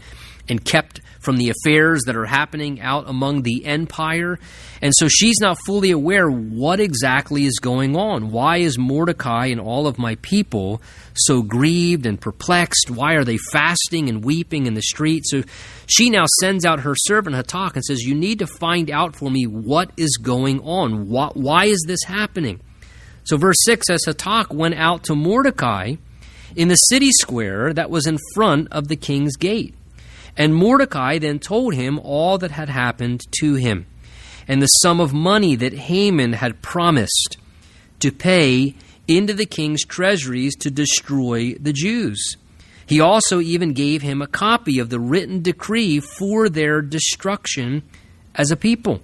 and 0.47 0.63
kept 0.63 1.01
from 1.25 1.37
the 1.37 1.49
affairs 1.49 2.03
that 2.05 2.15
are 2.15 2.25
happening 2.25 2.79
out 2.79 3.09
among 3.09 3.41
the 3.41 3.65
empire. 3.65 4.39
And 4.81 4.93
so 4.95 5.07
she's 5.09 5.39
not 5.41 5.57
fully 5.65 5.91
aware 5.91 6.29
what 6.29 6.79
exactly 6.79 7.45
is 7.45 7.57
going 7.59 7.95
on. 7.95 8.31
Why 8.31 8.57
is 8.57 8.77
Mordecai 8.77 9.47
and 9.47 9.59
all 9.59 9.87
of 9.87 9.97
my 9.97 10.15
people 10.21 10.81
so 11.15 11.41
grieved 11.41 12.05
and 12.05 12.21
perplexed? 12.21 12.91
Why 12.91 13.13
are 13.13 13.23
they 13.23 13.37
fasting 13.51 14.07
and 14.07 14.23
weeping 14.23 14.67
in 14.67 14.75
the 14.75 14.83
street? 14.83 15.23
So 15.25 15.43
she 15.87 16.11
now 16.11 16.25
sends 16.39 16.63
out 16.63 16.81
her 16.81 16.93
servant 16.95 17.35
Hatach 17.35 17.73
and 17.73 17.83
says, 17.83 18.03
You 18.03 18.13
need 18.13 18.39
to 18.39 18.47
find 18.47 18.91
out 18.91 19.15
for 19.15 19.31
me 19.31 19.47
what 19.47 19.91
is 19.97 20.17
going 20.21 20.61
on. 20.61 21.09
Why, 21.09 21.65
is 21.65 21.83
this 21.87 22.03
happening? 22.05 22.61
So 23.23 23.37
verse 23.37 23.57
6 23.63 23.87
says 23.87 24.01
Hatach 24.07 24.53
went 24.53 24.75
out 24.75 25.03
to 25.05 25.15
Mordecai 25.15 25.95
in 26.55 26.67
the 26.67 26.75
city 26.75 27.09
square 27.11 27.73
that 27.73 27.89
was 27.89 28.05
in 28.05 28.19
front 28.35 28.67
of 28.71 28.87
the 28.87 28.95
king's 28.95 29.35
gate. 29.35 29.73
And 30.37 30.53
Mordecai 30.53 31.17
then 31.17 31.39
told 31.39 31.73
him 31.73 31.99
all 31.99 32.37
that 32.39 32.51
had 32.51 32.69
happened 32.69 33.21
to 33.39 33.55
him, 33.55 33.85
and 34.47 34.61
the 34.61 34.67
sum 34.67 34.99
of 34.99 35.13
money 35.13 35.55
that 35.55 35.73
Haman 35.73 36.33
had 36.33 36.61
promised 36.61 37.37
to 37.99 38.11
pay 38.11 38.75
into 39.07 39.33
the 39.33 39.45
king's 39.45 39.85
treasuries 39.85 40.55
to 40.57 40.71
destroy 40.71 41.53
the 41.53 41.73
Jews. 41.73 42.35
He 42.85 42.99
also 42.99 43.39
even 43.39 43.73
gave 43.73 44.01
him 44.01 44.21
a 44.21 44.27
copy 44.27 44.79
of 44.79 44.89
the 44.89 44.99
written 44.99 45.41
decree 45.41 45.99
for 45.99 46.49
their 46.49 46.81
destruction 46.81 47.83
as 48.35 48.51
a 48.51 48.55
people, 48.55 49.01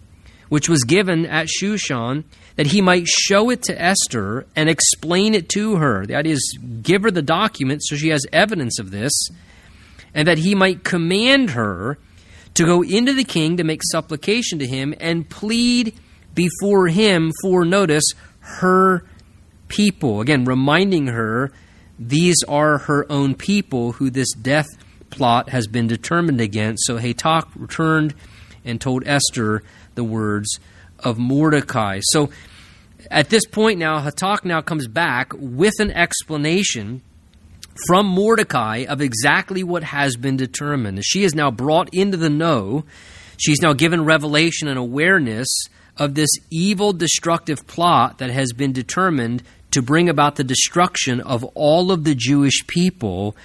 which 0.50 0.70
was 0.70 0.84
given 0.84 1.26
at 1.26 1.48
Shushan, 1.48 2.26
that 2.58 2.68
he 2.68 2.82
might 2.82 3.08
show 3.08 3.50
it 3.50 3.64
to 3.64 3.82
Esther 3.82 4.46
and 4.56 4.70
explain 4.70 5.34
it 5.34 5.50
to 5.50 5.78
her. 5.78 6.02
Idea 6.02 6.34
is 6.34 6.60
give 6.82 7.04
her 7.04 7.12
the 7.12 7.22
document 7.22 7.82
so 7.84 7.96
she 7.96 8.10
has 8.10 8.26
evidence 8.32 8.78
of 8.78 8.92
this 8.92 9.14
and 10.14 10.28
that 10.28 10.40
he 10.40 10.56
might 10.56 10.84
command 10.84 11.52
her 11.52 11.98
to 12.54 12.66
go 12.66 12.84
into 12.84 13.14
the 13.14 13.24
king 13.24 13.58
to 13.58 13.64
make 13.64 13.82
supplication 13.92 14.60
to 14.60 14.68
him 14.68 14.94
and 15.00 15.30
plead 15.30 15.94
before 16.34 16.88
him 16.88 17.32
for 17.42 17.66
notice 17.66 18.04
her 18.40 19.06
people. 19.68 20.22
Again, 20.22 20.46
reminding 20.46 21.08
her 21.08 21.52
these 21.98 22.44
are 22.48 22.80
her 22.80 23.10
own 23.12 23.36
people 23.36 23.94
who 23.94 24.10
this 24.10 24.34
death 24.34 24.68
plot 25.10 25.50
has 25.50 25.68
been 25.68 25.88
determined 25.88 26.42
against. 26.42 26.86
So 26.86 26.98
Hatach 26.98 27.48
returned 27.56 28.16
and 28.66 28.80
told 28.80 29.04
Esther 29.06 29.64
the 29.96 30.04
words 30.04 30.60
of 31.00 31.18
Mordecai. 31.18 32.00
So 32.04 32.30
at 33.10 33.30
this 33.30 33.46
point 33.46 33.80
now, 33.80 34.00
Hatach 34.00 34.46
now 34.46 34.62
comes 34.62 34.88
back 34.88 35.34
with 35.36 35.74
an 35.80 35.92
explanation 35.92 37.02
from 37.88 38.06
Mordecai 38.06 38.86
of 38.88 39.02
exactly 39.02 39.64
what 39.64 39.84
has 39.84 40.16
been 40.16 40.38
determined. 40.38 41.04
She 41.04 41.24
is 41.24 41.36
now 41.36 41.52
brought 41.52 41.94
into 41.94 42.18
the 42.18 42.30
know. 42.30 42.86
She's 43.38 43.62
now 43.62 43.74
given 43.74 44.06
revelation 44.06 44.68
and 44.68 44.78
awareness 44.78 45.48
of 45.98 46.16
this 46.16 46.30
evil, 46.50 46.94
destructive 46.94 47.66
plot 47.68 48.20
that 48.20 48.30
has 48.30 48.54
been 48.54 48.72
determined 48.72 49.44
to 49.72 49.82
bring 49.82 50.10
about 50.10 50.36
the 50.36 50.44
destruction 50.44 51.22
of 51.22 51.44
all 51.56 51.92
of 51.92 52.04
the 52.04 52.16
Jewish 52.16 52.66
people. 52.68 53.36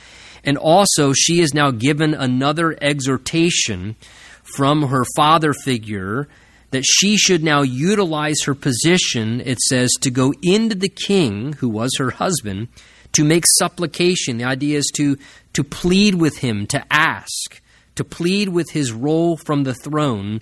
And 0.45 0.59
also, 0.59 1.13
she 1.13 1.41
is 1.41 1.55
now 1.55 1.71
given 1.71 2.15
another 2.15 2.77
exhortation 2.81 3.97
from 4.43 4.89
her 4.89 5.05
father 5.17 5.53
figure 5.53 6.29
that 6.71 6.85
she 6.85 7.17
should 7.17 7.43
now 7.43 7.63
utilize 7.63 8.43
her 8.45 8.55
position, 8.55 9.41
it 9.41 9.59
says, 9.61 9.91
to 10.01 10.11
go 10.11 10.33
into 10.43 10.75
the 10.75 10.89
king, 10.89 11.55
who 11.55 11.69
was 11.69 11.93
her 11.99 12.11
husband, 12.11 12.69
to 13.17 13.25
make 13.25 13.45
supplication. 13.59 14.39
The 14.39 14.45
idea 14.45 14.79
is 14.79 14.91
to, 14.97 15.17
to 15.55 15.65
plead 15.65 16.15
with 16.15 16.39
him, 16.39 16.67
to 16.69 16.85
ask, 16.91 17.61
to 17.95 18.05
plead 18.05 18.51
with 18.51 18.71
his 18.71 18.93
role 18.93 19.37
from 19.37 19.65
the 19.65 19.75
throne 19.75 20.41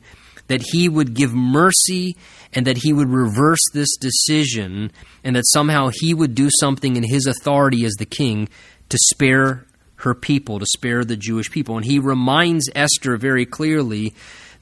that 0.49 0.63
he 0.73 0.89
would 0.89 1.15
give 1.15 1.33
mercy 1.33 2.17
and 2.53 2.67
that 2.67 2.79
he 2.79 2.93
would 2.93 3.09
reverse 3.09 3.63
this 3.73 3.97
decision 3.97 4.91
and 5.23 5.37
that 5.37 5.47
somehow 5.47 5.91
he 5.93 6.13
would 6.13 6.35
do 6.35 6.51
something 6.61 6.97
in 6.97 7.03
his 7.03 7.27
authority 7.27 7.85
as 7.85 7.95
the 7.95 8.05
king 8.05 8.49
to 8.89 8.99
spare 9.13 9.67
her 9.97 10.15
people, 10.15 10.59
to 10.59 10.67
spare 10.67 11.05
the 11.05 11.17
Jewish 11.17 11.51
people. 11.51 11.77
And 11.77 11.85
he 11.85 11.99
reminds 11.99 12.69
Esther 12.75 13.17
very 13.17 13.47
clearly 13.47 14.15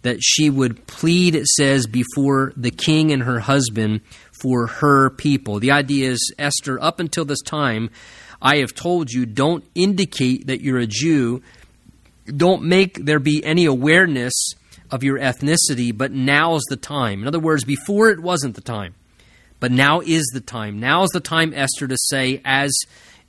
that 0.03 0.19
she 0.21 0.51
would 0.51 0.87
plead, 0.87 1.35
it 1.35 1.47
says, 1.47 1.87
before 1.87 2.53
the 2.57 2.71
king 2.71 3.13
and 3.13 3.23
her 3.23 3.41
husband 3.41 4.01
for 4.43 4.67
her 4.67 5.11
people. 5.11 5.61
The 5.61 5.71
idea 5.71 6.11
is, 6.11 6.35
Esther, 6.39 6.83
up 6.83 6.99
until 6.99 7.25
this 7.25 7.41
time, 7.43 7.91
I 8.43 8.57
have 8.57 8.75
told 8.75 9.13
you, 9.13 9.25
don't 9.25 9.65
indicate 9.75 10.49
that 10.49 10.61
you're 10.61 10.79
a 10.79 10.87
Jew. 10.87 11.43
Don't 12.27 12.65
make 12.65 13.05
there 13.05 13.21
be 13.21 13.45
any 13.45 13.67
awareness 13.67 14.35
of 14.91 15.05
your 15.05 15.19
ethnicity, 15.19 15.97
but 15.97 16.13
now's 16.13 16.63
the 16.69 16.77
time. 16.77 17.23
In 17.23 17.29
other 17.29 17.39
words, 17.39 17.65
before 17.65 18.11
it 18.11 18.21
wasn't 18.21 18.57
the 18.57 18.61
time, 18.61 18.95
but 19.61 19.71
now 19.71 20.01
is 20.01 20.29
the 20.35 20.41
time. 20.41 20.81
Now 20.81 21.05
is 21.05 21.11
the 21.11 21.21
time, 21.21 21.55
Esther, 21.55 21.87
to 21.87 21.97
say, 22.09 22.43
as 22.45 22.73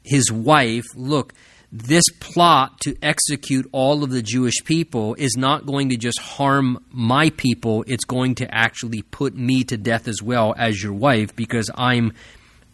his 0.04 0.32
wife, 0.32 0.86
look, 0.96 1.34
this 1.76 2.04
plot 2.20 2.80
to 2.82 2.96
execute 3.02 3.68
all 3.72 4.04
of 4.04 4.12
the 4.12 4.22
Jewish 4.22 4.64
people 4.64 5.16
is 5.16 5.36
not 5.36 5.66
going 5.66 5.90
to 5.90 5.98
just 5.98 6.20
harm 6.20 6.78
my 6.92 7.32
people, 7.32 7.84
it's 7.88 8.06
going 8.06 8.36
to 8.36 8.54
actually 8.54 9.02
put 9.02 9.36
me 9.36 9.64
to 9.64 9.76
death 9.76 10.08
as 10.08 10.22
well 10.22 10.54
as 10.56 10.84
your 10.84 10.94
wife 10.94 11.36
because 11.36 11.72
I'm 11.74 12.14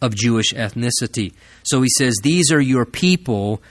of 0.02 0.14
Jewish 0.14 0.52
ethnicity. 0.52 1.32
So 1.62 1.80
he 1.80 1.88
says, 1.96 2.14
These 2.22 2.52
are 2.52 2.60
your 2.60 2.84
people. 2.84 3.62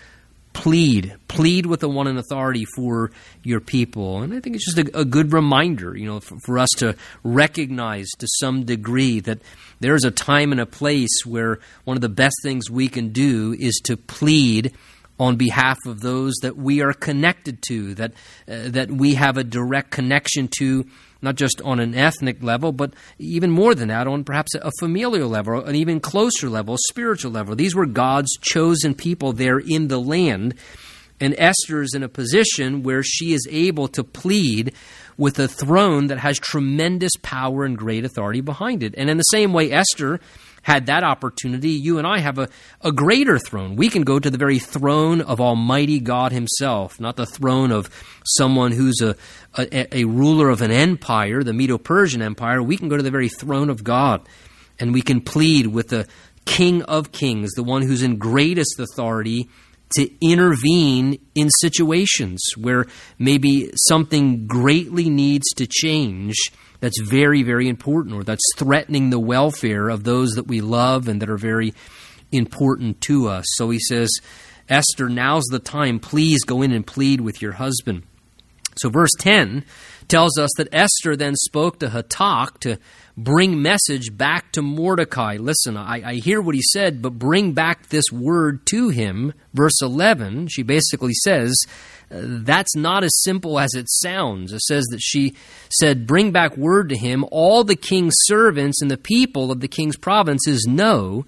Plead, 0.52 1.16
plead 1.28 1.68
with 1.68 1.80
the 1.80 1.88
one 1.88 2.08
in 2.08 2.18
authority 2.18 2.66
for 2.76 3.12
your 3.44 3.60
people. 3.60 4.24
And 4.24 4.34
I 4.34 4.40
think 4.40 4.56
it's 4.56 4.66
just 4.66 4.80
a, 4.80 5.00
a 5.02 5.06
good 5.06 5.32
reminder, 5.32 5.96
you 5.96 6.08
know, 6.08 6.20
for, 6.20 6.40
for 6.40 6.58
us 6.58 6.70
to 6.78 6.96
recognize 7.24 8.10
to 8.18 8.28
some 8.40 8.66
degree 8.66 9.20
that 9.22 9.40
there's 9.80 10.04
a 10.06 10.12
time 10.12 10.52
and 10.52 10.60
a 10.60 10.66
place 10.66 11.24
where 11.24 11.60
one 11.84 11.96
of 11.96 12.02
the 12.02 12.10
best 12.10 12.36
things 12.42 12.70
we 12.70 12.90
can 12.90 13.10
do 13.10 13.56
is 13.60 13.80
to 13.86 13.96
plead 13.96 14.74
on 15.20 15.36
behalf 15.36 15.78
of 15.86 16.00
those 16.00 16.34
that 16.42 16.56
we 16.56 16.82
are 16.82 16.94
connected 16.94 17.62
to, 17.68 17.94
that, 17.96 18.14
uh, 18.48 18.70
that 18.70 18.90
we 18.90 19.16
have 19.16 19.38
a 19.38 19.44
direct 19.44 19.92
connection 19.92 20.50
to, 20.58 20.86
not 21.22 21.36
just 21.36 21.62
on 21.62 21.80
an 21.80 21.94
ethnic 21.94 22.42
level, 22.42 22.72
but 22.72 22.94
even 23.18 23.52
more 23.52 23.76
than 23.76 23.90
that, 23.90 24.08
on 24.08 24.24
perhaps 24.24 24.56
a 24.56 24.72
familial 24.80 25.28
level, 25.28 25.64
an 25.66 25.76
even 25.76 26.00
closer 26.00 26.50
level, 26.50 26.78
spiritual 26.88 27.32
level. 27.32 27.56
These 27.56 27.76
were 27.76 27.86
God's 27.86 28.38
chosen 28.40 28.96
people 28.96 29.34
there 29.34 29.60
in 29.60 29.90
the 29.90 30.00
land. 30.00 30.56
And 31.20 31.36
Esther 31.38 31.82
is 31.82 31.94
in 31.94 32.02
a 32.02 32.08
position 32.08 32.82
where 32.82 33.04
she 33.04 33.34
is 33.34 33.46
able 33.52 33.90
to 33.90 34.06
plead 34.06 34.74
with 35.18 35.38
a 35.38 35.50
throne 35.50 36.08
that 36.08 36.20
has 36.20 36.40
tremendous 36.40 37.12
power 37.22 37.66
and 37.66 37.78
great 37.78 38.06
authority 38.06 38.40
behind 38.40 38.84
it. 38.84 38.96
And 38.98 39.10
in 39.10 39.18
the 39.18 39.24
same 39.24 39.52
way, 39.52 39.70
Esther 39.70 40.22
had 40.62 40.88
that 40.88 41.04
opportunity, 41.04 41.72
you 41.72 41.98
and 41.98 42.08
I 42.08 42.20
have 42.20 42.38
a, 42.38 42.50
a 42.82 42.92
greater 42.92 43.40
throne. 43.40 43.76
We 43.76 43.90
can 43.90 44.04
go 44.04 44.20
to 44.20 44.30
the 44.30 44.38
very 44.38 44.60
throne 44.60 45.22
of 45.22 45.40
Almighty 45.40 46.00
God 46.00 46.32
Himself, 46.32 47.00
not 47.00 47.16
the 47.16 47.26
throne 47.26 47.72
of 47.72 47.90
someone 48.26 48.72
who's 48.72 49.02
a, 49.02 49.16
a, 49.58 50.00
a 50.00 50.04
ruler 50.06 50.50
of 50.50 50.62
an 50.62 50.72
empire, 50.72 51.44
the 51.44 51.54
Medo 51.54 51.78
Persian 51.78 52.22
Empire. 52.22 52.62
We 52.62 52.78
can 52.78 52.90
go 52.90 52.98
to 52.98 53.04
the 53.04 53.12
very 53.12 53.30
throne 53.30 53.70
of 53.70 53.84
God 53.84 54.28
and 54.80 54.94
we 54.94 55.02
can 55.02 55.22
plead 55.22 55.68
with 55.68 55.90
the 55.90 56.08
King 56.46 56.82
of 56.84 57.12
Kings, 57.12 57.52
the 57.52 57.64
one 57.64 57.82
who's 57.82 58.02
in 58.02 58.18
greatest 58.18 58.80
authority 58.80 59.50
to 59.96 60.10
intervene 60.22 61.20
in 61.36 61.50
situations 61.62 62.40
where 62.58 62.86
maybe 63.18 63.72
something 63.76 64.48
greatly 64.48 65.10
needs 65.10 65.48
to 65.56 65.68
change 65.68 66.36
that's 66.80 67.00
very, 67.02 67.44
very 67.44 67.68
important 67.68 68.16
or 68.16 68.24
that's 68.24 68.44
threatening 68.58 69.10
the 69.10 69.20
welfare 69.20 69.90
of 69.90 70.04
those 70.04 70.32
that 70.32 70.48
we 70.48 70.62
love 70.62 71.08
and 71.08 71.22
that 71.22 71.30
are 71.30 71.38
very 71.38 71.74
important 72.32 73.02
to 73.02 73.28
us. 73.28 73.46
So 73.56 73.70
he 73.70 73.80
says, 73.80 74.10
Esther, 74.70 75.10
now's 75.10 75.46
the 75.46 75.60
time. 75.60 76.00
Please 76.00 76.44
go 76.44 76.62
in 76.62 76.72
and 76.72 76.86
plead 76.86 77.22
with 77.22 77.42
your 77.42 77.54
husband. 77.54 78.04
So 78.76 78.90
verse 78.90 79.12
10 79.20 79.66
tells 80.08 80.38
us 80.38 80.50
that 80.58 80.70
Esther 80.72 81.16
then 81.16 81.36
spoke 81.36 81.80
to 81.80 81.88
Hatach 81.88 82.60
to 82.60 82.78
bring 83.18 83.62
message 83.62 84.16
back 84.16 84.52
to 84.54 84.62
Mordecai. 84.62 85.38
Listen, 85.38 85.76
I, 85.76 86.02
I, 86.04 86.14
hear 86.16 86.42
what 86.42 86.56
he 86.56 86.62
said, 86.62 87.02
but 87.02 87.20
bring 87.20 87.54
back 87.54 87.90
this 87.90 88.06
word 88.12 88.66
to 88.68 88.90
him. 88.90 89.34
Verse 89.54 89.82
11, 89.82 90.48
she 90.48 90.64
basically 90.64 91.14
says, 91.14 91.54
that's 92.10 92.76
not 92.76 93.04
as 93.04 93.22
simple 93.24 93.60
as 93.60 93.74
it 93.76 93.88
sounds. 93.90 94.52
It 94.52 94.62
says 94.62 94.86
that 94.92 95.02
she 95.02 95.36
said, 95.70 96.08
Bring 96.08 96.32
back 96.32 96.58
word 96.58 96.90
to 96.90 96.98
him. 96.98 97.26
All 97.32 97.64
the 97.64 97.76
king's 97.76 98.16
servants 98.24 98.82
and 98.82 98.90
the 98.90 98.98
people 98.98 99.52
of 99.52 99.60
the 99.60 99.68
king's 99.68 99.98
provinces 99.98 100.66
know 100.68 101.26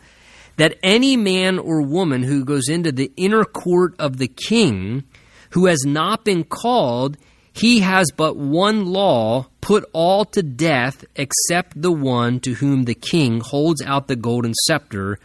that 0.58 0.78
any 0.84 1.18
man 1.18 1.60
or 1.60 1.82
woman 1.82 2.24
who 2.24 2.46
goes 2.46 2.68
into 2.68 2.92
the 2.92 3.12
inner 3.16 3.44
court 3.44 3.96
of 4.00 4.18
the 4.18 4.28
king 4.28 5.04
who 5.52 5.66
has 5.66 5.84
not 5.86 6.24
been 6.24 6.44
called 6.44 7.18
he 7.54 7.80
has 7.80 8.08
but 8.16 8.38
one 8.38 8.86
law 8.86 9.48
put 9.60 9.86
all 9.94 10.26
to 10.26 10.42
death 10.42 11.04
except 11.16 11.82
the 11.82 11.92
one 11.92 12.40
to 12.42 12.54
whom 12.56 12.84
the 12.84 12.96
king 12.96 13.42
holds 13.42 13.82
out 13.82 14.08
the 14.08 14.16
golden 14.16 14.54
scepter 14.54 15.20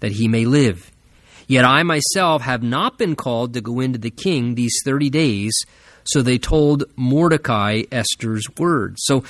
that 0.00 0.12
he 0.12 0.28
may 0.28 0.44
live. 0.44 0.89
Yet 1.50 1.64
I 1.64 1.82
myself 1.82 2.42
have 2.42 2.62
not 2.62 2.96
been 2.96 3.16
called 3.16 3.54
to 3.54 3.60
go 3.60 3.80
into 3.80 3.98
the 3.98 4.12
king 4.12 4.54
these 4.54 4.78
30 4.84 5.10
days. 5.10 5.52
So 6.04 6.22
they 6.22 6.38
told 6.38 6.84
Mordecai 6.94 7.82
Esther's 7.90 8.46
words. 8.56 9.02
So 9.02 9.24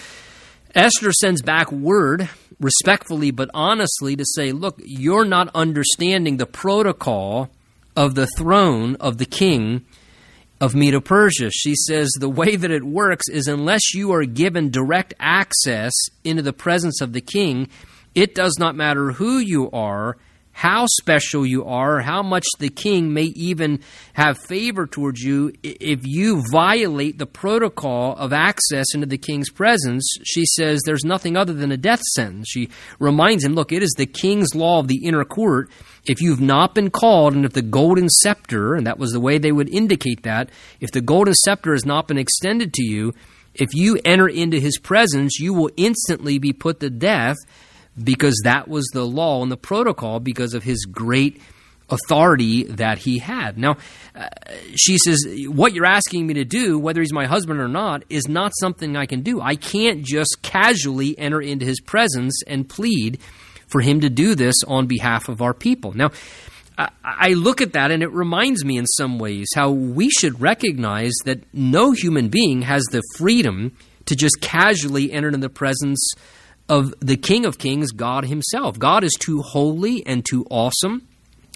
Esther 0.75 1.13
sends 1.13 1.41
back 1.41 1.73
word, 1.73 2.29
respectfully 2.61 3.31
but 3.31 3.49
honestly, 3.55 4.17
to 4.17 4.27
say, 4.35 4.53
look, 4.53 4.79
you're 4.85 5.25
not 5.25 5.49
understanding 5.55 6.37
the 6.37 6.45
protocol 6.45 7.49
of 7.97 8.17
the 8.17 8.27
throne 8.37 8.97
of 8.97 9.17
the 9.17 9.25
king 9.25 9.87
of 10.61 10.75
Medo 10.75 11.01
Persia. 11.01 11.51
She 11.51 11.75
says 11.75 12.11
the 12.19 12.29
way 12.29 12.55
that 12.55 12.71
it 12.71 12.85
works 12.85 13.31
is 13.31 13.47
unless 13.47 13.95
you 13.95 14.13
are 14.13 14.27
given 14.27 14.69
direct 14.69 15.15
access 15.19 15.95
into 16.23 16.43
the 16.43 16.53
presence 16.53 17.01
of 17.01 17.15
the 17.15 17.23
king, 17.23 17.71
it 18.15 18.35
does 18.35 18.59
not 18.59 18.77
matter 18.77 19.13
who 19.13 19.39
you 19.39 19.71
are, 19.71 20.19
how 20.53 20.87
special 21.01 21.47
you 21.47 21.65
are, 21.65 22.01
how 22.01 22.23
much 22.23 22.45
the 22.59 22.69
king 22.69 23.15
may 23.15 23.33
even 23.35 23.81
have 24.13 24.37
favor 24.39 24.87
towards 24.87 25.21
you. 25.21 25.53
If 25.63 26.01
you 26.05 26.43
violate 26.51 27.19
the 27.19 27.27
protocol 27.27 28.15
of 28.17 28.33
access 28.33 28.87
into 28.95 29.07
the 29.07 29.17
king's 29.17 29.51
presence, 29.51 30.07
she 30.23 30.45
says 30.45 30.83
there's 30.85 31.05
nothing 31.05 31.37
other 31.37 31.53
than 31.53 31.73
a 31.73 31.77
death 31.77 32.03
sentence. 32.15 32.49
She 32.51 32.69
reminds 32.99 33.45
him, 33.45 33.55
look, 33.55 33.73
it 33.73 33.83
is 33.83 33.95
the 33.97 34.07
king's 34.07 34.55
law 34.55 34.81
of 34.81 34.89
the 34.89 35.07
inner 35.07 35.25
court 35.25 35.71
if 36.07 36.21
you've 36.21 36.41
not 36.41 36.75
been 36.75 36.91
called, 36.91 37.35
and 37.35 37.45
if 37.45 37.53
the 37.53 37.63
golden 37.63 38.09
scepter, 38.09 38.75
and 38.75 38.87
that 38.87 38.99
was 38.99 39.13
the 39.13 39.21
way 39.21 39.39
they 39.39 39.53
would 39.53 39.69
indicate 39.69 40.23
that, 40.23 40.51
if 40.81 40.91
the 40.91 41.01
golden 41.01 41.35
scepter 41.35 41.73
has 41.73 41.85
not 41.85 42.09
been 42.09 42.19
extended 42.19 42.73
to 42.75 42.83
you, 42.83 43.15
if 43.55 43.75
you 43.75 43.99
enter 44.05 44.29
into 44.29 44.59
his 44.59 44.79
presence, 44.79 45.39
you 45.39 45.53
will 45.53 45.71
instantly 45.77 46.39
be 46.39 46.53
put 46.53 46.81
to 46.81 46.91
death 46.91 47.37
because 48.03 48.41
that 48.45 48.69
was 48.69 48.87
the 48.93 49.05
law 49.05 49.43
and 49.43 49.51
the 49.51 49.57
protocol 49.57 50.21
because 50.21 50.55
of 50.55 50.63
his 50.63 50.85
great 50.85 51.41
authority 51.91 52.65
that 52.65 52.99
he 52.99 53.19
had. 53.19 53.59
Now, 53.59 53.77
uh, 54.15 54.29
she 54.77 54.97
says, 54.99 55.27
What 55.49 55.73
you're 55.73 55.87
asking 55.87 56.27
me 56.27 56.35
to 56.35 56.45
do, 56.45 56.79
whether 56.79 57.01
he's 57.01 57.13
my 57.13 57.27
husband 57.27 57.61
or 57.61 57.69
not, 57.69 58.05
is 58.09 58.29
not 58.29 58.53
something 58.61 58.97
I 58.97 59.07
can 59.07 59.23
do. 59.23 59.41
I 59.41 59.57
can't 59.57 60.05
just 60.05 60.39
casually 60.43 61.19
enter 61.19 61.41
into 61.41 61.67
his 61.67 61.81
presence 61.81 62.43
and 62.47 62.69
plead 62.69 63.19
for 63.67 63.81
him 63.81 64.01
to 64.01 64.11
do 64.11 64.35
this 64.35 64.57
on 64.67 64.87
behalf 64.87 65.29
of 65.29 65.43
our 65.43 65.55
people. 65.55 65.93
Now, 65.93 66.11
I 67.05 67.35
look 67.35 67.61
at 67.61 67.75
that 67.75 67.91
and 67.91 68.03
it 68.03 68.11
reminds 68.11 68.65
me 68.65 68.79
in 68.79 68.87
some 68.87 69.19
ways 69.19 69.49
how 69.55 69.71
we 69.71 70.09
should 70.09 70.41
recognize 70.41 71.13
that 71.25 71.43
no 71.53 71.93
human 71.93 72.29
being 72.29 72.63
has 72.63 72.85
the 72.85 73.03
freedom 73.17 73.77
to 74.07 74.17
just 74.17 74.41
casually 74.41 75.13
enter 75.13 75.29
into 75.29 75.41
the 75.41 75.51
presence 75.51 76.01
of 76.71 76.95
the 77.01 77.17
King 77.17 77.45
of 77.45 77.59
Kings, 77.59 77.91
God 77.91 78.25
Himself. 78.25 78.79
God 78.79 79.05
is 79.05 79.13
too 79.19 79.43
holy 79.43 80.07
and 80.07 80.25
too 80.25 80.47
awesome 80.51 81.07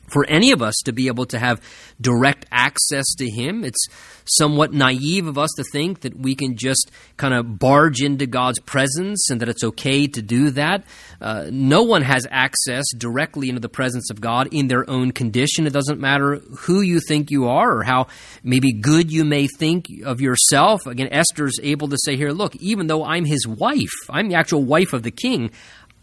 for 0.09 0.24
any 0.28 0.52
of 0.52 0.62
us 0.62 0.74
to 0.84 0.92
be 0.92 1.07
able 1.07 1.26
to 1.26 1.38
have 1.38 1.61
direct 2.00 2.46
access 2.50 3.05
to 3.18 3.28
Him. 3.28 3.64
It's 3.64 3.86
somewhat 4.24 4.72
naive 4.72 5.26
of 5.26 5.38
us 5.38 5.50
to 5.57 5.64
think 5.72 6.00
that 6.00 6.18
we 6.18 6.34
can 6.34 6.57
just 6.57 6.90
kind 7.16 7.34
of 7.34 7.59
barge 7.59 8.02
into 8.02 8.26
God's 8.26 8.59
presence 8.61 9.30
and 9.30 9.40
that 9.40 9.48
it's 9.48 9.64
okay 9.64 10.07
to 10.07 10.22
do 10.22 10.50
that. 10.50 10.84
Uh, 11.20 11.46
no 11.50 11.82
one 11.82 12.02
has 12.02 12.26
access 12.30 12.84
directly 12.96 13.48
into 13.48 13.61
the 13.61 13.68
presence 13.68 14.11
of 14.11 14.20
God 14.20 14.48
in 14.52 14.68
their 14.68 14.88
own 14.88 15.12
condition. 15.12 15.66
It 15.66 15.72
doesn't 15.72 16.00
matter 16.00 16.36
who 16.61 16.80
you 16.80 17.00
think 17.00 17.30
you 17.30 17.48
are 17.48 17.78
or 17.78 17.82
how 17.82 18.09
maybe 18.42 18.72
good 18.72 19.11
you 19.11 19.24
may 19.24 19.46
think 19.46 19.88
of 20.05 20.20
yourself. 20.20 20.86
Again, 20.86 21.09
Esther's 21.11 21.59
able 21.62 21.88
to 21.88 21.96
say 22.05 22.16
here, 22.16 22.30
look, 22.30 22.57
even 22.57 22.86
though 22.86 23.05
I'm 23.05 23.24
his 23.24 23.46
wife, 23.46 23.92
I'm 24.09 24.28
the 24.28 24.36
actual 24.36 24.64
wife 24.64 24.92
of 24.92 25.02
the 25.02 25.11
king, 25.11 25.50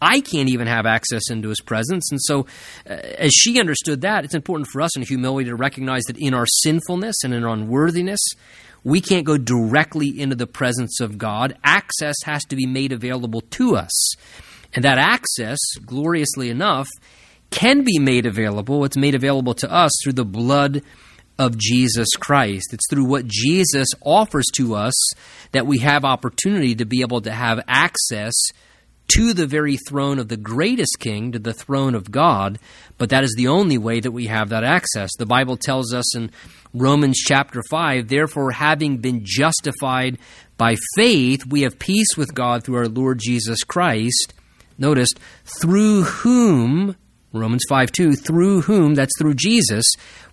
I 0.02 0.20
can't 0.20 0.48
even 0.48 0.66
have 0.66 0.84
access 0.84 1.30
into 1.30 1.48
his 1.48 1.60
presence. 1.60 2.10
And 2.10 2.20
so, 2.20 2.46
uh, 2.90 2.94
as 2.94 3.32
she 3.32 3.60
understood 3.60 4.00
that, 4.00 4.24
it's 4.24 4.34
important 4.34 4.68
for 4.72 4.82
us 4.82 4.96
in 4.96 5.02
humility 5.02 5.48
to 5.48 5.54
recognize 5.54 6.02
that 6.08 6.18
in 6.18 6.34
our 6.34 6.46
sinfulness 6.46 7.22
and 7.22 7.32
in 7.32 7.44
our 7.44 7.54
unworthiness, 7.54 8.20
we 8.82 9.00
can't 9.00 9.24
go 9.24 9.38
directly 9.38 10.08
into 10.08 10.34
the 10.34 10.48
presence 10.48 11.00
of 11.00 11.18
God. 11.18 11.56
Access 11.62 12.16
has 12.24 12.42
to 12.46 12.56
be 12.56 12.66
made 12.66 12.90
available 12.90 13.42
to 13.42 13.76
us. 13.76 14.14
And 14.74 14.84
that 14.84 14.98
access, 14.98 15.58
gloriously 15.86 16.50
enough, 16.50 16.88
can 17.50 17.84
be 17.84 18.00
made 18.00 18.26
available. 18.26 18.84
It's 18.84 18.96
made 18.96 19.14
available 19.14 19.54
to 19.54 19.72
us 19.72 19.92
through 20.02 20.14
the 20.14 20.24
blood 20.24 20.82
of 21.38 21.56
Jesus 21.56 22.08
Christ. 22.18 22.72
It's 22.72 22.88
through 22.90 23.04
what 23.04 23.28
Jesus 23.28 23.86
offers 24.00 24.46
to 24.56 24.74
us 24.74 24.94
that 25.52 25.66
we 25.66 25.78
have 25.78 26.04
opportunity 26.04 26.74
to 26.74 26.86
be 26.86 27.02
able 27.02 27.20
to 27.20 27.30
have 27.30 27.60
access 27.68 28.34
to 29.08 29.34
the 29.34 29.46
very 29.46 29.76
throne 29.76 30.18
of 30.18 30.28
the 30.28 30.36
greatest 30.36 30.98
king, 30.98 31.32
to 31.32 31.38
the 31.38 31.52
throne 31.52 31.94
of 31.94 32.10
God, 32.10 32.58
but 32.98 33.10
that 33.10 33.24
is 33.24 33.34
the 33.36 33.48
only 33.48 33.78
way 33.78 34.00
that 34.00 34.12
we 34.12 34.26
have 34.26 34.48
that 34.50 34.64
access. 34.64 35.10
The 35.18 35.26
Bible 35.26 35.56
tells 35.56 35.92
us 35.92 36.16
in 36.16 36.30
Romans 36.72 37.18
chapter 37.18 37.62
5, 37.70 38.08
therefore, 38.08 38.52
having 38.52 38.98
been 38.98 39.20
justified 39.24 40.18
by 40.56 40.76
faith, 40.96 41.44
we 41.46 41.62
have 41.62 41.78
peace 41.78 42.16
with 42.16 42.34
God 42.34 42.64
through 42.64 42.76
our 42.76 42.88
Lord 42.88 43.18
Jesus 43.18 43.62
Christ. 43.64 44.32
Notice, 44.78 45.10
through 45.60 46.02
whom, 46.02 46.96
Romans 47.32 47.64
5 47.68 47.92
2, 47.92 48.14
through 48.14 48.62
whom, 48.62 48.94
that's 48.94 49.18
through 49.18 49.34
Jesus, 49.34 49.84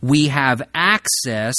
we 0.02 0.28
have 0.28 0.62
access 0.74 1.56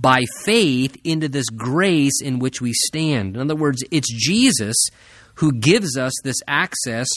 by 0.00 0.22
faith 0.44 0.96
into 1.04 1.28
this 1.28 1.48
grace 1.50 2.20
in 2.22 2.38
which 2.38 2.60
we 2.60 2.72
stand. 2.72 3.36
In 3.36 3.42
other 3.42 3.54
words, 3.54 3.84
it's 3.90 4.12
Jesus 4.12 4.76
who 5.40 5.52
gives 5.52 5.96
us 5.96 6.12
this 6.22 6.36
access 6.46 7.08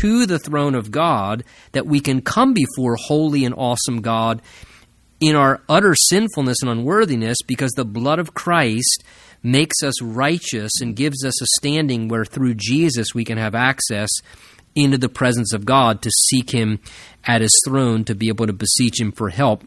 to 0.00 0.26
the 0.26 0.38
throne 0.38 0.74
of 0.74 0.90
God 0.90 1.44
that 1.72 1.86
we 1.86 2.00
can 2.00 2.20
come 2.20 2.54
before 2.54 2.96
holy 2.96 3.44
and 3.44 3.54
awesome 3.56 4.02
God 4.02 4.42
in 5.20 5.36
our 5.36 5.60
utter 5.68 5.94
sinfulness 5.94 6.58
and 6.62 6.70
unworthiness 6.70 7.38
because 7.46 7.72
the 7.72 7.84
blood 7.84 8.18
of 8.18 8.34
Christ 8.34 9.04
makes 9.42 9.82
us 9.82 10.00
righteous 10.02 10.72
and 10.80 10.96
gives 10.96 11.24
us 11.24 11.40
a 11.42 11.46
standing 11.58 12.08
where 12.08 12.24
through 12.24 12.54
Jesus 12.54 13.14
we 13.14 13.24
can 13.24 13.38
have 13.38 13.54
access 13.54 14.10
into 14.74 14.98
the 14.98 15.08
presence 15.08 15.52
of 15.52 15.64
God 15.64 16.02
to 16.02 16.10
seek 16.28 16.50
Him 16.50 16.78
at 17.24 17.40
His 17.40 17.56
throne, 17.66 18.04
to 18.04 18.14
be 18.14 18.28
able 18.28 18.46
to 18.46 18.52
beseech 18.52 19.00
Him 19.00 19.12
for 19.12 19.30
help 19.30 19.64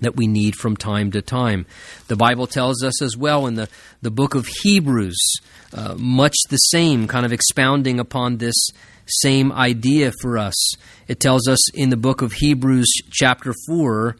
that 0.00 0.16
we 0.16 0.26
need 0.26 0.54
from 0.56 0.76
time 0.76 1.10
to 1.12 1.22
time. 1.22 1.66
The 2.08 2.16
Bible 2.16 2.46
tells 2.46 2.82
us 2.82 3.02
as 3.02 3.16
well 3.16 3.46
in 3.46 3.54
the, 3.54 3.68
the 4.02 4.10
book 4.10 4.34
of 4.34 4.46
Hebrews, 4.62 5.18
uh, 5.72 5.94
much 5.98 6.36
the 6.48 6.56
same, 6.56 7.06
kind 7.06 7.24
of 7.24 7.32
expounding 7.32 8.00
upon 8.00 8.38
this 8.38 8.70
same 9.06 9.52
idea 9.52 10.12
for 10.20 10.38
us. 10.38 10.74
It 11.08 11.20
tells 11.20 11.48
us 11.48 11.72
in 11.74 11.90
the 11.90 11.96
book 11.96 12.22
of 12.22 12.32
Hebrews, 12.32 12.90
chapter 13.10 13.52
4, 13.68 14.16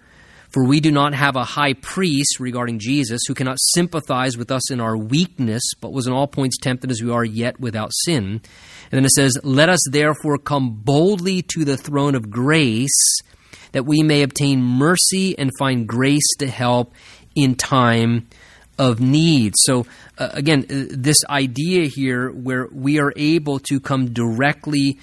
For 0.51 0.67
we 0.67 0.81
do 0.81 0.91
not 0.91 1.15
have 1.15 1.37
a 1.37 1.45
high 1.45 1.75
priest 1.75 2.41
regarding 2.41 2.79
Jesus 2.81 3.23
who 3.27 3.35
cannot 3.35 3.59
sympathize 3.75 4.37
with 4.37 4.51
us 4.51 4.71
in 4.71 4.81
our 4.81 4.97
weakness, 4.97 5.63
but 5.81 5.93
was 5.93 6.07
in 6.07 6.13
all 6.13 6.27
points 6.27 6.59
tempted 6.59 6.91
as 6.91 7.03
we 7.03 7.11
are, 7.11 7.25
yet 7.25 7.61
without 7.61 7.93
sin. 8.05 8.41
And 8.91 8.99
then 8.99 9.05
it 9.05 9.13
says, 9.13 9.39
Let 9.45 9.69
us 9.69 9.81
therefore 9.91 10.39
come 10.39 10.81
boldly 10.83 11.43
to 11.43 11.65
the 11.65 11.77
throne 11.77 12.15
of 12.15 12.31
grace, 12.31 13.21
that 13.73 13.87
we 13.87 14.03
may 14.03 14.23
obtain 14.23 14.63
mercy 14.63 15.39
and 15.39 15.51
find 15.59 15.87
grace 15.87 16.29
to 16.39 16.49
help 16.49 16.95
in 17.35 17.55
time 17.55 18.29
of 18.79 18.99
need. 18.99 19.53
So, 19.57 19.87
uh, 20.19 20.31
again, 20.33 20.65
uh, 20.71 20.95
this 20.97 21.19
idea 21.29 21.87
here 21.87 22.31
where 22.31 22.67
we 22.73 22.99
are 22.99 23.13
able 23.15 23.59
to 23.61 23.79
come 23.79 24.13
directly 24.13 24.99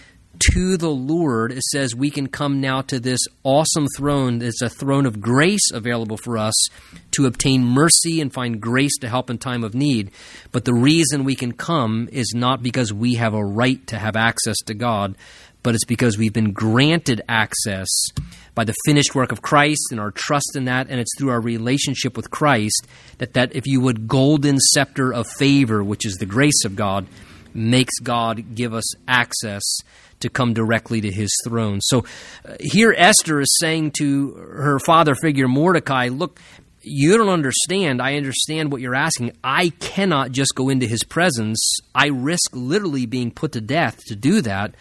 to 0.53 0.77
the 0.77 0.89
Lord, 0.89 1.51
it 1.51 1.63
says 1.63 1.95
we 1.95 2.09
can 2.09 2.27
come 2.27 2.61
now 2.61 2.81
to 2.81 2.99
this 2.99 3.19
awesome 3.43 3.87
throne. 3.95 4.41
It's 4.41 4.61
a 4.61 4.69
throne 4.69 5.05
of 5.05 5.21
grace 5.21 5.71
available 5.73 6.17
for 6.17 6.37
us 6.37 6.55
to 7.11 7.25
obtain 7.25 7.63
mercy 7.63 8.21
and 8.21 8.33
find 8.33 8.61
grace 8.61 8.97
to 8.99 9.09
help 9.09 9.29
in 9.29 9.37
time 9.37 9.63
of 9.63 9.73
need. 9.73 10.11
But 10.51 10.65
the 10.65 10.73
reason 10.73 11.23
we 11.23 11.35
can 11.35 11.53
come 11.53 12.09
is 12.11 12.33
not 12.35 12.61
because 12.61 12.93
we 12.93 13.15
have 13.15 13.33
a 13.33 13.45
right 13.45 13.85
to 13.87 13.97
have 13.97 14.15
access 14.15 14.57
to 14.65 14.73
God, 14.73 15.15
but 15.63 15.75
it's 15.75 15.85
because 15.85 16.17
we've 16.17 16.33
been 16.33 16.51
granted 16.51 17.21
access 17.27 17.89
by 18.57 18.63
the 18.63 18.73
finished 18.85 19.13
work 19.13 19.31
of 19.31 19.43
Christ 19.43 19.89
and 19.91 19.99
our 19.99 20.09
trust 20.09 20.55
in 20.55 20.65
that, 20.65 20.87
and 20.89 20.99
it's 20.99 21.15
through 21.15 21.29
our 21.29 21.39
relationship 21.39 22.17
with 22.17 22.31
Christ 22.31 22.87
that 23.19 23.33
that, 23.33 23.55
if 23.55 23.67
you 23.67 23.79
would, 23.81 24.07
golden 24.07 24.57
scepter 24.57 25.13
of 25.13 25.27
favor, 25.37 25.83
which 25.83 26.07
is 26.07 26.15
the 26.15 26.25
grace 26.25 26.65
of 26.65 26.75
God, 26.75 27.05
makes 27.53 27.99
God 27.99 28.55
give 28.55 28.73
us 28.73 28.95
access 29.07 29.61
to 30.21 30.29
come 30.29 30.55
directly 30.55 31.01
to 31.01 31.11
his 31.11 31.29
throne. 31.45 31.81
So 31.81 32.03
uh, 32.43 32.55
here 32.59 32.95
Esther 32.97 33.39
is 33.39 33.55
saying 33.61 33.91
to 33.99 34.31
her 34.31 34.79
father 34.79 35.13
figure 35.13 35.47
Mordecai, 35.47 36.07
look, 36.07 36.39
you 36.81 37.15
don't 37.15 37.29
understand. 37.29 38.01
I 38.01 38.15
understand 38.15 38.71
what 38.71 38.81
you're 38.81 38.95
asking. 38.95 39.33
I 39.43 39.69
cannot 39.69 40.31
just 40.31 40.55
go 40.55 40.69
into 40.69 40.87
his 40.87 41.03
presence. 41.03 41.59
I 41.93 42.07
risk 42.07 42.55
literally 42.55 43.05
being 43.05 43.29
put 43.29 43.51
to 43.51 43.61
death 43.61 43.99
to 44.07 44.15
do 44.15 44.41
that. 44.41 44.73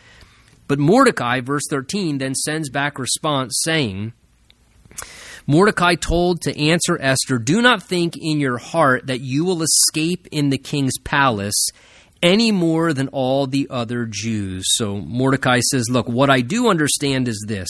But 0.69 0.79
Mordecai, 0.79 1.41
verse 1.41 1.65
13, 1.71 2.19
then 2.19 2.35
sends 2.35 2.71
back 2.71 2.99
response 2.99 3.61
saying, 3.63 4.13
Mordecai 5.47 5.95
told 5.95 6.43
to 6.43 6.59
answer 6.59 6.99
Esther, 7.01 7.39
Do 7.39 7.63
not 7.63 7.83
think 7.83 8.15
in 8.17 8.41
your 8.41 8.59
heart 8.59 9.07
that 9.07 9.21
you 9.21 9.45
will 9.45 9.63
escape 9.63 10.27
in 10.33 10.51
the 10.51 10.59
king's 10.59 10.99
palace 10.99 11.69
any 12.23 12.51
more 12.51 12.93
than 12.93 13.09
all 13.09 13.47
the 13.47 13.69
other 13.71 14.07
Jews. 14.07 14.65
So 14.71 14.97
Mordecai 14.97 15.61
says, 15.71 15.89
Look, 15.89 16.09
what 16.09 16.31
I 16.31 16.41
do 16.41 16.69
understand 16.69 17.29
is 17.29 17.45
this. 17.47 17.69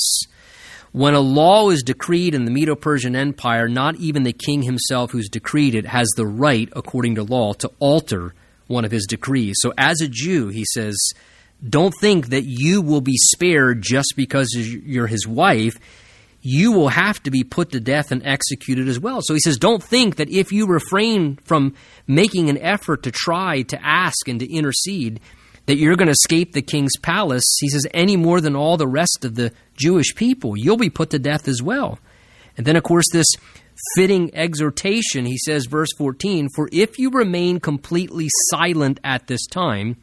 When 0.93 1.13
a 1.13 1.21
law 1.21 1.69
is 1.69 1.83
decreed 1.83 2.35
in 2.35 2.47
the 2.47 2.51
Medo 2.51 2.75
Persian 2.75 3.15
Empire, 3.15 3.69
not 3.69 3.97
even 3.97 4.23
the 4.23 4.33
king 4.33 4.63
himself 4.63 5.11
who's 5.11 5.29
decreed 5.29 5.75
it 5.75 5.85
has 5.85 6.09
the 6.17 6.27
right, 6.27 6.71
according 6.75 7.17
to 7.17 7.23
law, 7.23 7.53
to 7.55 7.71
alter 7.79 8.35
one 8.67 8.87
of 8.87 8.91
his 8.91 9.05
decrees. 9.05 9.57
So 9.59 9.75
as 9.77 10.01
a 10.01 10.09
Jew, 10.09 10.49
he 10.49 10.65
says, 10.73 10.97
don't 11.67 11.95
think 12.01 12.29
that 12.29 12.45
you 12.45 12.83
will 12.83 13.01
be 13.01 13.17
spared 13.17 13.83
just 13.83 14.15
because 14.17 14.53
you're 14.55 15.07
his 15.07 15.27
wife 15.27 15.77
you 16.49 16.71
will 16.71 16.91
have 16.91 17.21
to 17.25 17.33
be 17.33 17.43
put 17.43 17.73
to 17.73 17.81
death 17.81 18.13
and 18.13 18.25
executed 18.25 18.87
as 18.87 19.01
well. 19.01 19.21
So 19.21 19.35
he 19.35 19.41
says, 19.41 19.59
don't 19.59 19.83
think 19.83 20.15
that 20.17 20.31
if 20.31 20.53
you 20.53 20.69
refrain 20.69 21.41
from 21.45 21.75
making 22.07 22.49
an 22.49 22.59
effort 22.59 23.03
to 23.03 23.11
try 23.11 23.63
to 23.63 23.85
ask 23.85 24.29
and 24.29 24.39
to 24.39 24.49
intercede, 24.49 25.19
that 25.67 25.77
you're 25.77 25.97
going 25.97 26.07
to 26.07 26.13
escape 26.13 26.53
the 26.53 26.63
king's 26.63 26.97
palace. 27.03 27.43
He 27.59 27.69
says, 27.69 27.85
any 27.93 28.17
more 28.17 28.41
than 28.41 28.55
all 28.55 28.77
the 28.77 28.87
rest 28.87 29.25
of 29.25 29.35
the 29.35 29.53
Jewish 29.77 30.15
people. 30.15 30.57
You'll 30.57 30.77
be 30.77 30.89
put 30.89 31.11
to 31.11 31.19
death 31.19 31.49
as 31.49 31.65
well. 31.65 31.99
And 32.57 32.65
then, 32.65 32.77
of 32.77 32.85
course, 32.85 33.07
this 33.13 33.27
fitting 33.97 34.33
exhortation, 34.33 35.27
he 35.27 35.39
says, 35.39 35.67
verse 35.67 35.91
14, 35.99 36.49
For 36.55 36.69
if 36.71 36.97
you 37.01 37.11
remain 37.11 37.59
completely 37.59 38.29
silent 38.51 39.01
at 39.03 39.27
this 39.27 39.45
time, 39.49 39.97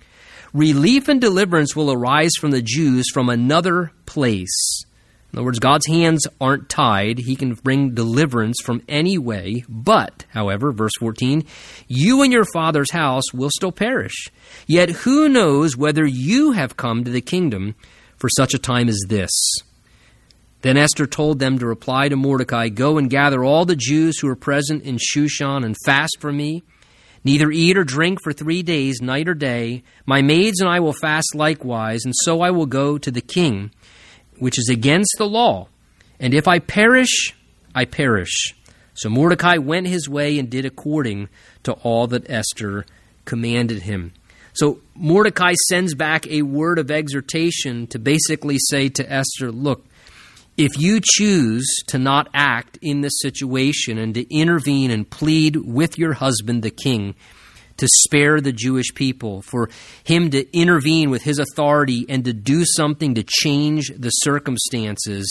relief 0.53 1.07
and 1.07 1.19
deliverance 1.19 1.75
will 1.75 1.91
arise 1.91 2.33
from 2.39 2.51
the 2.51 2.61
Jews 2.61 3.09
from 3.11 3.29
another 3.29 3.91
place 4.05 4.85
in 5.33 5.39
other 5.39 5.45
words, 5.45 5.57
God's 5.57 5.87
hands 5.87 6.27
aren't 6.39 6.69
tied. 6.69 7.17
He 7.17 7.35
can 7.35 7.55
bring 7.55 7.95
deliverance 7.95 8.61
from 8.63 8.83
any 8.87 9.17
way. 9.17 9.65
But, 9.67 10.25
however, 10.29 10.71
verse 10.71 10.91
14, 10.99 11.43
you 11.87 12.21
and 12.21 12.31
your 12.31 12.45
father's 12.45 12.91
house 12.91 13.33
will 13.33 13.49
still 13.49 13.71
perish. 13.71 14.27
Yet 14.67 14.91
who 14.91 15.27
knows 15.27 15.75
whether 15.75 16.05
you 16.05 16.51
have 16.51 16.77
come 16.77 17.03
to 17.03 17.09
the 17.09 17.19
kingdom 17.19 17.73
for 18.15 18.29
such 18.29 18.53
a 18.53 18.59
time 18.59 18.87
as 18.87 18.99
this? 19.09 19.31
Then 20.61 20.77
Esther 20.77 21.07
told 21.07 21.39
them 21.39 21.57
to 21.57 21.65
reply 21.65 22.09
to 22.09 22.15
Mordecai 22.15 22.69
Go 22.69 22.99
and 22.99 23.09
gather 23.09 23.43
all 23.43 23.65
the 23.65 23.75
Jews 23.75 24.19
who 24.19 24.27
are 24.27 24.35
present 24.35 24.83
in 24.83 24.97
Shushan 24.99 25.65
and 25.65 25.75
fast 25.83 26.17
for 26.19 26.31
me. 26.31 26.61
Neither 27.23 27.51
eat 27.51 27.77
or 27.77 27.83
drink 27.83 28.19
for 28.21 28.33
three 28.33 28.63
days, 28.63 29.01
night 29.01 29.29
or 29.29 29.33
day. 29.33 29.83
My 30.05 30.21
maids 30.21 30.59
and 30.59 30.69
I 30.69 30.79
will 30.79 30.93
fast 30.93 31.33
likewise, 31.35 32.01
and 32.03 32.13
so 32.23 32.41
I 32.41 32.51
will 32.51 32.65
go 32.65 32.97
to 32.97 33.11
the 33.11 33.21
king 33.21 33.71
which 34.39 34.59
is 34.59 34.69
against 34.69 35.15
the 35.17 35.27
law. 35.27 35.67
And 36.19 36.33
if 36.33 36.47
I 36.47 36.59
perish, 36.59 37.33
I 37.73 37.85
perish. 37.85 38.53
So 38.93 39.09
Mordecai 39.09 39.57
went 39.57 39.87
his 39.87 40.07
way 40.07 40.37
and 40.37 40.49
did 40.49 40.65
according 40.65 41.29
to 41.63 41.73
all 41.73 42.07
that 42.07 42.29
Esther 42.29 42.85
commanded 43.25 43.83
him. 43.83 44.13
So 44.53 44.81
Mordecai 44.95 45.53
sends 45.69 45.95
back 45.95 46.27
a 46.27 46.43
word 46.43 46.77
of 46.77 46.91
exhortation 46.91 47.87
to 47.87 47.99
basically 47.99 48.57
say 48.69 48.89
to 48.89 49.11
Esther, 49.11 49.51
look, 49.51 49.85
if 50.57 50.79
you 50.79 50.99
choose 51.01 51.67
to 51.87 51.97
not 51.97 52.29
act 52.33 52.77
in 52.81 53.01
this 53.01 53.13
situation 53.21 53.97
and 53.97 54.13
to 54.13 54.35
intervene 54.35 54.91
and 54.91 55.09
plead 55.09 55.55
with 55.55 55.97
your 55.97 56.13
husband, 56.13 56.63
the 56.63 56.69
king, 56.69 57.15
to 57.77 57.87
spare 58.05 58.39
the 58.39 58.51
Jewish 58.51 58.93
people, 58.93 59.41
for 59.41 59.69
him 60.03 60.29
to 60.29 60.57
intervene 60.57 61.09
with 61.09 61.23
his 61.23 61.39
authority 61.39 62.05
and 62.07 62.23
to 62.25 62.33
do 62.33 62.63
something 62.65 63.15
to 63.15 63.23
change 63.23 63.91
the 63.97 64.11
circumstances. 64.11 65.27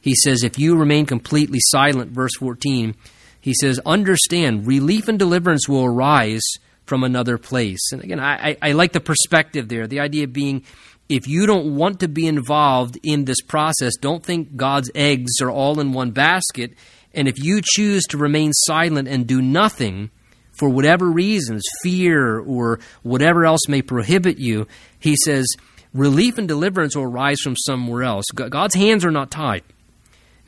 He 0.00 0.14
says, 0.14 0.44
if 0.44 0.58
you 0.58 0.76
remain 0.76 1.06
completely 1.06 1.58
silent, 1.60 2.12
verse 2.12 2.36
14, 2.38 2.94
he 3.40 3.54
says, 3.54 3.80
understand, 3.84 4.66
relief 4.66 5.08
and 5.08 5.18
deliverance 5.18 5.68
will 5.68 5.84
arise 5.84 6.44
from 6.86 7.02
another 7.02 7.38
place. 7.38 7.80
And 7.92 8.04
again, 8.04 8.20
I, 8.20 8.56
I, 8.62 8.72
like 8.72 8.92
the 8.92 9.00
perspective 9.00 9.68
there, 9.68 9.86
the 9.86 10.00
idea 10.00 10.28
being, 10.28 10.64
if 11.08 11.28
you 11.28 11.46
don't 11.46 11.76
want 11.76 12.00
to 12.00 12.08
be 12.08 12.26
involved 12.26 12.98
in 13.02 13.24
this 13.24 13.40
process, 13.42 13.92
don't 14.00 14.24
think 14.24 14.56
God's 14.56 14.90
eggs 14.94 15.40
are 15.42 15.50
all 15.50 15.80
in 15.80 15.92
one 15.92 16.12
basket. 16.12 16.74
And 17.12 17.28
if 17.28 17.38
you 17.38 17.60
choose 17.62 18.04
to 18.04 18.18
remain 18.18 18.52
silent 18.52 19.08
and 19.08 19.26
do 19.26 19.42
nothing, 19.42 20.10
for 20.54 20.68
whatever 20.68 21.10
reasons, 21.10 21.62
fear 21.82 22.38
or 22.38 22.78
whatever 23.02 23.44
else 23.44 23.68
may 23.68 23.82
prohibit 23.82 24.38
you, 24.38 24.66
he 24.98 25.16
says, 25.16 25.46
relief 25.92 26.38
and 26.38 26.48
deliverance 26.48 26.96
will 26.96 27.04
arise 27.04 27.40
from 27.40 27.56
somewhere 27.56 28.02
else. 28.02 28.26
God's 28.34 28.74
hands 28.74 29.04
are 29.04 29.10
not 29.10 29.30
tied. 29.30 29.62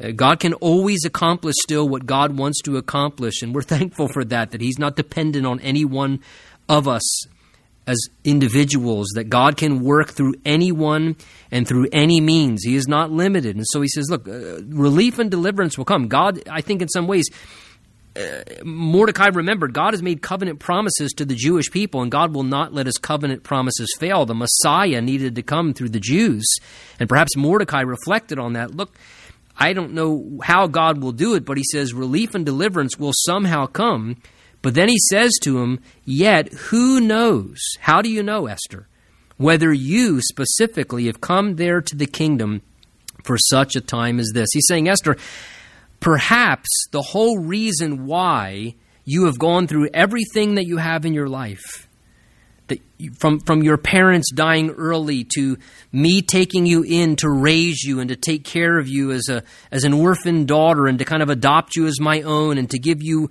Uh, 0.02 0.11
God 0.11 0.40
can 0.40 0.52
always 0.54 1.04
accomplish 1.04 1.54
still 1.59 1.88
what 1.88 2.07
God 2.07 2.36
wants 2.36 2.61
to 2.62 2.76
accomplish, 2.76 3.42
and 3.42 3.54
we're 3.54 3.62
thankful 3.62 4.09
for 4.09 4.24
that, 4.26 4.50
that 4.50 4.61
He's 4.61 4.78
not 4.78 4.96
dependent 4.96 5.46
on 5.46 5.61
any 5.61 5.84
one 5.84 6.20
of 6.68 6.86
us 6.86 7.26
as 7.87 7.99
individuals, 8.24 9.09
that 9.14 9.24
God 9.24 9.57
can 9.57 9.80
work 9.80 10.11
through 10.11 10.34
anyone 10.45 11.16
and 11.51 11.66
through 11.68 11.87
any 11.93 12.20
means. 12.20 12.64
He 12.64 12.74
is 12.74 12.89
not 12.89 13.12
limited. 13.12 13.57
And 13.57 13.64
so 13.68 13.80
He 13.80 13.89
says, 13.89 14.11
look, 14.11 14.26
uh, 14.26 14.62
relief 14.64 15.18
and 15.18 15.30
deliverance 15.30 15.78
will 15.78 15.84
come. 15.84 16.09
God, 16.09 16.43
I 16.51 16.61
think, 16.61 16.82
in 16.82 16.89
some 16.89 17.07
ways, 17.07 17.26
Mordecai 18.64 19.28
remembered 19.28 19.72
God 19.72 19.93
has 19.93 20.03
made 20.03 20.22
covenant 20.22 20.59
promises 20.59 21.12
to 21.12 21.24
the 21.24 21.34
Jewish 21.34 21.70
people, 21.70 22.03
and 22.03 22.11
God 22.11 22.34
will 22.34 22.43
not 22.43 22.72
let 22.72 22.87
his 22.87 22.99
covenant 22.99 23.43
promises 23.43 23.95
fail. 23.99 24.26
The 24.26 24.34
Messiah 24.34 25.01
needed 25.01 25.34
to 25.37 25.43
come 25.43 25.74
through 25.74 25.91
the 25.91 26.01
Jews. 26.01 26.45
And 26.99 27.09
perhaps 27.09 27.37
Mordecai 27.37 27.82
reflected 27.82 28.39
on 28.39 28.55
that. 28.55 28.74
Look, 28.74 28.95
I 29.59 29.72
don't 29.72 29.93
know 29.93 30.39
how 30.43 30.66
God 30.66 31.03
will 31.03 31.12
do 31.12 31.34
it, 31.34 31.45
but 31.45 31.57
he 31.57 31.64
says 31.70 31.95
relief 31.95 32.34
and 32.34 32.45
deliverance 32.45 32.99
will 32.99 33.12
somehow 33.14 33.66
come. 33.66 34.16
But 34.66 34.74
then 34.74 34.88
he 34.88 34.98
says 34.98 35.30
to 35.42 35.62
him, 35.62 35.78
Yet 36.04 36.52
who 36.52 37.00
knows? 37.00 37.60
How 37.78 38.02
do 38.02 38.10
you 38.10 38.20
know, 38.20 38.48
Esther? 38.48 38.88
Whether 39.36 39.72
you 39.72 40.20
specifically 40.20 41.06
have 41.06 41.20
come 41.20 41.54
there 41.54 41.80
to 41.80 41.94
the 41.94 42.08
kingdom 42.08 42.62
for 43.22 43.38
such 43.38 43.76
a 43.76 43.80
time 43.80 44.18
as 44.18 44.32
this. 44.34 44.48
He's 44.52 44.66
saying, 44.66 44.88
Esther, 44.88 45.16
Perhaps 46.00 46.68
the 46.90 47.00
whole 47.00 47.38
reason 47.38 48.06
why 48.06 48.74
you 49.04 49.26
have 49.26 49.38
gone 49.38 49.68
through 49.68 49.90
everything 49.94 50.56
that 50.56 50.66
you 50.66 50.78
have 50.78 51.06
in 51.06 51.14
your 51.14 51.28
life, 51.28 51.86
that 52.68 52.80
from, 53.18 53.40
from 53.40 53.62
your 53.62 53.76
parents 53.76 54.32
dying 54.32 54.70
early 54.70 55.24
to 55.36 55.58
me 55.92 56.22
taking 56.22 56.66
you 56.66 56.82
in 56.82 57.16
to 57.16 57.28
raise 57.28 57.82
you 57.82 58.00
and 58.00 58.08
to 58.08 58.16
take 58.16 58.44
care 58.44 58.78
of 58.78 58.88
you 58.88 59.12
as, 59.12 59.28
a, 59.28 59.42
as 59.70 59.84
an 59.84 59.92
orphan 59.92 60.46
daughter 60.46 60.86
and 60.86 60.98
to 60.98 61.04
kind 61.04 61.22
of 61.22 61.30
adopt 61.30 61.76
you 61.76 61.86
as 61.86 62.00
my 62.00 62.22
own 62.22 62.58
and 62.58 62.70
to 62.70 62.78
give 62.78 63.02
you 63.02 63.30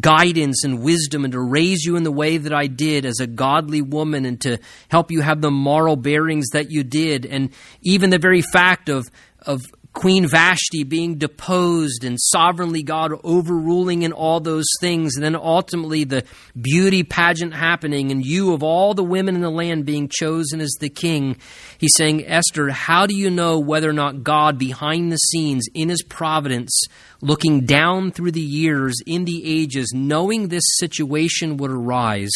guidance 0.00 0.64
and 0.64 0.82
wisdom 0.82 1.24
and 1.24 1.32
to 1.32 1.40
raise 1.40 1.84
you 1.84 1.96
in 1.96 2.02
the 2.02 2.12
way 2.12 2.36
that 2.36 2.52
I 2.52 2.66
did 2.66 3.04
as 3.04 3.20
a 3.20 3.26
godly 3.26 3.82
woman 3.82 4.24
and 4.24 4.40
to 4.42 4.58
help 4.88 5.10
you 5.10 5.20
have 5.20 5.40
the 5.40 5.50
moral 5.50 5.96
bearings 5.96 6.46
that 6.52 6.70
you 6.70 6.84
did. 6.84 7.24
And 7.26 7.50
even 7.82 8.10
the 8.10 8.18
very 8.18 8.42
fact 8.42 8.88
of, 8.88 9.06
of 9.42 9.62
Queen 9.96 10.28
Vashti 10.28 10.84
being 10.84 11.16
deposed 11.16 12.04
and 12.04 12.18
sovereignly 12.20 12.82
God 12.82 13.12
overruling 13.24 14.02
in 14.02 14.12
all 14.12 14.40
those 14.40 14.66
things, 14.78 15.16
and 15.16 15.24
then 15.24 15.34
ultimately 15.34 16.04
the 16.04 16.22
beauty 16.60 17.02
pageant 17.02 17.54
happening, 17.54 18.10
and 18.10 18.22
you 18.22 18.52
of 18.52 18.62
all 18.62 18.92
the 18.92 19.02
women 19.02 19.34
in 19.34 19.40
the 19.40 19.48
land 19.48 19.86
being 19.86 20.10
chosen 20.12 20.60
as 20.60 20.76
the 20.80 20.90
king. 20.90 21.38
He's 21.78 21.96
saying, 21.96 22.26
Esther, 22.26 22.68
how 22.68 23.06
do 23.06 23.16
you 23.16 23.30
know 23.30 23.58
whether 23.58 23.88
or 23.88 23.94
not 23.94 24.22
God 24.22 24.58
behind 24.58 25.10
the 25.10 25.16
scenes 25.16 25.66
in 25.72 25.88
his 25.88 26.02
providence, 26.02 26.78
looking 27.22 27.64
down 27.64 28.10
through 28.10 28.32
the 28.32 28.40
years, 28.40 28.96
in 29.06 29.24
the 29.24 29.42
ages, 29.46 29.92
knowing 29.94 30.48
this 30.48 30.64
situation 30.76 31.56
would 31.56 31.70
arise? 31.70 32.34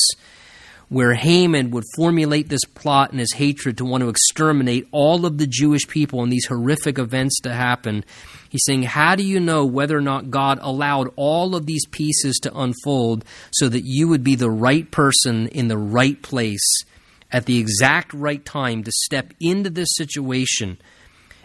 Where 0.90 1.14
Haman 1.14 1.70
would 1.70 1.84
formulate 1.94 2.48
this 2.48 2.64
plot 2.64 3.12
and 3.12 3.20
his 3.20 3.32
hatred 3.32 3.78
to 3.78 3.84
want 3.84 4.02
to 4.02 4.08
exterminate 4.08 4.88
all 4.90 5.24
of 5.24 5.38
the 5.38 5.46
Jewish 5.46 5.86
people 5.86 6.22
and 6.22 6.32
these 6.32 6.46
horrific 6.46 6.98
events 6.98 7.40
to 7.42 7.54
happen. 7.54 8.04
He's 8.48 8.64
saying, 8.66 8.82
How 8.82 9.14
do 9.14 9.22
you 9.22 9.38
know 9.38 9.64
whether 9.64 9.96
or 9.96 10.02
not 10.02 10.30
God 10.30 10.58
allowed 10.60 11.12
all 11.14 11.54
of 11.54 11.64
these 11.64 11.86
pieces 11.86 12.40
to 12.42 12.58
unfold 12.58 13.24
so 13.52 13.68
that 13.68 13.84
you 13.84 14.08
would 14.08 14.24
be 14.24 14.34
the 14.34 14.50
right 14.50 14.90
person 14.90 15.46
in 15.48 15.68
the 15.68 15.78
right 15.78 16.20
place 16.20 16.84
at 17.30 17.46
the 17.46 17.58
exact 17.58 18.12
right 18.12 18.44
time 18.44 18.82
to 18.82 18.90
step 18.92 19.32
into 19.40 19.70
this 19.70 19.90
situation? 19.92 20.76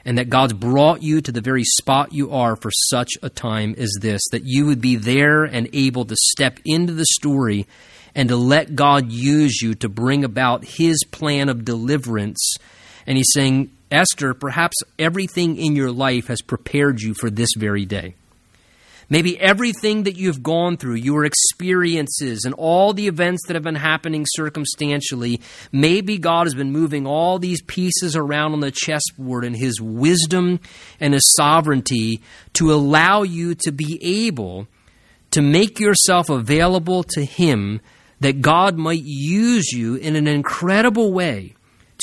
And 0.03 0.17
that 0.17 0.29
God's 0.29 0.53
brought 0.53 1.03
you 1.03 1.21
to 1.21 1.31
the 1.31 1.41
very 1.41 1.63
spot 1.63 2.13
you 2.13 2.31
are 2.31 2.55
for 2.55 2.71
such 2.89 3.11
a 3.21 3.29
time 3.29 3.75
as 3.77 3.91
this, 4.01 4.21
that 4.31 4.43
you 4.43 4.65
would 4.65 4.81
be 4.81 4.95
there 4.95 5.43
and 5.43 5.69
able 5.73 6.05
to 6.05 6.15
step 6.15 6.59
into 6.65 6.93
the 6.93 7.05
story 7.05 7.67
and 8.16 8.30
to 8.30 8.38
let 8.38 8.76
God 8.76 9.11
use 9.11 9.61
you 9.61 9.76
to 9.76 9.89
bring 9.89 10.24
about 10.24 10.63
his 10.66 11.03
plan 11.11 11.49
of 11.49 11.66
deliverance. 11.66 12.55
And 13.05 13.18
he's 13.18 13.32
saying, 13.34 13.72
Esther, 13.91 14.34
perhaps 14.34 14.78
everything 14.97 15.57
in 15.57 15.76
your 15.76 15.91
life 15.91 16.28
has 16.28 16.41
prepared 16.41 17.01
you 17.01 17.13
for 17.13 17.30
this 17.30 17.49
very 17.57 17.86
day. 17.86 18.16
Maybe 19.07 19.39
everything 19.39 20.03
that 20.03 20.16
you've 20.16 20.41
gone 20.41 20.78
through, 20.78 20.95
your 20.95 21.26
experiences, 21.26 22.43
and 22.43 22.55
all 22.55 22.91
the 22.91 23.07
events 23.07 23.43
that 23.45 23.53
have 23.53 23.63
been 23.63 23.76
happening 23.76 24.26
circumstantially, 24.28 25.41
maybe 25.72 26.18
God 26.18 26.47
has 26.47 26.55
been 26.55 26.72
moving 26.72 27.05
all 27.05 27.38
these 27.38 27.61
pieces 27.61 28.16
around 28.16 28.53
on 28.53 28.61
the 28.61 28.72
chessboard 28.72 29.45
in 29.45 29.53
His 29.53 29.80
wisdom 29.80 30.59
and 30.99 31.13
His 31.13 31.34
sovereignty 31.36 32.24
to 32.53 32.74
allow 32.74 33.22
you 33.22 33.53
to 33.55 33.72
be 33.72 33.99
able 34.01 34.68
to 35.32 35.41
make 35.41 35.80
yourself 35.80 36.30
available 36.30 37.03
to 37.03 37.24
Him 37.24 37.82
that 38.20 38.41
God 38.41 38.78
might 38.78 39.03
use 39.03 39.72
you 39.72 39.95
in 39.95 40.16
an 40.16 40.28
incredible 40.28 41.13
way 41.13 41.55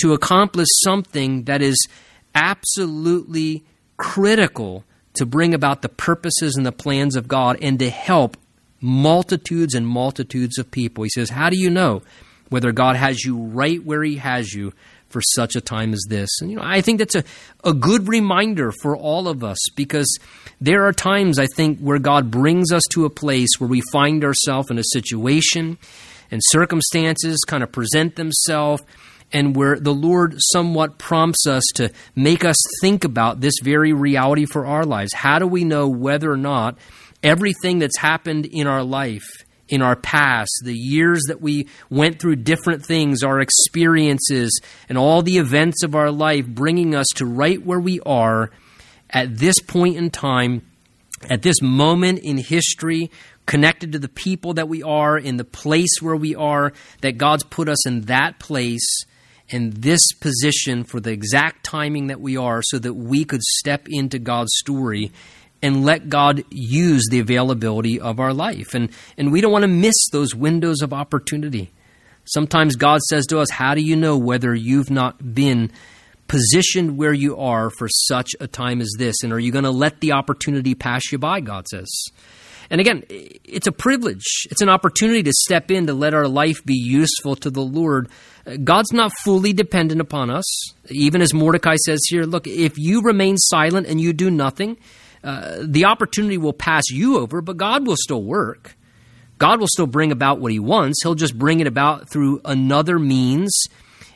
to 0.03 0.13
accomplish 0.13 0.69
something 0.83 1.45
that 1.45 1.63
is 1.63 1.87
absolutely 2.35 3.65
critical 3.97 4.85
to 5.15 5.27
bring 5.27 5.55
about 5.55 5.83
the 5.83 5.89
purposes 5.89 6.57
and 6.57 6.65
the 6.65 6.73
plans 6.73 7.17
of 7.17 7.29
God 7.29 7.59
and 7.61 7.79
to 7.79 7.91
help 7.91 8.37
multitudes 8.81 9.75
and 9.75 9.87
multitudes 9.87 10.59
of 10.59 10.71
people. 10.71 11.05
He 11.05 11.11
says, 11.11 11.31
How 11.31 11.51
do 11.51 11.59
you 11.59 11.71
know 11.71 12.03
whether 12.49 12.73
God 12.73 12.97
has 12.97 13.25
you 13.25 13.37
right 13.37 13.83
where 13.83 14.03
He 14.03 14.17
has 14.17 14.53
you 14.53 14.73
for 15.13 15.21
such 15.21 15.55
a 15.55 15.61
time 15.61 15.93
as 15.93 16.05
this? 16.09 16.31
And, 16.41 16.51
you 16.51 16.57
know, 16.57 16.65
I 16.65 16.81
think 16.81 16.99
that's 16.99 17.15
a, 17.15 17.25
a 17.65 17.73
good 17.73 18.09
reminder 18.09 18.73
for 18.83 18.97
all 18.97 19.29
of 19.29 19.45
us 19.45 19.59
because 19.77 20.19
there 20.61 20.85
are 20.85 20.93
times, 20.93 21.39
I 21.39 21.47
think, 21.47 21.79
where 21.79 21.99
God 21.99 22.31
brings 22.31 22.73
us 22.73 22.83
to 22.93 23.05
a 23.05 23.11
place 23.11 23.51
where 23.59 23.69
we 23.69 23.83
find 23.93 24.25
ourselves 24.25 24.71
in 24.71 24.79
a 24.79 24.85
situation 24.93 25.79
and 26.31 26.41
circumstances 26.45 27.39
kind 27.47 27.63
of 27.63 27.71
present 27.71 28.17
themselves 28.17 28.83
and 29.33 29.57
where 29.57 29.79
the 29.79 29.95
Lord 29.95 30.35
somewhat 30.39 30.99
prompts 30.99 31.47
us 31.47 31.65
to 31.75 31.91
make 32.15 32.45
us 32.45 32.57
think 32.81 33.05
about 33.05 33.41
this 33.41 33.55
very 33.63 33.93
reality 33.93 34.45
for 34.45 34.67
our 34.67 34.85
lives. 34.85 35.13
How 35.15 35.39
do 35.39 35.47
we 35.47 35.65
know 35.65 35.89
whether 35.89 36.31
or 36.31 36.37
not 36.37 36.79
everything 37.23 37.79
that's 37.79 37.99
happened 37.99 38.47
in 38.47 38.67
our 38.67 38.83
life, 38.83 39.27
in 39.73 39.81
our 39.81 39.97
past, 39.97 40.53
the 40.64 40.77
years 40.77 41.23
that 41.29 41.41
we 41.41 41.66
went 41.89 42.18
through 42.18 42.37
different 42.37 42.85
things, 42.85 43.23
our 43.23 43.41
experiences, 43.41 44.61
and 44.87 44.99
all 44.99 45.23
the 45.23 45.39
events 45.39 45.83
of 45.83 45.95
our 45.95 46.11
life 46.11 46.47
bringing 46.47 46.95
us 46.95 47.07
to 47.14 47.25
right 47.25 47.64
where 47.64 47.81
we 47.81 47.99
are 48.01 48.51
at 49.09 49.39
this 49.39 49.59
point 49.61 49.97
in 49.97 50.11
time, 50.11 50.61
at 51.31 51.41
this 51.41 51.62
moment 51.62 52.18
in 52.18 52.37
history 52.37 53.11
connected 53.47 53.93
to 53.93 53.99
the 53.99 54.11
people 54.11 54.53
that 54.53 54.68
we 54.68 54.83
are, 54.83 55.16
in 55.16 55.39
the 55.39 55.45
place 55.45 56.03
where 56.03 56.16
we 56.16 56.35
are, 56.35 56.75
that 57.01 57.16
God's 57.16 57.43
put 57.45 57.66
us 57.66 57.87
in 57.87 58.03
that 58.03 58.39
place, 58.39 58.87
in 59.49 59.70
this 59.70 60.12
position 60.20 60.85
for 60.85 61.01
the 61.01 61.12
exact 61.12 61.64
timing 61.64 62.09
that 62.09 62.20
we 62.20 62.37
are, 62.37 62.61
so 62.62 62.79
that 62.79 62.93
we 62.93 63.25
could 63.25 63.43
step 63.43 63.87
into 63.89 64.18
God's 64.18 64.53
story 64.57 65.11
and 65.63 65.85
let 65.85 66.09
God 66.09 66.45
use 66.51 67.07
the 67.11 67.21
availability 67.21 68.01
of 68.01 68.19
our 68.19 68.35
life. 68.35 68.75
And, 68.75 68.91
and 69.17 69.31
we 69.31 69.41
don't 69.41 69.53
want 69.53 69.63
to 69.63 69.69
miss 69.69 69.95
those 70.11 70.35
windows 70.35 70.83
of 70.83 70.93
opportunity. 70.93 71.71
Sometimes 72.25 72.77
God 72.77 73.01
says 73.03 73.27
to 73.27 73.39
us, 73.39 73.51
How 73.51 73.75
do 73.75 73.81
you 73.81 73.97
know 73.97 74.17
whether 74.19 74.55
you've 74.55 74.91
not 74.91 75.35
been 75.35 75.71
positioned 76.29 76.97
where 76.97 77.13
you 77.13 77.37
are 77.37 77.71
for 77.71 77.89
such 77.89 78.31
a 78.41 78.47
time 78.47 78.81
as 78.81 78.93
this? 78.99 79.17
And 79.23 79.33
are 79.33 79.39
you 79.39 79.53
going 79.53 79.65
to 79.65 79.71
let 79.71 80.01
the 80.01 80.13
opportunity 80.13 80.75
pass 80.75 81.13
you 81.13 81.19
by? 81.19 81.41
God 81.41 81.67
says. 81.69 81.89
And 82.71 82.81
again, 82.81 83.03
it's 83.11 83.67
a 83.67 83.73
privilege. 83.73 84.47
It's 84.51 84.63
an 84.63 84.71
opportunity 84.71 85.23
to 85.25 85.33
step 85.33 85.71
in 85.71 85.89
to 85.89 85.95
let 85.95 86.15
our 86.15 86.27
life 86.27 86.65
be 86.65 86.75
useful 86.75 87.37
to 87.37 87.51
the 87.51 87.61
Lord. 87.61 88.09
God's 88.65 88.93
not 88.93 89.13
fully 89.25 89.53
dependent 89.53 90.01
upon 90.01 90.31
us. 90.31 90.47
Even 90.89 91.21
as 91.21 91.35
Mordecai 91.35 91.77
says 91.85 92.01
here, 92.09 92.25
look, 92.25 92.47
if 92.47 92.79
you 92.79 93.03
remain 93.03 93.37
silent 93.37 93.87
and 93.89 94.01
you 94.01 94.15
do 94.15 94.31
nothing, 94.31 94.79
uh, 95.25 95.59
the 95.62 95.85
opportunity 95.85 96.39
will 96.39 96.53
pass 96.53 96.85
you 96.91 97.18
over, 97.18 97.41
but 97.41 97.57
God 97.57 97.87
will 97.87 97.97
still 97.97 98.23
work. 98.23 98.77
God 99.39 99.61
will 99.61 99.68
still 99.68 99.87
bring 99.87 100.12
about 100.12 100.41
what 100.41 100.53
he 100.53 100.59
wants. 100.59 101.03
He'll 101.03 101.14
just 101.14 101.37
bring 101.37 101.61
it 101.61 101.66
about 101.66 102.09
through 102.09 102.41
another 102.45 102.99
means 102.99 103.66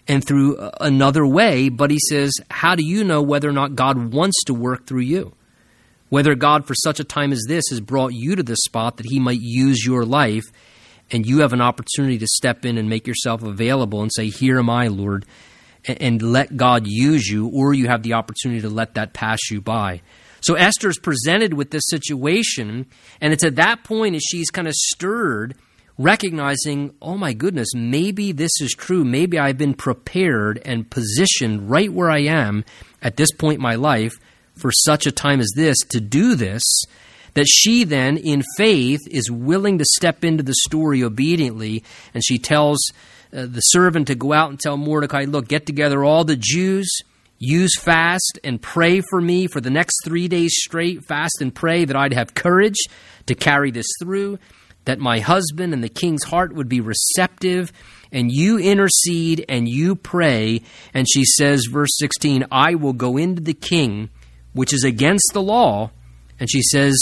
and 0.08 0.24
through 0.24 0.56
another 0.80 1.26
way. 1.26 1.68
But 1.68 1.90
he 1.90 1.98
says, 1.98 2.32
How 2.50 2.74
do 2.74 2.84
you 2.84 3.04
know 3.04 3.22
whether 3.22 3.48
or 3.48 3.52
not 3.52 3.74
God 3.74 4.12
wants 4.12 4.44
to 4.44 4.54
work 4.54 4.86
through 4.86 5.00
you? 5.00 5.34
Whether 6.08 6.34
God, 6.34 6.66
for 6.66 6.74
such 6.74 7.00
a 7.00 7.04
time 7.04 7.32
as 7.32 7.44
this, 7.48 7.64
has 7.70 7.80
brought 7.80 8.12
you 8.12 8.36
to 8.36 8.42
this 8.42 8.60
spot 8.64 8.96
that 8.96 9.06
He 9.06 9.18
might 9.18 9.40
use 9.40 9.84
your 9.84 10.04
life, 10.04 10.44
and 11.10 11.26
you 11.26 11.40
have 11.40 11.52
an 11.52 11.60
opportunity 11.60 12.18
to 12.18 12.26
step 12.26 12.64
in 12.64 12.78
and 12.78 12.88
make 12.88 13.06
yourself 13.06 13.42
available 13.42 14.02
and 14.02 14.12
say, 14.14 14.28
Here 14.28 14.58
am 14.58 14.70
I, 14.70 14.86
Lord, 14.86 15.26
and 15.84 16.22
let 16.22 16.56
God 16.56 16.86
use 16.86 17.26
you, 17.26 17.48
or 17.48 17.74
you 17.74 17.88
have 17.88 18.04
the 18.04 18.12
opportunity 18.12 18.60
to 18.60 18.68
let 18.68 18.94
that 18.94 19.12
pass 19.12 19.50
you 19.50 19.60
by. 19.60 20.02
So 20.40 20.54
Esther 20.54 20.88
is 20.88 20.98
presented 20.98 21.54
with 21.54 21.70
this 21.70 21.84
situation, 21.86 22.86
and 23.20 23.32
it's 23.32 23.44
at 23.44 23.56
that 23.56 23.84
point 23.84 24.14
as 24.14 24.22
she's 24.22 24.50
kind 24.50 24.68
of 24.68 24.74
stirred, 24.74 25.54
recognizing, 25.98 26.94
oh 27.00 27.16
my 27.16 27.32
goodness, 27.32 27.68
maybe 27.74 28.32
this 28.32 28.60
is 28.60 28.72
true. 28.72 29.04
Maybe 29.04 29.38
I've 29.38 29.58
been 29.58 29.74
prepared 29.74 30.60
and 30.64 30.88
positioned 30.88 31.70
right 31.70 31.92
where 31.92 32.10
I 32.10 32.20
am 32.20 32.64
at 33.02 33.16
this 33.16 33.32
point 33.32 33.56
in 33.56 33.62
my 33.62 33.76
life 33.76 34.14
for 34.54 34.70
such 34.72 35.06
a 35.06 35.12
time 35.12 35.40
as 35.40 35.50
this 35.54 35.76
to 35.90 36.00
do 36.00 36.34
this, 36.34 36.62
that 37.34 37.46
she 37.46 37.84
then, 37.84 38.16
in 38.16 38.42
faith, 38.56 39.00
is 39.10 39.30
willing 39.30 39.78
to 39.78 39.84
step 39.84 40.24
into 40.24 40.42
the 40.42 40.54
story 40.66 41.04
obediently, 41.04 41.84
and 42.14 42.24
she 42.24 42.38
tells 42.38 42.78
uh, 43.32 43.44
the 43.46 43.60
servant 43.60 44.06
to 44.06 44.14
go 44.14 44.32
out 44.32 44.48
and 44.48 44.58
tell 44.58 44.76
Mordecai, 44.76 45.24
Look, 45.24 45.48
get 45.48 45.66
together 45.66 46.02
all 46.02 46.24
the 46.24 46.36
Jews, 46.36 46.90
use 47.38 47.78
fast, 47.78 48.38
and 48.44 48.60
pray 48.60 49.00
for 49.00 49.20
me 49.20 49.46
for 49.46 49.60
the 49.60 49.70
next 49.70 49.96
three 50.04 50.28
days 50.28 50.54
straight. 50.56 51.04
Fast 51.04 51.40
and 51.40 51.54
pray 51.54 51.84
that 51.84 51.96
I'd 51.96 52.14
have 52.14 52.34
courage 52.34 52.78
to 53.26 53.34
carry 53.34 53.70
this 53.70 53.86
through, 54.00 54.38
that 54.84 54.98
my 54.98 55.20
husband 55.20 55.72
and 55.72 55.82
the 55.82 55.88
king's 55.88 56.24
heart 56.24 56.54
would 56.54 56.68
be 56.68 56.80
receptive 56.80 57.72
and 58.12 58.30
you 58.30 58.58
intercede 58.58 59.44
and 59.48 59.68
you 59.68 59.96
pray. 59.96 60.62
And 60.94 61.06
she 61.10 61.24
says, 61.24 61.66
verse 61.70 61.90
16, 61.98 62.46
I 62.50 62.76
will 62.76 62.92
go 62.92 63.16
into 63.16 63.42
the 63.42 63.54
king 63.54 64.10
which 64.56 64.72
is 64.72 64.84
against 64.84 65.30
the 65.34 65.42
law. 65.42 65.90
And 66.40 66.50
she 66.50 66.62
says, 66.62 66.96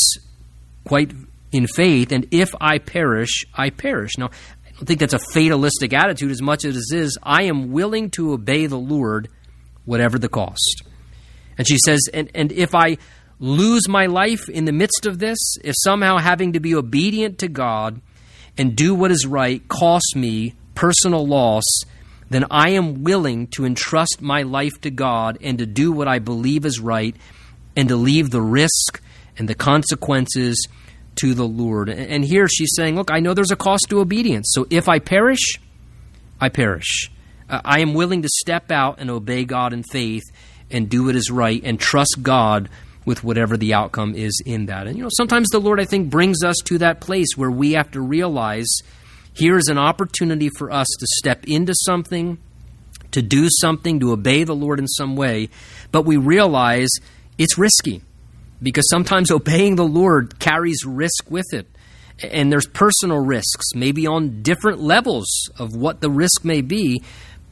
quite 0.84 1.12
in 1.52 1.68
faith, 1.68 2.10
and 2.10 2.26
if 2.32 2.52
I 2.60 2.78
perish, 2.78 3.44
I 3.54 3.70
perish. 3.70 4.18
Now, 4.18 4.26
I 4.66 4.72
don't 4.72 4.86
think 4.86 4.98
that's 4.98 5.14
a 5.14 5.20
fatalistic 5.32 5.92
attitude 5.92 6.32
as 6.32 6.42
much 6.42 6.64
as 6.64 6.76
it 6.90 6.96
is, 6.96 7.16
I 7.22 7.44
am 7.44 7.70
willing 7.70 8.10
to 8.10 8.32
obey 8.32 8.66
the 8.66 8.78
Lord, 8.78 9.28
whatever 9.84 10.18
the 10.18 10.28
cost. 10.28 10.82
And 11.56 11.66
she 11.66 11.78
says, 11.84 12.00
and, 12.12 12.30
and 12.34 12.52
if 12.52 12.74
I 12.74 12.98
lose 13.38 13.88
my 13.88 14.06
life 14.06 14.48
in 14.48 14.64
the 14.64 14.72
midst 14.72 15.06
of 15.06 15.18
this, 15.18 15.38
if 15.62 15.74
somehow 15.78 16.18
having 16.18 16.52
to 16.52 16.60
be 16.60 16.74
obedient 16.74 17.38
to 17.38 17.48
God 17.48 18.00
and 18.56 18.76
do 18.76 18.94
what 18.94 19.10
is 19.10 19.26
right 19.26 19.66
costs 19.68 20.14
me 20.14 20.54
personal 20.74 21.26
loss, 21.26 21.64
then 22.30 22.44
I 22.50 22.70
am 22.70 23.04
willing 23.04 23.46
to 23.48 23.64
entrust 23.64 24.20
my 24.20 24.42
life 24.42 24.80
to 24.82 24.90
God 24.90 25.38
and 25.40 25.58
to 25.58 25.66
do 25.66 25.92
what 25.92 26.08
I 26.08 26.18
believe 26.18 26.64
is 26.64 26.80
right 26.80 27.14
and 27.76 27.88
to 27.88 27.96
leave 27.96 28.30
the 28.30 28.42
risk 28.42 29.02
and 29.36 29.48
the 29.48 29.54
consequences 29.54 30.66
to 31.16 31.34
the 31.34 31.46
Lord. 31.46 31.88
And 31.88 32.24
here 32.24 32.48
she's 32.48 32.72
saying, 32.74 32.96
Look, 32.96 33.10
I 33.10 33.20
know 33.20 33.34
there's 33.34 33.50
a 33.50 33.56
cost 33.56 33.86
to 33.90 34.00
obedience. 34.00 34.50
So 34.52 34.66
if 34.70 34.88
I 34.88 34.98
perish, 34.98 35.60
I 36.40 36.48
perish. 36.48 37.10
Uh, 37.48 37.60
I 37.64 37.80
am 37.80 37.94
willing 37.94 38.22
to 38.22 38.28
step 38.28 38.70
out 38.70 38.98
and 38.98 39.10
obey 39.10 39.44
God 39.44 39.72
in 39.72 39.82
faith 39.82 40.24
and 40.70 40.88
do 40.88 41.04
what 41.04 41.16
is 41.16 41.30
right 41.30 41.60
and 41.64 41.78
trust 41.78 42.18
God 42.22 42.68
with 43.04 43.22
whatever 43.22 43.56
the 43.56 43.74
outcome 43.74 44.14
is 44.14 44.40
in 44.44 44.66
that. 44.66 44.86
And 44.86 44.96
you 44.96 45.02
know, 45.02 45.10
sometimes 45.12 45.48
the 45.50 45.60
Lord 45.60 45.80
I 45.80 45.84
think 45.84 46.10
brings 46.10 46.42
us 46.42 46.56
to 46.64 46.78
that 46.78 47.00
place 47.00 47.36
where 47.36 47.50
we 47.50 47.72
have 47.72 47.90
to 47.92 48.00
realize 48.00 48.68
here 49.34 49.56
is 49.56 49.68
an 49.68 49.78
opportunity 49.78 50.48
for 50.48 50.70
us 50.70 50.86
to 50.98 51.06
step 51.18 51.44
into 51.46 51.74
something, 51.74 52.38
to 53.10 53.20
do 53.20 53.48
something, 53.60 54.00
to 54.00 54.12
obey 54.12 54.44
the 54.44 54.54
Lord 54.54 54.78
in 54.78 54.86
some 54.86 55.16
way, 55.16 55.48
but 55.92 56.04
we 56.04 56.16
realize 56.16 56.88
it's 57.36 57.58
risky 57.58 58.02
because 58.62 58.88
sometimes 58.88 59.30
obeying 59.32 59.76
the 59.76 59.86
Lord 59.86 60.38
carries 60.38 60.84
risk 60.86 61.30
with 61.30 61.52
it. 61.52 61.66
And 62.22 62.52
there's 62.52 62.68
personal 62.68 63.18
risks, 63.18 63.74
maybe 63.74 64.06
on 64.06 64.42
different 64.42 64.78
levels 64.78 65.26
of 65.58 65.74
what 65.74 66.00
the 66.00 66.08
risk 66.08 66.44
may 66.44 66.60
be, 66.60 67.02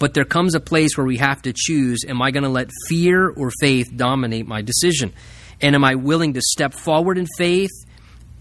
but 0.03 0.15
there 0.15 0.25
comes 0.25 0.57
a 0.57 0.59
place 0.59 0.97
where 0.97 1.07
we 1.07 1.19
have 1.19 1.41
to 1.43 1.53
choose 1.55 2.01
am 2.09 2.21
I 2.21 2.33
going 2.33 2.43
to 2.43 2.49
let 2.49 2.71
fear 2.89 3.31
or 3.31 3.53
faith 3.61 3.89
dominate 3.95 4.49
my 4.49 4.61
decision? 4.61 5.13
And 5.61 5.77
am 5.77 5.85
I 5.85 5.95
willing 5.95 6.33
to 6.33 6.41
step 6.43 6.75
forward 6.75 7.19
in 7.19 7.29
faith 7.39 7.71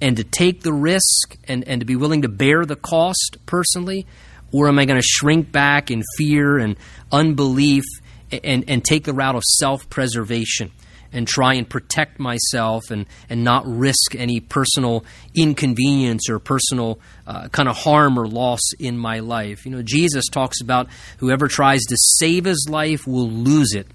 and 0.02 0.18
to 0.18 0.24
take 0.24 0.64
the 0.64 0.74
risk 0.74 1.38
and, 1.48 1.64
and 1.68 1.80
to 1.82 1.86
be 1.86 1.96
willing 1.96 2.24
to 2.24 2.30
bear 2.30 2.66
the 2.66 2.76
cost 2.76 3.38
personally? 3.46 4.08
Or 4.52 4.70
am 4.70 4.80
I 4.80 4.86
going 4.86 5.00
to 5.00 5.08
shrink 5.08 5.52
back 5.52 5.92
in 5.92 6.02
fear 6.18 6.58
and 6.58 6.78
unbelief 7.12 7.84
and, 8.32 8.68
and 8.68 8.84
take 8.84 9.04
the 9.04 9.14
route 9.14 9.36
of 9.36 9.44
self 9.44 9.88
preservation 9.88 10.72
and 11.14 11.28
try 11.28 11.54
and 11.56 11.70
protect 11.70 12.20
myself 12.20 12.90
and, 12.90 13.06
and 13.30 13.44
not 13.44 13.66
risk 13.66 14.16
any 14.16 14.40
personal 14.40 15.06
inconvenience 15.36 16.30
or 16.30 16.40
personal 16.40 17.00
uh, 17.28 17.48
kind 17.50 17.68
of 17.68 17.78
harm 17.78 18.18
or 18.18 18.28
loss 18.28 18.62
in 18.80 18.98
my 18.98 19.20
life? 19.20 19.66
You 19.66 19.72
know, 19.72 19.82
Jesus 19.82 20.28
talks 20.28 20.62
about 20.62 20.88
whoever 21.18 21.48
tries 21.48 21.82
to 21.82 21.96
save 22.18 22.46
his 22.46 22.68
life 22.70 23.08
will 23.08 23.30
lose 23.30 23.74
it, 23.74 23.88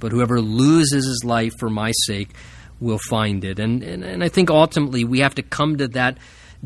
but 0.00 0.12
whoever 0.12 0.40
loses 0.40 1.06
his 1.06 1.22
life 1.24 1.52
for 1.58 1.70
my 1.70 1.92
sake 2.04 2.30
will 2.80 3.00
find 3.08 3.44
it. 3.44 3.58
And, 3.58 3.82
and, 3.82 4.04
and 4.04 4.22
I 4.22 4.28
think 4.28 4.50
ultimately 4.50 5.04
we 5.04 5.20
have 5.20 5.34
to 5.36 5.42
come 5.42 5.78
to 5.78 5.88
that 5.88 6.18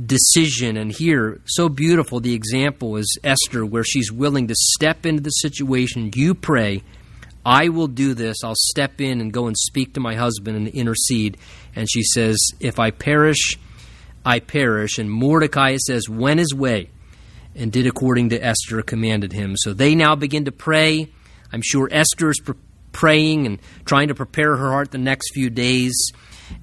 decision. 0.06 0.76
And 0.76 0.92
here, 0.92 1.40
so 1.44 1.68
beautiful, 1.68 2.20
the 2.20 2.34
example 2.34 2.96
is 2.96 3.18
Esther, 3.22 3.64
where 3.64 3.84
she's 3.84 4.10
willing 4.10 4.48
to 4.48 4.54
step 4.56 5.06
into 5.06 5.22
the 5.22 5.30
situation. 5.30 6.10
You 6.14 6.34
pray, 6.34 6.82
I 7.44 7.68
will 7.68 7.86
do 7.86 8.14
this. 8.14 8.38
I'll 8.44 8.54
step 8.54 9.00
in 9.00 9.20
and 9.20 9.32
go 9.32 9.46
and 9.46 9.56
speak 9.56 9.94
to 9.94 10.00
my 10.00 10.14
husband 10.14 10.56
and 10.56 10.68
intercede. 10.68 11.38
And 11.74 11.90
she 11.90 12.02
says, 12.02 12.36
If 12.60 12.78
I 12.78 12.90
perish, 12.90 13.58
I 14.24 14.40
perish. 14.40 14.98
And 14.98 15.10
Mordecai 15.10 15.76
says, 15.76 16.08
Went 16.08 16.40
his 16.40 16.54
way 16.54 16.90
and 17.54 17.72
did 17.72 17.86
according 17.86 18.30
to 18.30 18.38
Esther 18.38 18.82
commanded 18.82 19.32
him. 19.32 19.54
So 19.56 19.72
they 19.72 19.94
now 19.94 20.14
begin 20.14 20.44
to 20.44 20.52
pray. 20.52 21.08
I'm 21.52 21.62
sure 21.62 21.88
Esther 21.90 22.30
is 22.30 22.40
praying 22.92 23.46
and 23.46 23.58
trying 23.84 24.08
to 24.08 24.14
prepare 24.14 24.56
her 24.56 24.70
heart 24.70 24.90
the 24.90 24.98
next 24.98 25.32
few 25.32 25.50
days. 25.50 25.94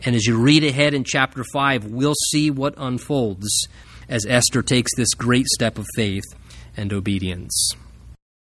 And 0.05 0.15
as 0.15 0.25
you 0.25 0.37
read 0.37 0.63
ahead 0.63 0.93
in 0.93 1.03
chapter 1.03 1.43
5, 1.43 1.85
we'll 1.85 2.15
see 2.29 2.51
what 2.51 2.73
unfolds 2.77 3.67
as 4.09 4.25
Esther 4.25 4.61
takes 4.61 4.91
this 4.95 5.13
great 5.13 5.47
step 5.47 5.77
of 5.77 5.85
faith 5.95 6.23
and 6.75 6.93
obedience. 6.93 7.75